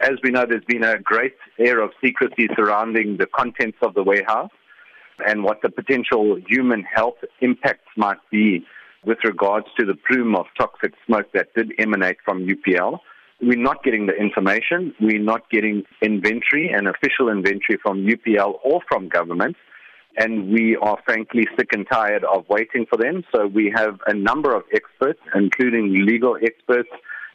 As 0.01 0.17
we 0.23 0.31
know 0.31 0.47
there's 0.47 0.65
been 0.65 0.85
a 0.85 0.99
great 0.99 1.37
air 1.59 1.81
of 1.81 1.93
secrecy 2.01 2.49
surrounding 2.57 3.19
the 3.19 3.27
contents 3.27 3.77
of 3.83 3.95
the 3.95 4.03
warehouse 4.03 4.55
and 5.27 5.45
what 5.45 5.61
the 5.63 5.69
potential 5.69 6.39
human 6.49 6.83
health 6.83 7.21
impacts 7.41 7.93
might 7.97 8.23
be 8.31 8.65
with 9.05 9.19
regards 9.25 9.67
to 9.79 9.85
the 9.85 9.95
plume 9.95 10.35
of 10.35 10.47
toxic 10.59 10.93
smoke 11.07 11.29
that 11.33 11.53
did 11.55 11.73
emanate 11.79 12.19
from 12.25 12.47
UPL. 12.47 13.01
We're 13.43 13.59
not 13.59 13.83
getting 13.83 14.07
the 14.07 14.15
information. 14.15 14.95
We're 15.01 15.23
not 15.23 15.49
getting 15.51 15.85
inventory 16.03 16.71
and 16.71 16.87
official 16.89 17.29
inventory 17.31 17.79
from 17.83 18.07
UPL 18.07 18.59
or 18.63 18.81
from 18.89 19.09
government. 19.09 19.57
And 20.17 20.51
we 20.51 20.77
are 20.77 20.99
frankly 21.05 21.47
sick 21.57 21.69
and 21.73 21.87
tired 21.91 22.25
of 22.25 22.45
waiting 22.49 22.87
for 22.89 22.97
them. 22.97 23.25
So 23.35 23.47
we 23.47 23.73
have 23.75 24.01
a 24.07 24.15
number 24.15 24.55
of 24.55 24.65
experts, 24.73 25.21
including 25.35 26.05
legal 26.07 26.37
experts, 26.43 26.89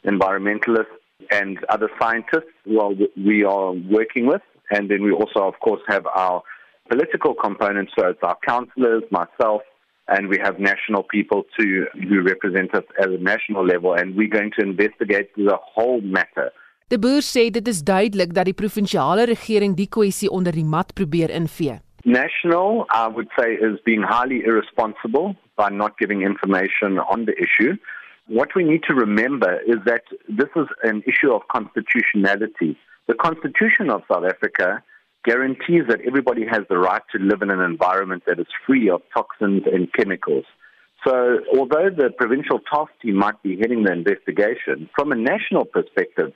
environmentalists, 0.04 0.96
and 1.30 1.58
other 1.68 1.90
scientists 2.00 2.52
who 2.64 2.80
are, 2.80 2.92
we 3.16 3.44
are 3.44 3.72
working 3.72 4.26
with. 4.26 4.42
And 4.70 4.90
then 4.90 5.02
we 5.02 5.12
also, 5.12 5.40
of 5.40 5.54
course, 5.60 5.80
have 5.88 6.06
our 6.06 6.42
political 6.88 7.34
component. 7.34 7.90
So 7.98 8.08
it's 8.08 8.22
our 8.22 8.36
councillors, 8.46 9.02
myself, 9.10 9.62
and 10.08 10.28
we 10.28 10.38
have 10.42 10.58
national 10.58 11.02
people 11.04 11.44
to 11.58 11.86
who 12.08 12.22
represent 12.22 12.74
us 12.74 12.84
at 13.00 13.08
a 13.08 13.18
national 13.18 13.64
level. 13.66 13.94
And 13.94 14.16
we're 14.16 14.28
going 14.28 14.52
to 14.58 14.64
investigate 14.64 15.34
the 15.36 15.58
whole 15.60 16.00
matter. 16.00 16.52
De 16.88 16.98
Boer 16.98 17.22
sê 17.26 17.48
dit 17.50 17.66
is 17.66 17.80
duidelik 17.82 18.30
dat 18.34 18.46
die 18.46 18.54
provinsiale 18.54 19.24
regering 19.26 19.72
die 19.74 19.88
kwessie 19.90 20.30
onder 20.30 20.54
die 20.54 20.62
mat 20.64 20.92
probeer 20.94 21.32
invee. 21.34 21.80
National, 22.06 22.86
I 22.90 23.08
would 23.08 23.26
say, 23.36 23.54
is 23.54 23.80
being 23.84 24.00
highly 24.00 24.44
irresponsible 24.44 25.34
by 25.56 25.70
not 25.70 25.98
giving 25.98 26.22
information 26.22 27.00
on 27.00 27.24
the 27.24 27.34
issue. 27.36 27.76
What 28.28 28.54
we 28.54 28.62
need 28.62 28.84
to 28.84 28.94
remember 28.94 29.58
is 29.66 29.78
that 29.86 30.02
this 30.28 30.48
is 30.54 30.66
an 30.84 31.02
issue 31.04 31.32
of 31.32 31.42
constitutionality. 31.48 32.78
The 33.08 33.14
Constitution 33.14 33.90
of 33.90 34.02
South 34.06 34.24
Africa 34.24 34.84
guarantees 35.24 35.82
that 35.88 36.00
everybody 36.06 36.46
has 36.46 36.60
the 36.68 36.78
right 36.78 37.02
to 37.10 37.18
live 37.18 37.42
in 37.42 37.50
an 37.50 37.60
environment 37.60 38.22
that 38.28 38.38
is 38.38 38.46
free 38.64 38.88
of 38.88 39.02
toxins 39.12 39.64
and 39.66 39.92
chemicals. 39.92 40.44
So, 41.04 41.40
although 41.58 41.90
the 41.90 42.10
provincial 42.16 42.60
task 42.72 42.92
team 43.02 43.16
might 43.16 43.42
be 43.42 43.58
heading 43.58 43.82
the 43.82 43.92
investigation, 43.92 44.88
from 44.94 45.10
a 45.10 45.16
national 45.16 45.64
perspective, 45.64 46.32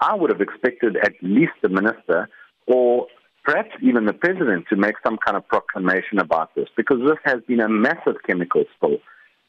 I 0.00 0.14
would 0.14 0.30
have 0.30 0.40
expected 0.40 0.96
at 0.96 1.14
least 1.22 1.54
the 1.60 1.68
minister 1.68 2.28
or 2.68 3.08
perhaps 3.48 3.74
even 3.88 4.04
the 4.04 4.12
president 4.24 4.66
to 4.68 4.76
make 4.76 4.96
some 5.06 5.16
kind 5.24 5.36
of 5.38 5.44
proclamation 5.48 6.16
about 6.26 6.48
this 6.54 6.68
because 6.76 7.00
this 7.10 7.20
has 7.24 7.38
been 7.48 7.60
a 7.60 7.68
massive 7.68 8.18
chemical 8.26 8.64
spill. 8.74 8.98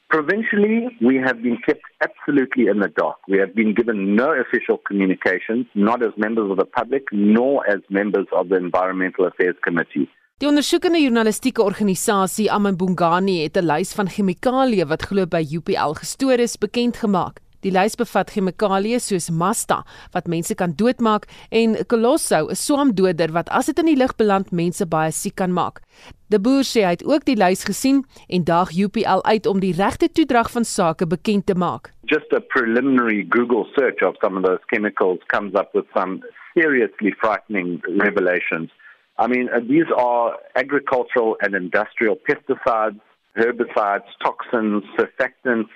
Provincially, 0.09 0.77
we 1.01 1.15
have 1.17 1.37
been 1.47 1.57
kept 1.67 1.85
absolutely 2.07 2.63
in 2.71 2.79
the 2.79 2.91
dark. 3.01 3.17
We 3.27 3.37
have 3.43 3.53
been 3.53 3.73
given 3.79 4.15
no 4.15 4.29
official 4.43 4.77
communication, 4.87 5.67
not 5.75 6.01
as 6.01 6.13
members 6.17 6.49
of 6.49 6.57
the 6.57 6.69
public, 6.79 7.03
nor 7.11 7.53
as 7.73 7.81
members 7.89 8.27
of 8.31 8.47
the 8.49 8.55
Environmental 8.55 9.23
Affairs 9.31 9.57
Committee. 9.67 10.07
Die 10.39 10.47
ondersoekende 10.47 11.01
journalistieke 11.01 11.61
organisasie 11.61 12.51
Amambungani 12.51 13.43
het 13.43 13.57
'n 13.57 13.65
lys 13.65 13.93
van 13.93 14.09
chemikalieë 14.09 14.85
wat 14.87 15.01
glo 15.01 15.25
by 15.25 15.43
UPL 15.57 15.91
gestoor 16.01 16.39
is 16.39 16.57
bekend 16.57 16.97
gemaak. 16.97 17.39
Die 17.65 17.71
lys 17.75 17.97
bevat 17.99 18.29
chemikalieë 18.31 19.01
soos 19.03 19.27
Masta 19.35 19.81
wat 20.13 20.29
mense 20.31 20.55
kan 20.55 20.71
doodmaak 20.79 21.27
en 21.51 21.75
Colosso, 21.91 22.47
'n 22.47 22.55
swamdoder 22.55 23.33
wat 23.35 23.49
as 23.49 23.65
dit 23.65 23.79
in 23.79 23.85
die 23.91 23.99
lug 23.99 24.15
beland 24.15 24.51
mense 24.51 24.85
baie 24.85 25.11
siek 25.11 25.35
kan 25.35 25.51
maak. 25.51 25.81
De 26.29 26.39
Boer 26.39 26.63
sê 26.63 26.85
hy 26.85 26.93
het 26.95 27.03
ook 27.03 27.25
die 27.25 27.35
lys 27.35 27.65
gesien 27.65 28.05
en 28.29 28.43
daag 28.43 28.71
UPL 28.71 29.21
uit 29.23 29.45
om 29.45 29.59
die 29.59 29.73
regte 29.73 30.07
toedrag 30.07 30.51
van 30.51 30.63
sake 30.63 31.05
bekend 31.07 31.45
te 31.45 31.55
maak. 31.55 31.91
Just 32.05 32.31
a 32.33 32.39
preliminary 32.39 33.25
Google 33.29 33.65
search 33.75 34.01
of 34.01 34.15
some 34.21 34.37
of 34.37 34.43
those 34.43 34.63
chemicals 34.71 35.19
comes 35.27 35.53
up 35.53 35.73
with 35.73 35.85
some 35.93 36.23
seriously 36.53 37.11
frightening 37.19 37.81
revelations. 37.97 38.71
I 39.17 39.27
mean, 39.27 39.49
uh, 39.49 39.59
these 39.59 39.91
are 39.97 40.37
agricultural 40.55 41.35
and 41.41 41.53
industrial 41.53 42.15
pesticides, 42.15 43.01
herbicides, 43.35 44.07
toxins, 44.23 44.83
surfactants, 44.97 45.69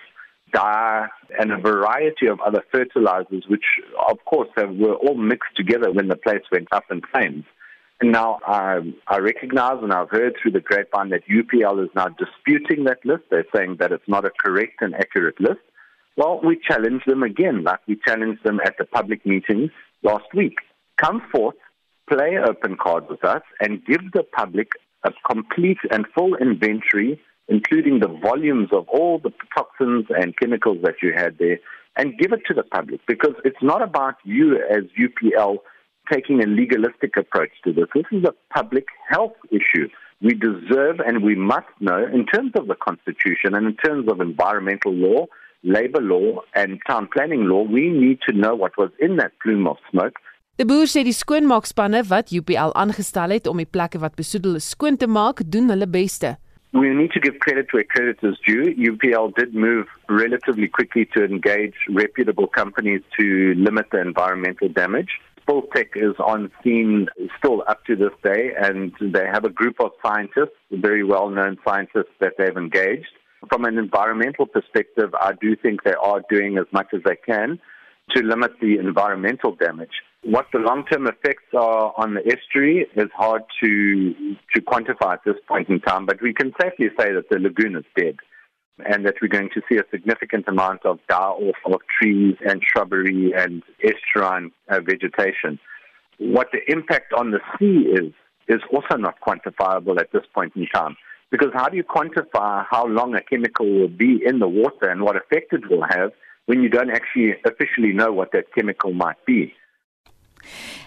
dye, 0.54 1.08
and 1.40 1.52
a 1.52 1.58
variety 1.58 2.28
of 2.28 2.40
other 2.40 2.64
fertilizers, 2.72 3.46
which, 3.48 3.66
of 4.10 4.24
course, 4.26 4.50
have, 4.56 4.76
were 4.76 4.96
all 4.96 5.16
mixed 5.16 5.56
together 5.56 5.92
when 5.92 6.08
the 6.08 6.16
place 6.16 6.44
went 6.52 6.68
up 6.72 6.86
in 6.92 7.02
flames. 7.12 7.46
And 8.00 8.12
now 8.12 8.40
I, 8.46 8.80
I 9.08 9.20
recognize 9.20 9.78
and 9.82 9.94
I've 9.94 10.10
heard 10.10 10.36
through 10.42 10.52
the 10.52 10.60
grapevine 10.60 11.10
that 11.10 11.28
UPL 11.28 11.84
is 11.84 11.90
now 11.96 12.08
disputing 12.10 12.86
that 12.86 13.00
list. 13.06 13.24
They're 13.30 13.46
saying 13.56 13.78
that 13.80 13.92
it's 13.92 14.08
not 14.08 14.26
a 14.26 14.32
correct 14.44 14.82
and 14.82 14.94
accurate 14.96 15.40
list. 15.40 15.62
Well, 16.18 16.42
we 16.44 16.60
challenge 16.68 17.04
them 17.08 17.24
again, 17.24 17.64
like 17.64 17.80
we 17.88 17.98
challenged 18.06 18.44
them 18.44 18.60
at 18.66 18.78
the 18.78 18.86
public 18.86 19.26
meetings 19.26 19.72
last 20.04 20.26
week. 20.34 20.58
Come 21.02 21.22
forth, 21.32 21.56
play 22.10 22.38
open 22.38 22.78
card 22.78 23.10
with 23.10 23.24
us, 23.24 23.42
and 23.60 23.84
give 23.86 24.12
the 24.12 24.24
public 24.24 24.70
a 25.04 25.12
complete 25.30 25.80
and 25.90 26.06
full 26.16 26.36
inventory 26.36 27.20
including 27.48 28.00
the 28.00 28.08
volumes 28.08 28.70
of 28.72 28.88
all 28.88 29.20
the 29.20 29.32
toxins 29.56 30.06
and 30.10 30.38
chemicals 30.38 30.78
that 30.84 30.96
you 31.02 31.14
had 31.14 31.38
there, 31.38 31.60
and 31.98 32.18
give 32.18 32.32
it 32.32 32.42
to 32.48 32.54
the 32.54 32.64
public 32.64 33.02
because 33.08 33.36
it's 33.44 33.62
not 33.62 33.82
about 33.82 34.16
you 34.24 34.56
as 34.56 34.84
UPL 35.00 35.58
taking 36.12 36.42
a 36.42 36.48
legalistic 36.48 37.16
approach 37.18 37.52
to 37.64 37.72
this. 37.72 37.86
This 37.94 38.06
is 38.12 38.24
a 38.26 38.34
public 38.54 38.88
health 39.10 39.36
issue. 39.52 39.88
We 40.22 40.34
deserve 40.34 41.00
and 41.06 41.24
we 41.24 41.36
must 41.36 41.68
know, 41.80 42.06
in 42.06 42.26
terms 42.26 42.52
of 42.56 42.68
the 42.68 42.76
Constitution 42.76 43.56
and 43.56 43.68
in 43.68 43.76
terms 43.76 44.10
of 44.12 44.22
environmental 44.22 44.94
law, 44.94 45.26
labor 45.64 46.02
law, 46.02 46.42
and 46.56 46.80
town 46.88 47.08
planning 47.14 47.46
law, 47.46 47.64
we 47.64 47.90
need 47.90 48.20
to 48.28 48.36
know 48.36 48.56
what 48.56 48.78
was 48.78 48.90
in 49.00 49.18
that 49.18 49.32
plume 49.42 49.68
of 49.68 49.78
smoke. 49.92 50.20
Die 50.62 50.68
boer 50.70 50.86
sê 50.86 51.02
die 51.02 51.16
skoonmaakspanne 51.18 52.04
wat 52.12 52.30
UPL 52.30 52.76
aangestel 52.78 53.32
het 53.34 53.48
om 53.50 53.58
die 53.58 53.66
plekke 53.66 53.98
wat 54.04 54.14
besoedel 54.20 54.60
skoon 54.62 55.00
te 55.02 55.08
maak, 55.10 55.42
doen 55.50 55.72
hulle 55.74 55.88
beste. 55.90 56.36
We 56.74 56.90
need 56.90 57.12
to 57.12 57.20
give 57.20 57.40
credit 57.40 57.68
where 57.72 57.84
credit 57.84 58.18
is 58.24 58.36
due. 58.46 58.74
UPL 58.76 59.34
did 59.36 59.54
move 59.54 59.86
relatively 60.10 60.68
quickly 60.68 61.08
to 61.16 61.24
engage 61.24 61.76
reputable 61.90 62.48
companies 62.48 63.02
to 63.20 63.54
limit 63.56 63.86
the 63.92 64.02
environmental 64.02 64.70
damage. 64.70 65.10
Spoltech 65.48 65.90
is 65.96 66.16
on 66.20 66.52
scene 66.64 67.08
still 67.38 67.64
up 67.68 67.86
to 67.86 67.96
this 67.96 68.14
day, 68.24 68.54
and 68.60 68.92
they 69.00 69.26
have 69.32 69.46
a 69.46 69.50
group 69.50 69.76
of 69.80 69.92
scientists, 70.04 70.56
very 70.72 71.04
well 71.04 71.30
known 71.30 71.58
scientists 71.68 72.14
that 72.20 72.34
they've 72.38 72.58
engaged. 72.58 73.12
From 73.50 73.66
an 73.66 73.78
environmental 73.78 74.48
perspective, 74.48 75.14
I 75.20 75.34
do 75.40 75.56
think 75.56 75.84
they 75.84 75.94
are 75.94 76.22
doing 76.30 76.58
as 76.58 76.66
much 76.72 76.88
as 76.94 77.02
they 77.06 77.18
can 77.18 77.60
to 78.16 78.24
limit 78.24 78.52
the 78.62 78.78
environmental 78.78 79.54
damage. 79.56 80.02
What 80.24 80.48
the 80.54 80.60
long-term 80.60 81.06
effects 81.08 81.54
are 81.54 81.94
on 81.98 82.14
the 82.14 82.22
estuary 82.26 82.88
is 82.96 83.10
hard 83.14 83.44
to 83.62 84.14
to 84.56 84.62
quantify 84.62 85.14
at 85.14 85.24
this 85.26 85.36
point 85.48 85.68
in 85.68 85.82
time, 85.82 86.06
but 86.06 86.22
we 86.22 86.34
can 86.34 86.54
safely 86.62 86.88
say 86.98 87.12
that 87.12 87.30
the 87.30 87.40
lagoon 87.40 87.76
is 87.76 87.84
dead 87.98 88.16
and 88.86 89.06
that 89.06 89.16
we're 89.22 89.28
going 89.28 89.50
to 89.54 89.62
see 89.70 89.78
a 89.78 89.84
significant 89.92 90.48
amount 90.48 90.86
of 90.86 91.00
die-off 91.10 91.56
of 91.66 91.82
trees 92.00 92.36
and 92.48 92.62
shrubbery 92.64 93.34
and 93.36 93.64
estuarine 93.84 94.52
uh, 94.70 94.80
vegetation. 94.80 95.60
What 96.20 96.48
the 96.54 96.60
impact 96.72 97.12
on 97.14 97.32
the 97.32 97.40
sea 97.60 97.90
is 97.92 98.14
is 98.48 98.62
also 98.72 98.96
not 98.98 99.16
quantifiable 99.20 100.00
at 100.00 100.12
this 100.12 100.24
point 100.34 100.54
in 100.56 100.68
time. 100.68 100.96
Because 101.32 101.50
how 101.54 101.68
do 101.68 101.76
you 101.76 101.84
quantify 101.84 102.66
how 102.70 102.88
long 102.88 103.14
a 103.16 103.22
chemical 103.22 103.70
will 103.70 103.88
be 103.88 104.22
in 104.26 104.40
the 104.40 104.48
water 104.48 104.90
and 104.90 105.02
what 105.02 105.16
effect 105.16 105.52
it 105.52 105.70
will 105.70 105.84
have 105.90 106.12
when 106.46 106.62
you 106.62 106.70
don't 106.70 106.92
actually 106.92 107.36
officially 107.46 107.92
know 107.92 108.12
what 108.12 108.32
that 108.32 108.54
chemical 108.54 108.94
might 108.94 109.24
be? 109.26 109.54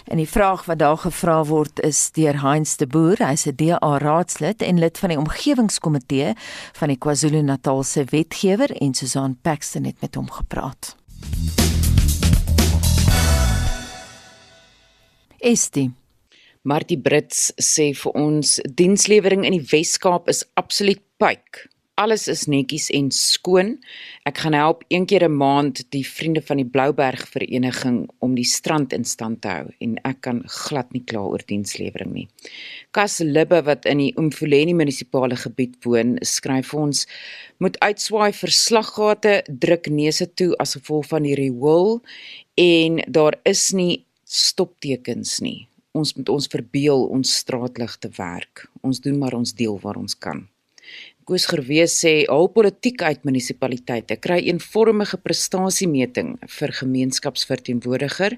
En 0.07 0.16
die 0.16 0.28
vraag 0.28 0.64
wat 0.64 0.78
daar 0.78 0.98
gevra 0.98 1.44
word 1.44 1.80
is 1.80 2.11
deur 2.11 2.40
Heinz 2.42 2.76
de 2.76 2.86
Boer, 2.86 3.18
hy's 3.18 3.46
'n 3.46 3.57
DA 3.57 3.98
raadslid 3.98 4.62
en 4.62 4.78
lid 4.78 4.98
van 4.98 5.09
die 5.09 5.18
omgewingskomitee 5.18 6.34
van 6.72 6.88
die 6.88 6.98
KwaZulu-Natal 6.98 7.82
se 7.82 8.04
wetgewer 8.04 8.70
en 8.70 8.94
Susan 8.94 9.38
Paxton 9.42 9.84
het 9.84 10.00
met 10.00 10.14
hom 10.14 10.30
gepraat. 10.30 10.96
Estie. 15.38 15.92
Martie 16.62 16.98
Brits 16.98 17.52
sê 17.62 17.92
vir 17.94 18.12
ons 18.12 18.61
dienslewering 18.74 19.44
in 19.44 19.52
die 19.52 19.66
Wes-Kaap 19.70 20.28
is 20.28 20.44
absoluut 20.54 21.02
pyk 21.18 21.68
alles 21.97 22.26
is 22.28 22.44
netjies 22.51 22.90
en 22.94 23.09
skoon. 23.14 23.76
Ek 24.28 24.42
gaan 24.44 24.55
help 24.57 24.82
een 24.92 25.07
keer 25.09 25.24
'n 25.24 25.36
maand 25.36 25.80
die 25.90 26.05
vriende 26.05 26.42
van 26.42 26.57
die 26.57 26.68
Blouberg 26.68 27.28
vereniging 27.28 28.09
om 28.20 28.34
die 28.34 28.44
strand 28.44 28.92
in 28.92 29.05
stand 29.05 29.40
te 29.40 29.49
hou 29.49 29.66
en 29.80 29.97
ek 30.05 30.20
kan 30.20 30.42
glad 30.47 30.92
nie 30.92 31.05
kla 31.05 31.20
oor 31.20 31.42
dienslewering 31.47 32.12
nie. 32.12 32.28
Kas 32.90 33.18
Libbe 33.18 33.62
wat 33.62 33.84
in 33.84 33.99
die 33.99 34.12
Umfuleni 34.16 34.74
munisipale 34.74 35.36
gebied 35.36 35.76
woon, 35.84 36.18
skryf 36.20 36.74
ons 36.74 37.07
moet 37.59 37.78
uitswaai 37.80 38.32
vir 38.32 38.51
slaggate, 38.51 39.42
druk 39.49 39.88
neuse 39.88 40.34
toe 40.34 40.55
as 40.59 40.74
gevolg 40.74 41.07
van 41.07 41.22
die 41.22 41.34
riool 41.34 42.03
en 42.55 43.01
daar 43.09 43.40
is 43.44 43.72
nie 43.72 44.05
stoptekens 44.24 45.40
nie. 45.40 45.68
Ons 45.92 46.14
moet 46.16 46.28
ons 46.28 46.47
verbeel 46.47 47.07
ons 47.07 47.36
straatligte 47.36 48.11
werk. 48.18 48.68
Ons 48.82 49.01
doen 49.01 49.18
maar 49.18 49.34
ons 49.34 49.55
deel 49.55 49.78
waar 49.80 49.97
ons 49.97 50.18
kan. 50.18 50.49
Koos 51.27 51.49
Gerwees 51.51 51.91
sê 51.99 52.11
al 52.31 52.47
politiek 52.55 53.01
uit 53.03 53.24
munisipaliteite 53.27 54.14
kry 54.22 54.37
eenvormige 54.47 55.18
prestasiemeting 55.18 56.29
vir 56.55 56.72
gemeenskapsverteenwoordiger. 56.81 58.37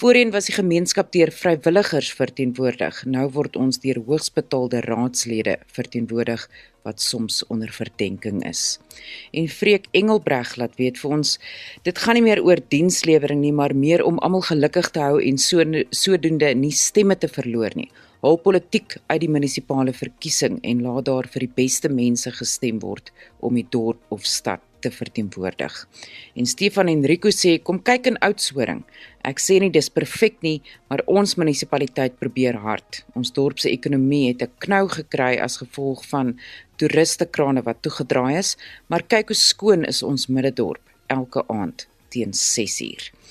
Voorheen 0.00 0.30
was 0.32 0.46
die 0.48 0.54
gemeenskap 0.56 1.10
deur 1.12 1.28
vrywilligers 1.28 2.08
verteenwoordig. 2.16 3.02
Nou 3.04 3.26
word 3.34 3.58
ons 3.60 3.82
deur 3.82 4.00
hoogsbetaalde 4.06 4.80
raadslede 4.86 5.58
verteenwoordig 5.76 6.46
wat 6.88 7.04
soms 7.04 7.42
onder 7.52 7.68
verdenking 7.68 8.40
is. 8.48 8.78
En 9.36 9.50
Freek 9.52 9.90
Engelbreg 9.92 10.54
laat 10.56 10.80
weet 10.80 11.02
vir 11.02 11.18
ons 11.18 11.34
dit 11.84 12.00
gaan 12.00 12.16
nie 12.16 12.24
meer 12.30 12.40
oor 12.40 12.64
dienslewering 12.72 13.44
nie, 13.44 13.52
maar 13.52 13.76
meer 13.76 14.06
om 14.08 14.16
almal 14.24 14.48
gelukkig 14.48 14.88
te 14.96 15.04
hou 15.04 15.20
en 15.20 15.36
so 15.36 15.84
sodoende 15.92 16.54
nie 16.56 16.72
stemme 16.72 17.18
te 17.20 17.28
verloor 17.28 17.76
nie 17.76 17.90
hul 18.22 18.38
politiek 18.38 18.96
uit 19.10 19.20
die 19.24 19.30
munisipale 19.30 19.92
verkiesing 19.96 20.60
en 20.62 20.82
laat 20.84 21.08
daar 21.08 21.26
vir 21.30 21.46
die 21.46 21.54
beste 21.56 21.90
mense 21.90 22.30
gestem 22.36 22.78
word 22.82 23.10
om 23.42 23.58
die 23.58 23.66
dorp 23.66 24.14
of 24.14 24.26
stad 24.28 24.62
te 24.82 24.90
verteenwoordig. 24.90 25.74
En 26.34 26.46
Stefan 26.46 26.90
Enrico 26.90 27.30
sê 27.34 27.56
kom 27.62 27.78
kyk 27.86 28.08
in 28.10 28.18
Oudtshoorn. 28.26 28.82
Ek 29.26 29.42
sê 29.42 29.58
nie 29.62 29.70
dis 29.74 29.90
perfek 29.94 30.40
nie, 30.42 30.56
maar 30.90 31.04
ons 31.06 31.36
munisipaliteit 31.38 32.18
probeer 32.18 32.58
hard. 32.64 33.02
Ons 33.18 33.30
dorp 33.34 33.62
se 33.62 33.70
ekonomie 33.70 34.28
het 34.32 34.42
'n 34.42 34.50
knou 34.58 34.88
gekry 34.88 35.38
as 35.38 35.62
gevolg 35.62 36.04
van 36.10 36.38
toeristekrane 36.78 37.62
wat 37.62 37.82
toegedraai 37.82 38.38
is, 38.38 38.56
maar 38.88 39.02
kyk 39.02 39.28
hoe 39.28 39.38
skoon 39.38 39.84
is 39.84 40.02
ons 40.02 40.26
middedorp 40.26 40.82
elke 41.06 41.42
aand 41.48 41.86
teen 42.10 42.32
6uur. 42.32 43.21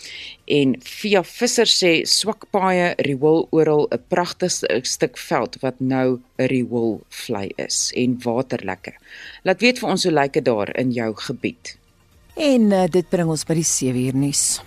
En 0.45 0.75
Via 0.83 1.23
Visser 1.23 1.69
sê 1.69 1.91
swak 2.05 2.47
paaie 2.51 2.93
riool 3.07 3.47
oral 3.51 3.87
'n 3.91 4.03
pragtige 4.07 4.81
stuk 4.83 5.17
veld 5.17 5.57
wat 5.61 5.79
nou 5.79 6.19
'n 6.37 6.47
riool 6.47 7.01
vlei 7.09 7.51
is 7.55 7.91
en 7.95 8.19
waterlekke. 8.23 8.93
Laat 9.43 9.61
weet 9.61 9.79
vir 9.79 9.89
ons 9.89 10.03
hoe 10.03 10.13
lyk 10.13 10.33
dit 10.33 10.45
daar 10.45 10.75
in 10.77 10.91
jou 10.91 11.15
gebied. 11.15 11.77
En 12.35 12.71
uh, 12.71 12.87
dit 12.87 13.09
bring 13.09 13.29
ons 13.29 13.45
by 13.45 13.53
die 13.53 13.63
7 13.63 14.05
uur 14.05 14.15
nuus. 14.15 14.61